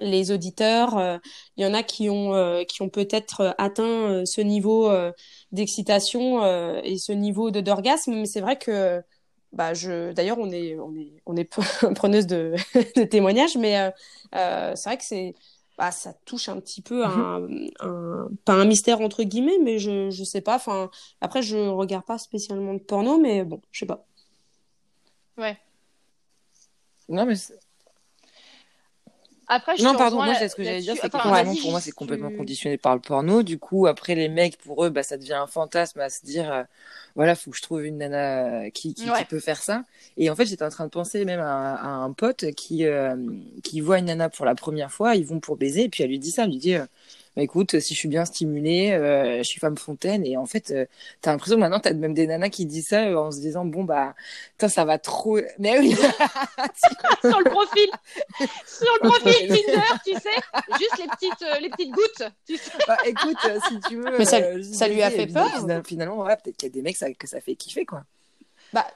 les 0.00 0.30
auditeurs, 0.30 0.96
euh, 0.98 1.18
il 1.56 1.64
y 1.64 1.66
en 1.66 1.74
a 1.74 1.82
qui 1.82 2.10
ont 2.10 2.34
euh, 2.34 2.64
qui 2.64 2.82
ont 2.82 2.88
peut-être 2.88 3.40
euh, 3.40 3.52
atteint 3.58 4.24
ce 4.26 4.40
niveau 4.40 4.90
d'excitation 5.54 6.44
et 6.82 6.98
ce 6.98 7.12
niveau 7.12 7.50
de 7.50 7.60
d'orgasme, 7.60 8.14
mais 8.14 8.26
c'est 8.26 8.40
vrai 8.40 8.58
que 8.58 9.02
bah 9.52 9.72
je 9.72 10.12
d'ailleurs 10.12 10.38
on 10.38 10.50
est 10.50 10.76
on 10.78 10.94
est 10.96 11.12
on 11.26 11.36
est 11.36 11.44
preneuse 11.94 12.26
de, 12.26 12.54
de 12.96 13.04
témoignages, 13.04 13.56
mais 13.56 13.92
c'est 14.32 14.84
vrai 14.84 14.98
que 14.98 15.04
c'est 15.04 15.34
bah, 15.76 15.90
ça 15.90 16.12
touche 16.24 16.48
un 16.48 16.60
petit 16.60 16.82
peu 16.82 17.02
mm-hmm. 17.04 17.70
un, 17.80 17.88
un, 17.88 18.28
pas 18.44 18.52
un 18.52 18.64
mystère 18.64 19.00
entre 19.00 19.24
guillemets 19.24 19.58
mais 19.62 19.78
je 19.78 20.10
je 20.10 20.24
sais 20.24 20.40
pas. 20.40 20.56
Enfin 20.56 20.90
après 21.20 21.42
je 21.42 21.56
regarde 21.56 22.04
pas 22.04 22.18
spécialement 22.18 22.74
de 22.74 22.78
porno 22.78 23.18
mais 23.18 23.44
bon 23.44 23.60
je 23.72 23.80
sais 23.80 23.86
pas. 23.86 24.06
Ouais. 25.36 25.58
Non 27.08 27.26
mais 27.26 27.34
après, 29.46 29.76
non, 29.82 29.94
pardon, 29.94 30.22
moi, 30.22 30.34
ce 30.34 30.54
que 30.54 30.64
j'allais 30.64 30.80
dire, 30.80 30.94
c'est 31.00 31.10
que 31.10 31.16
vraiment, 31.16 31.54
pour 31.54 31.70
moi, 31.70 31.80
c'est 31.80 31.92
complètement 31.92 32.30
conditionné 32.30 32.78
par 32.78 32.94
le 32.94 33.00
porno. 33.00 33.42
Du 33.42 33.58
coup, 33.58 33.86
après, 33.86 34.14
les 34.14 34.28
mecs, 34.28 34.56
pour 34.58 34.84
eux, 34.84 34.90
bah, 34.90 35.02
ça 35.02 35.16
devient 35.16 35.34
un 35.34 35.46
fantasme 35.46 36.00
à 36.00 36.08
se 36.08 36.24
dire, 36.24 36.52
euh, 36.52 36.62
voilà, 37.14 37.34
faut 37.34 37.50
que 37.50 37.56
je 37.56 37.62
trouve 37.62 37.84
une 37.84 37.98
nana 37.98 38.70
qui, 38.70 38.94
qui, 38.94 39.06
peut 39.28 39.40
faire 39.40 39.62
ça. 39.62 39.84
Et 40.16 40.30
en 40.30 40.36
fait, 40.36 40.46
j'étais 40.46 40.64
en 40.64 40.70
train 40.70 40.84
de 40.84 40.90
penser 40.90 41.24
même 41.24 41.40
à, 41.40 41.82
un 41.82 42.12
pote 42.12 42.52
qui, 42.52 42.86
euh, 42.86 43.16
qui 43.62 43.80
voit 43.80 43.98
une 43.98 44.06
nana 44.06 44.28
pour 44.28 44.46
la 44.46 44.54
première 44.54 44.90
fois, 44.90 45.14
ils 45.14 45.26
vont 45.26 45.40
pour 45.40 45.56
baiser, 45.56 45.84
et 45.84 45.88
puis 45.88 46.02
elle 46.02 46.10
lui 46.10 46.18
dit 46.18 46.30
ça, 46.30 46.44
elle 46.44 46.50
lui 46.50 46.58
dit, 46.58 46.74
euh, 46.74 46.86
bah, 47.36 47.42
écoute, 47.42 47.80
si 47.80 47.94
je 47.94 47.98
suis 47.98 48.08
bien 48.08 48.24
stimulée, 48.24 48.92
euh, 48.92 49.38
je 49.38 49.42
suis 49.42 49.58
femme 49.58 49.76
fontaine. 49.76 50.24
Et 50.24 50.36
en 50.36 50.46
fait, 50.46 50.70
euh, 50.70 50.86
t'as 51.20 51.32
l'impression 51.32 51.58
maintenant, 51.58 51.80
t'as 51.80 51.92
même 51.92 52.14
des 52.14 52.28
nanas 52.28 52.48
qui 52.48 52.64
disent 52.64 52.88
ça 52.88 53.06
euh, 53.06 53.16
en 53.16 53.32
se 53.32 53.40
disant, 53.40 53.64
bon, 53.64 53.82
bah, 53.82 54.14
ça 54.68 54.84
va 54.84 54.98
trop. 54.98 55.40
Mais 55.58 55.78
oui 55.80 55.94
Sur 57.20 57.40
le 57.40 57.50
profil 57.50 57.90
Sur 58.66 58.92
le 59.02 59.08
profil 59.08 59.48
Tinder, 59.48 59.82
tu 60.06 60.12
sais 60.12 60.78
Juste 60.78 60.98
les 60.98 61.08
petites, 61.08 61.46
les 61.60 61.70
petites 61.70 61.90
gouttes. 61.90 62.22
Tu 62.46 62.56
sais 62.56 62.70
bah, 62.86 62.98
écoute, 63.04 63.36
si 63.68 63.80
tu 63.88 63.96
veux. 63.96 64.16
Mais 64.16 64.24
ça, 64.24 64.38
ça 64.62 64.86
lui 64.86 65.02
a 65.02 65.10
fait 65.10 65.26
peur 65.26 65.50
Finalement, 65.84 66.18
ouais, 66.18 66.36
peut-être 66.36 66.56
qu'il 66.56 66.68
y 66.68 66.72
a 66.72 66.74
des 66.74 66.82
mecs 66.82 66.96
ça, 66.96 67.12
que 67.12 67.26
ça 67.26 67.40
fait 67.40 67.56
kiffer, 67.56 67.84
quoi. 67.84 68.04
Bah, 68.72 68.86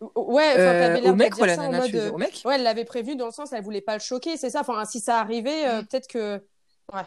Ouais, 0.00 0.52
enfin, 0.52 1.00
l'air 1.00 1.06
au 1.06 1.16
mec, 1.16 1.34
au 1.36 2.18
mec? 2.18 2.42
Ouais, 2.44 2.54
elle 2.54 2.62
l'avait 2.62 2.84
prévenu 2.84 3.16
dans 3.16 3.26
le 3.26 3.32
sens, 3.32 3.52
elle 3.52 3.64
voulait 3.64 3.80
pas 3.80 3.94
le 3.94 4.00
choquer, 4.00 4.36
c'est 4.36 4.50
ça. 4.50 4.60
Enfin, 4.60 4.84
si 4.84 5.00
ça 5.00 5.18
arrivait, 5.18 5.66
mm. 5.66 5.86
peut-être 5.86 6.06
que. 6.06 6.40
Ouais. 6.92 7.02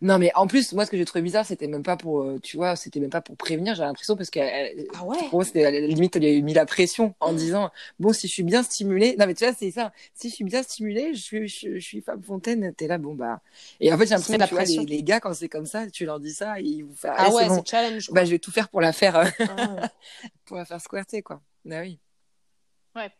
Non, 0.00 0.18
mais 0.18 0.30
en 0.34 0.46
plus, 0.46 0.72
moi, 0.72 0.84
ce 0.86 0.90
que 0.90 0.96
j'ai 0.96 1.04
trouvé 1.04 1.22
bizarre, 1.22 1.46
c'était 1.46 1.66
même 1.66 1.82
pas 1.82 1.96
pour, 1.96 2.22
euh, 2.22 2.38
tu 2.42 2.56
vois, 2.56 2.76
c'était 2.76 3.00
même 3.00 3.10
pas 3.10 3.20
pour 3.20 3.36
prévenir, 3.36 3.74
j'ai 3.74 3.82
l'impression, 3.82 4.16
parce 4.16 4.30
que 4.30 4.40
ah 4.40 5.04
ouais. 5.04 5.18
pour 5.28 5.34
moi, 5.34 5.44
c'était 5.44 5.80
limite, 5.80 6.16
elle 6.16 6.22
lui 6.22 6.38
a 6.38 6.40
mis 6.40 6.54
la 6.54 6.66
pression 6.66 7.14
en 7.20 7.32
disant, 7.32 7.70
bon, 7.98 8.12
si 8.12 8.28
je 8.28 8.32
suis 8.32 8.42
bien 8.42 8.62
stimulée, 8.62 9.16
non, 9.18 9.26
mais 9.26 9.34
tu 9.34 9.44
vois, 9.44 9.54
c'est 9.54 9.70
ça, 9.70 9.92
si 10.14 10.30
je 10.30 10.34
suis 10.34 10.44
bien 10.44 10.62
stimulée, 10.62 11.14
je 11.14 11.20
suis, 11.20 11.48
je, 11.48 11.78
suis 11.78 12.00
Femme 12.00 12.22
Fontaine, 12.22 12.72
t'es 12.74 12.86
là, 12.86 12.98
bon, 12.98 13.14
bah. 13.14 13.40
Et 13.80 13.92
en 13.92 13.98
fait, 13.98 14.06
j'ai 14.06 14.14
l'impression 14.14 14.38
que 14.38 14.48
tu 14.48 14.54
vois, 14.54 14.64
les, 14.64 14.86
les, 14.86 15.02
gars, 15.02 15.20
quand 15.20 15.34
c'est 15.34 15.48
comme 15.48 15.66
ça, 15.66 15.90
tu 15.90 16.04
leur 16.04 16.20
dis 16.20 16.32
ça, 16.32 16.60
ils 16.60 16.82
vous 16.82 16.94
font, 16.94 17.08
ah 17.14 17.30
ouais, 17.30 17.48
c'est 17.48 17.66
challenge. 17.68 18.10
Bah, 18.10 18.24
je 18.24 18.30
vais 18.30 18.38
tout 18.38 18.50
faire 18.50 18.68
pour 18.68 18.80
la 18.80 18.92
faire, 18.92 19.16
euh, 19.16 19.24
ah 19.40 19.88
pour 20.44 20.56
la 20.56 20.64
faire 20.64 20.80
squirter, 20.80 21.22
quoi. 21.22 21.40
Bah 21.64 21.80
oui. 21.80 21.98
Ouais. 22.96 23.10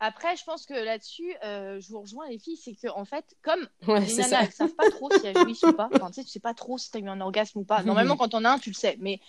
Après, 0.00 0.36
je 0.36 0.44
pense 0.44 0.66
que 0.66 0.74
là-dessus, 0.74 1.34
euh, 1.42 1.80
je 1.80 1.88
vous 1.88 2.00
rejoins 2.00 2.28
les 2.28 2.38
filles, 2.38 2.58
c'est 2.62 2.74
que 2.74 2.88
en 2.88 3.04
fait, 3.04 3.24
comme 3.42 3.66
les 3.86 4.14
nanas, 4.14 4.44
elles 4.44 4.52
savent 4.52 4.74
pas 4.74 4.90
trop 4.90 5.10
si 5.10 5.26
elles 5.26 5.38
jouissent 5.38 5.62
ou 5.62 5.72
pas. 5.72 5.88
Enfin, 5.94 6.08
tu 6.08 6.14
sais, 6.14 6.24
tu 6.24 6.30
sais 6.30 6.40
pas 6.40 6.54
trop 6.54 6.76
si 6.76 6.90
tu 6.90 6.98
as 6.98 7.00
eu 7.00 7.08
un 7.08 7.20
orgasme 7.20 7.60
ou 7.60 7.64
pas. 7.64 7.82
Normalement, 7.82 8.16
quand 8.16 8.34
on 8.34 8.44
a 8.44 8.50
un, 8.50 8.58
tu 8.58 8.70
le 8.70 8.74
sais. 8.74 8.96
Mais 9.00 9.20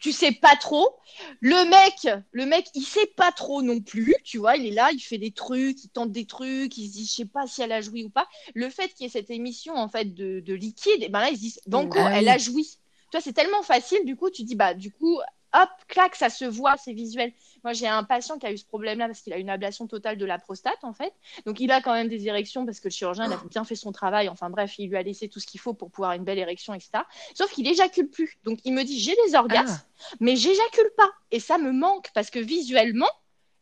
tu 0.00 0.12
sais 0.12 0.32
pas 0.32 0.56
trop. 0.56 0.96
Le 1.40 1.68
mec, 1.68 2.22
le 2.32 2.46
mec, 2.46 2.66
il 2.74 2.82
sait 2.82 3.06
pas 3.06 3.30
trop 3.30 3.62
non 3.62 3.80
plus, 3.80 4.14
tu 4.24 4.38
vois, 4.38 4.56
il 4.56 4.66
est 4.66 4.74
là, 4.74 4.90
il 4.92 4.98
fait 4.98 5.18
des 5.18 5.30
trucs, 5.30 5.84
il 5.84 5.90
tente 5.90 6.10
des 6.10 6.26
trucs, 6.26 6.76
il 6.76 6.88
se 6.88 6.92
dit, 6.92 7.06
je 7.06 7.12
sais 7.12 7.24
pas 7.26 7.46
si 7.46 7.62
elle 7.62 7.72
a 7.72 7.80
joui 7.80 8.04
ou 8.04 8.10
pas. 8.10 8.26
Le 8.54 8.68
fait 8.70 8.88
qu'il 8.88 9.04
y 9.04 9.06
ait 9.06 9.12
cette 9.12 9.30
émission, 9.30 9.74
en 9.76 9.88
fait, 9.88 10.14
de, 10.14 10.40
de 10.40 10.54
liquide, 10.54 11.02
et 11.02 11.08
ben 11.08 11.20
là, 11.20 11.30
ils 11.30 11.36
se 11.36 11.40
disent, 11.40 11.60
banco, 11.66 11.98
ah 12.00 12.18
elle 12.18 12.28
a 12.28 12.38
joui. 12.38 12.64
Tu 12.64 13.16
vois, 13.16 13.20
c'est 13.20 13.32
tellement 13.32 13.62
facile, 13.62 14.04
du 14.04 14.16
coup, 14.16 14.30
tu 14.30 14.42
dis, 14.42 14.54
bah, 14.54 14.74
du 14.74 14.90
coup, 14.90 15.20
hop, 15.52 15.68
clac, 15.88 16.16
ça 16.16 16.30
se 16.30 16.44
voit, 16.44 16.76
c'est 16.76 16.92
visuel. 16.92 17.32
Moi, 17.64 17.72
j'ai 17.72 17.88
un 17.88 18.04
patient 18.04 18.38
qui 18.38 18.46
a 18.46 18.52
eu 18.52 18.58
ce 18.58 18.64
problème-là 18.64 19.06
parce 19.06 19.20
qu'il 19.20 19.32
a 19.32 19.38
une 19.38 19.50
ablation 19.50 19.86
totale 19.86 20.16
de 20.16 20.24
la 20.24 20.38
prostate, 20.38 20.82
en 20.82 20.92
fait. 20.92 21.12
Donc, 21.46 21.60
il 21.60 21.70
a 21.70 21.80
quand 21.80 21.92
même 21.92 22.08
des 22.08 22.28
érections 22.28 22.64
parce 22.64 22.80
que 22.80 22.88
le 22.88 22.92
chirurgien, 22.92 23.26
il 23.26 23.32
a 23.32 23.40
bien 23.48 23.64
fait 23.64 23.74
son 23.74 23.92
travail. 23.92 24.28
Enfin, 24.28 24.50
bref, 24.50 24.78
il 24.78 24.88
lui 24.88 24.96
a 24.96 25.02
laissé 25.02 25.28
tout 25.28 25.40
ce 25.40 25.46
qu'il 25.46 25.60
faut 25.60 25.74
pour 25.74 25.90
pouvoir 25.90 26.12
une 26.12 26.24
belle 26.24 26.38
érection, 26.38 26.74
etc. 26.74 26.90
Sauf 27.34 27.52
qu'il 27.52 27.66
éjacule 27.66 28.08
plus. 28.08 28.38
Donc, 28.44 28.58
il 28.64 28.72
me 28.72 28.82
dit, 28.84 28.98
j'ai 28.98 29.16
des 29.26 29.34
orgasmes, 29.34 29.80
ah. 29.80 30.16
mais 30.20 30.36
j'éjacule 30.36 30.90
pas. 30.96 31.10
Et 31.30 31.40
ça 31.40 31.58
me 31.58 31.72
manque 31.72 32.10
parce 32.14 32.30
que 32.30 32.38
visuellement, 32.38 33.10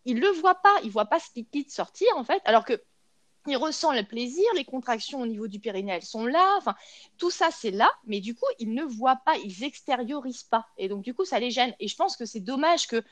il 0.05 0.21
le 0.21 0.29
voit 0.29 0.57
pas. 0.57 0.77
Il 0.85 0.91
voit 0.91 1.07
pas 1.07 1.21
ce 1.21 1.29
liquide 1.37 1.71
sortir, 1.71 2.09
en 2.17 2.25
fait. 2.25 2.41
Alors 2.45 2.65
que 2.65 2.81
il 3.49 3.57
ressent 3.57 3.93
le 3.93 4.03
plaisir, 4.03 4.45
les 4.55 4.65
contractions 4.65 5.21
au 5.21 5.27
niveau 5.27 5.49
du 5.49 5.59
périnée, 5.59 5.93
elles 5.93 6.03
sont 6.03 6.27
là, 6.27 6.55
enfin, 6.59 6.75
tout 7.17 7.31
ça 7.31 7.51
c'est 7.51 7.71
là, 7.71 7.91
mais 8.05 8.21
du 8.21 8.35
coup, 8.35 8.47
ils 8.59 8.73
ne 8.73 8.85
voient 8.85 9.21
pas, 9.25 9.37
ils 9.39 9.65
extériorisent 9.65 10.43
pas. 10.43 10.67
Et 10.77 10.89
donc, 10.89 11.03
du 11.03 11.15
coup, 11.15 11.25
ça 11.25 11.39
les 11.39 11.51
gêne. 11.51 11.75
Et 11.81 11.89
je 11.89 11.97
pense 11.97 12.17
que 12.17 12.27
c'est 12.27 12.41
dommage 12.41 12.87
que, 12.87 13.03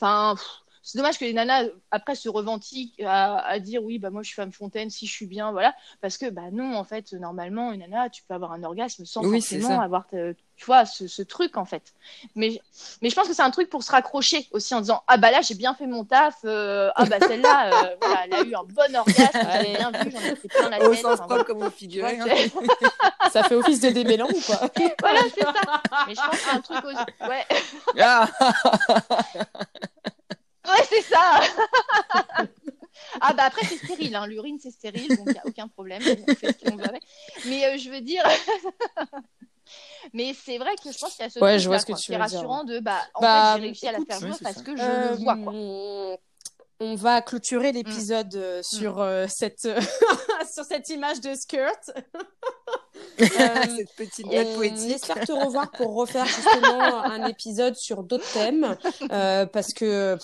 enfin, 0.00 0.36
c'est 0.84 0.98
dommage 0.98 1.18
que 1.18 1.24
les 1.24 1.32
nanas 1.32 1.64
après 1.90 2.14
se 2.14 2.28
revendiquent 2.28 3.02
à, 3.06 3.58
dire 3.58 3.82
oui 3.82 3.98
bah 3.98 4.10
moi 4.10 4.22
je 4.22 4.28
suis 4.28 4.34
femme 4.34 4.52
fontaine 4.52 4.90
si 4.90 5.06
je 5.06 5.12
suis 5.12 5.26
bien 5.26 5.50
voilà. 5.50 5.74
Parce 6.02 6.18
que 6.18 6.28
bah 6.28 6.50
non 6.52 6.76
en 6.76 6.84
fait 6.84 7.14
normalement 7.14 7.72
une 7.72 7.80
nana 7.80 8.10
tu 8.10 8.22
peux 8.22 8.34
avoir 8.34 8.52
un 8.52 8.62
orgasme 8.62 9.06
sans 9.06 9.22
forcément 9.22 9.80
avoir 9.80 10.06
tu 10.10 10.66
vois 10.66 10.84
ce, 10.84 11.22
truc 11.22 11.56
en 11.56 11.64
fait. 11.64 11.94
Mais 12.36 12.60
mais 13.00 13.08
je 13.08 13.14
pense 13.14 13.26
que 13.26 13.32
c'est 13.32 13.42
un 13.42 13.50
truc 13.50 13.70
pour 13.70 13.82
se 13.82 13.90
raccrocher 13.90 14.46
aussi 14.52 14.74
en 14.74 14.82
disant 14.82 15.02
ah 15.06 15.16
bah 15.16 15.30
là 15.30 15.40
j'ai 15.40 15.54
bien 15.54 15.74
fait 15.74 15.86
mon 15.86 16.04
taf 16.04 16.36
euh, 16.44 16.90
ah 16.96 17.06
bah 17.06 17.16
celle-là 17.18 17.70
euh, 17.72 17.96
voilà, 18.02 18.24
elle 18.26 18.34
a 18.34 18.42
eu 18.42 18.54
un 18.54 18.64
bon 18.64 18.94
orgasme 18.94 19.38
j'ai 19.62 19.76
bien 19.76 19.90
vu 19.90 20.10
j'en 20.10 20.20
ai 20.20 20.36
fait 20.36 20.48
plein 20.48 20.68
la 20.68 20.78
tête 20.80 20.88
au 20.88 20.94
sens 20.94 21.18
propre 21.20 21.44
comme 21.44 21.64
vous 21.64 21.70
figurez 21.70 22.20
hein. 22.20 22.26
ça 23.32 23.42
fait 23.42 23.54
office 23.54 23.80
de 23.80 23.88
démêlant 23.88 24.28
ou 24.28 24.40
quoi? 24.42 24.68
Voilà 25.00 25.20
c'est 25.34 25.40
ça. 25.40 25.54
Mais 26.06 26.14
je 26.14 26.20
pense 26.20 26.30
que 26.30 26.36
c'est 26.36 26.56
un 26.56 26.60
truc 26.60 26.84
aussi 26.84 27.28
ouais. 27.28 27.46
Ah. 28.00 28.28
Ouais, 30.66 30.84
c'est 30.88 31.02
ça. 31.02 31.40
ah 33.20 33.32
bah 33.34 33.44
après 33.46 33.66
c'est 33.66 33.76
stérile, 33.76 34.14
hein. 34.14 34.26
l'urine 34.26 34.58
c'est 34.60 34.70
stérile, 34.70 35.08
donc 35.08 35.26
il 35.26 35.32
n'y 35.32 35.38
a 35.38 35.46
aucun 35.46 35.68
problème. 35.68 36.02
On 36.28 36.34
fait 36.34 36.52
ce 36.52 36.64
qu'on 36.64 36.76
veut 36.76 36.88
avec. 36.88 37.02
Mais 37.46 37.66
euh, 37.66 37.78
je 37.78 37.90
veux 37.90 38.00
dire. 38.00 38.22
Mais 40.12 40.34
c'est 40.34 40.58
vrai 40.58 40.74
que 40.76 40.92
je 40.92 40.98
pense 40.98 41.14
qu'il 41.14 41.22
y 41.22 41.26
a 41.26 41.30
ce 41.30 41.38
ouais, 41.38 41.58
je 41.58 41.68
vois 41.68 41.78
ce 41.78 41.86
que 41.86 41.94
tu 41.94 42.12
est 42.12 42.16
rassurant 42.16 42.64
de 42.64 42.80
bah 42.80 43.00
en 43.14 43.22
bah, 43.22 43.52
fait 43.54 43.60
j'ai 43.60 43.66
réussi 43.66 43.88
à 43.88 43.92
la 43.92 44.00
faire 44.04 44.20
jouer 44.20 44.36
parce 44.42 44.62
que 44.62 44.76
je 44.76 44.82
le 44.82 45.16
vois 45.16 45.36
quoi. 45.36 45.54
Euh, 45.54 46.16
on 46.80 46.96
va 46.96 47.22
clôturer 47.22 47.72
l'épisode 47.72 48.34
euh, 48.34 48.62
sur 48.62 48.98
mm. 48.98 49.28
cette 49.28 49.62
sur 50.54 50.64
cette 50.64 50.88
image 50.90 51.20
de 51.20 51.34
skirt. 51.34 51.90
cette 53.18 53.94
petite 53.96 54.26
on 54.26 54.54
poétique. 54.54 54.96
espère 54.96 55.20
te 55.20 55.32
revoir 55.32 55.70
pour 55.70 55.94
refaire 55.94 56.26
justement 56.26 57.02
un 57.02 57.26
épisode 57.26 57.74
sur 57.74 58.02
d'autres 58.02 58.30
thèmes 58.32 58.76
parce 59.08 59.72
que 59.72 60.18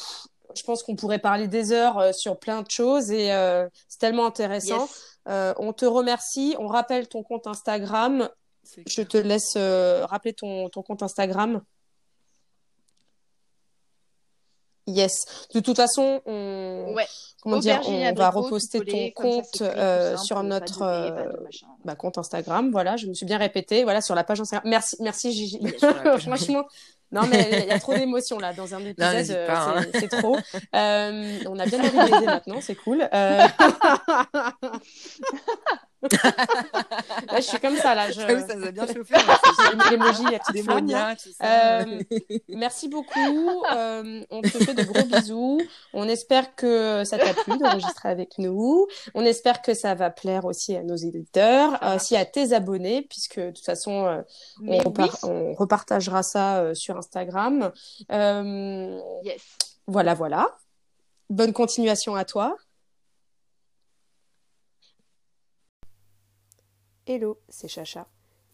je 0.57 0.63
pense 0.63 0.83
qu'on 0.83 0.97
pourrait 0.97 1.19
parler 1.19 1.49
des 1.49 1.73
heures 1.73 1.99
euh, 1.99 2.13
sur 2.13 2.39
plein 2.39 2.63
de 2.63 2.71
choses 2.71 3.11
et 3.11 3.33
euh, 3.33 3.69
c'est 3.89 3.99
tellement 3.99 4.27
intéressant. 4.27 4.89
Euh, 5.29 5.55
on 5.59 5.73
te 5.73 5.85
remercie. 5.85 6.57
On 6.59 6.67
rappelle 6.67 7.09
ton 7.09 7.23
compte 7.23 7.47
Instagram. 7.47 8.29
Je 8.87 9.03
te 9.03 9.17
laisse 9.17 9.57
rappeler 10.07 10.33
ton, 10.33 10.69
ton, 10.69 10.83
compte 10.83 11.03
Instagram. 11.03 11.63
Yes. 14.91 15.25
De 15.55 15.61
toute 15.61 15.77
façon, 15.77 16.21
on, 16.27 16.95
comment 17.43 17.59
dire, 17.59 17.81
on 17.87 18.13
va 18.15 18.31
reposter 18.31 18.81
ton 18.81 19.11
compte 19.11 19.63
sur 20.23 20.43
notre 20.43 20.81
bah, 21.85 21.95
compte 21.95 22.19
Instagram. 22.19 22.71
Voilà, 22.71 22.97
je 22.97 23.07
me 23.07 23.15
suis 23.15 23.27
bien 23.27 23.39
répétée. 23.39 23.85
Voilà, 23.85 24.01
sur 24.01 24.15
la 24.15 24.25
page 24.25 24.41
Instagram. 24.41 24.69
Merci, 24.69 24.97
merci 25.01 25.33
Gigi. 25.33 25.61
Franchement, 26.19 26.67
non, 27.13 27.23
mais 27.29 27.65
il 27.65 27.69
y 27.69 27.73
a 27.73 27.81
trop 27.81 27.95
d'émotions 27.95 28.39
là 28.39 28.53
dans 28.53 28.75
un 28.75 28.81
épisode. 28.81 29.31
Euh, 29.31 29.49
hein. 29.51 29.83
C'est 29.95 30.09
trop. 30.09 30.37
Euh, 30.75 31.39
on 31.47 31.59
a 31.59 31.67
bien 31.67 31.81
envie 31.81 32.25
maintenant, 32.25 32.61
c'est 32.61 32.77
cool. 32.77 33.01
Là, 36.03 37.37
je 37.37 37.43
suis 37.43 37.61
comme 37.61 37.77
ça 37.77 37.95
là. 37.95 38.11
Je... 38.11 38.21
ça 38.49 38.55
nous 38.55 38.67
a 38.67 38.71
bien 38.71 38.87
chauffé. 38.87 39.15
L'émoji, 39.91 40.25
petite 40.25 40.65
flamme. 40.65 41.17
Euh, 41.43 42.03
merci 42.49 42.89
beaucoup. 42.89 43.65
Euh, 43.73 44.23
on 44.31 44.41
te 44.41 44.49
fait 44.49 44.75
de 44.75 44.83
gros 44.85 45.05
bisous. 45.05 45.61
On 45.93 46.09
espère 46.09 46.55
que 46.55 47.05
ça 47.05 47.19
t'a 47.19 47.35
plu 47.35 47.59
d'enregistrer 47.59 48.09
avec 48.09 48.39
nous. 48.39 48.87
On 49.15 49.25
espère 49.25 49.61
que 49.61 49.75
ça 49.75 49.95
va 49.95 50.11
plaire 50.11 50.47
aussi 50.47 50.75
à 50.75 50.83
nos 50.83 50.97
éditeurs, 50.97 51.79
aussi 51.95 52.17
à 52.17 52.25
tes 52.25 52.53
abonnés, 52.53 53.03
puisque 53.03 53.39
de 53.39 53.51
toute 53.51 53.65
façon, 53.65 54.07
euh, 54.07 54.23
on, 54.67 54.83
on, 55.25 55.55
repartagera 55.55 56.23
ça 56.23 56.75
sur 56.75 56.97
Instagram. 56.97 57.73
yes. 58.11 59.43
Voilà, 59.87 60.15
voilà. 60.15 60.57
Bonne 61.29 61.53
continuation 61.53 62.15
à 62.15 62.25
toi. 62.25 62.57
Hello, 67.13 67.41
c'est 67.49 67.67
Chacha. 67.67 68.07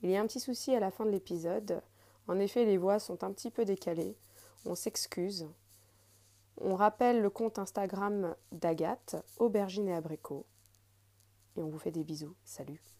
Il 0.02 0.09
y 0.09 0.16
a 0.16 0.20
un 0.22 0.26
petit 0.26 0.40
souci 0.40 0.74
à 0.74 0.80
la 0.80 0.90
fin 0.90 1.04
de 1.04 1.11
l'épisode. 1.11 1.82
En 2.26 2.38
effet, 2.38 2.64
les 2.64 2.78
voix 2.78 2.98
sont 2.98 3.22
un 3.22 3.30
petit 3.30 3.50
peu 3.50 3.66
décalées. 3.66 4.16
On 4.64 4.74
s'excuse. 4.74 5.46
On 6.57 6.74
rappelle 6.74 7.20
le 7.20 7.28
compte 7.28 7.59
Instagram 7.59 8.34
d'Agathe, 8.52 9.16
Aubergine 9.36 9.88
et 9.88 9.94
Abricot. 9.94 10.46
Et 11.59 11.62
on 11.62 11.68
vous 11.68 11.78
fait 11.78 11.90
des 11.90 12.02
bisous. 12.02 12.34
Salut 12.44 12.95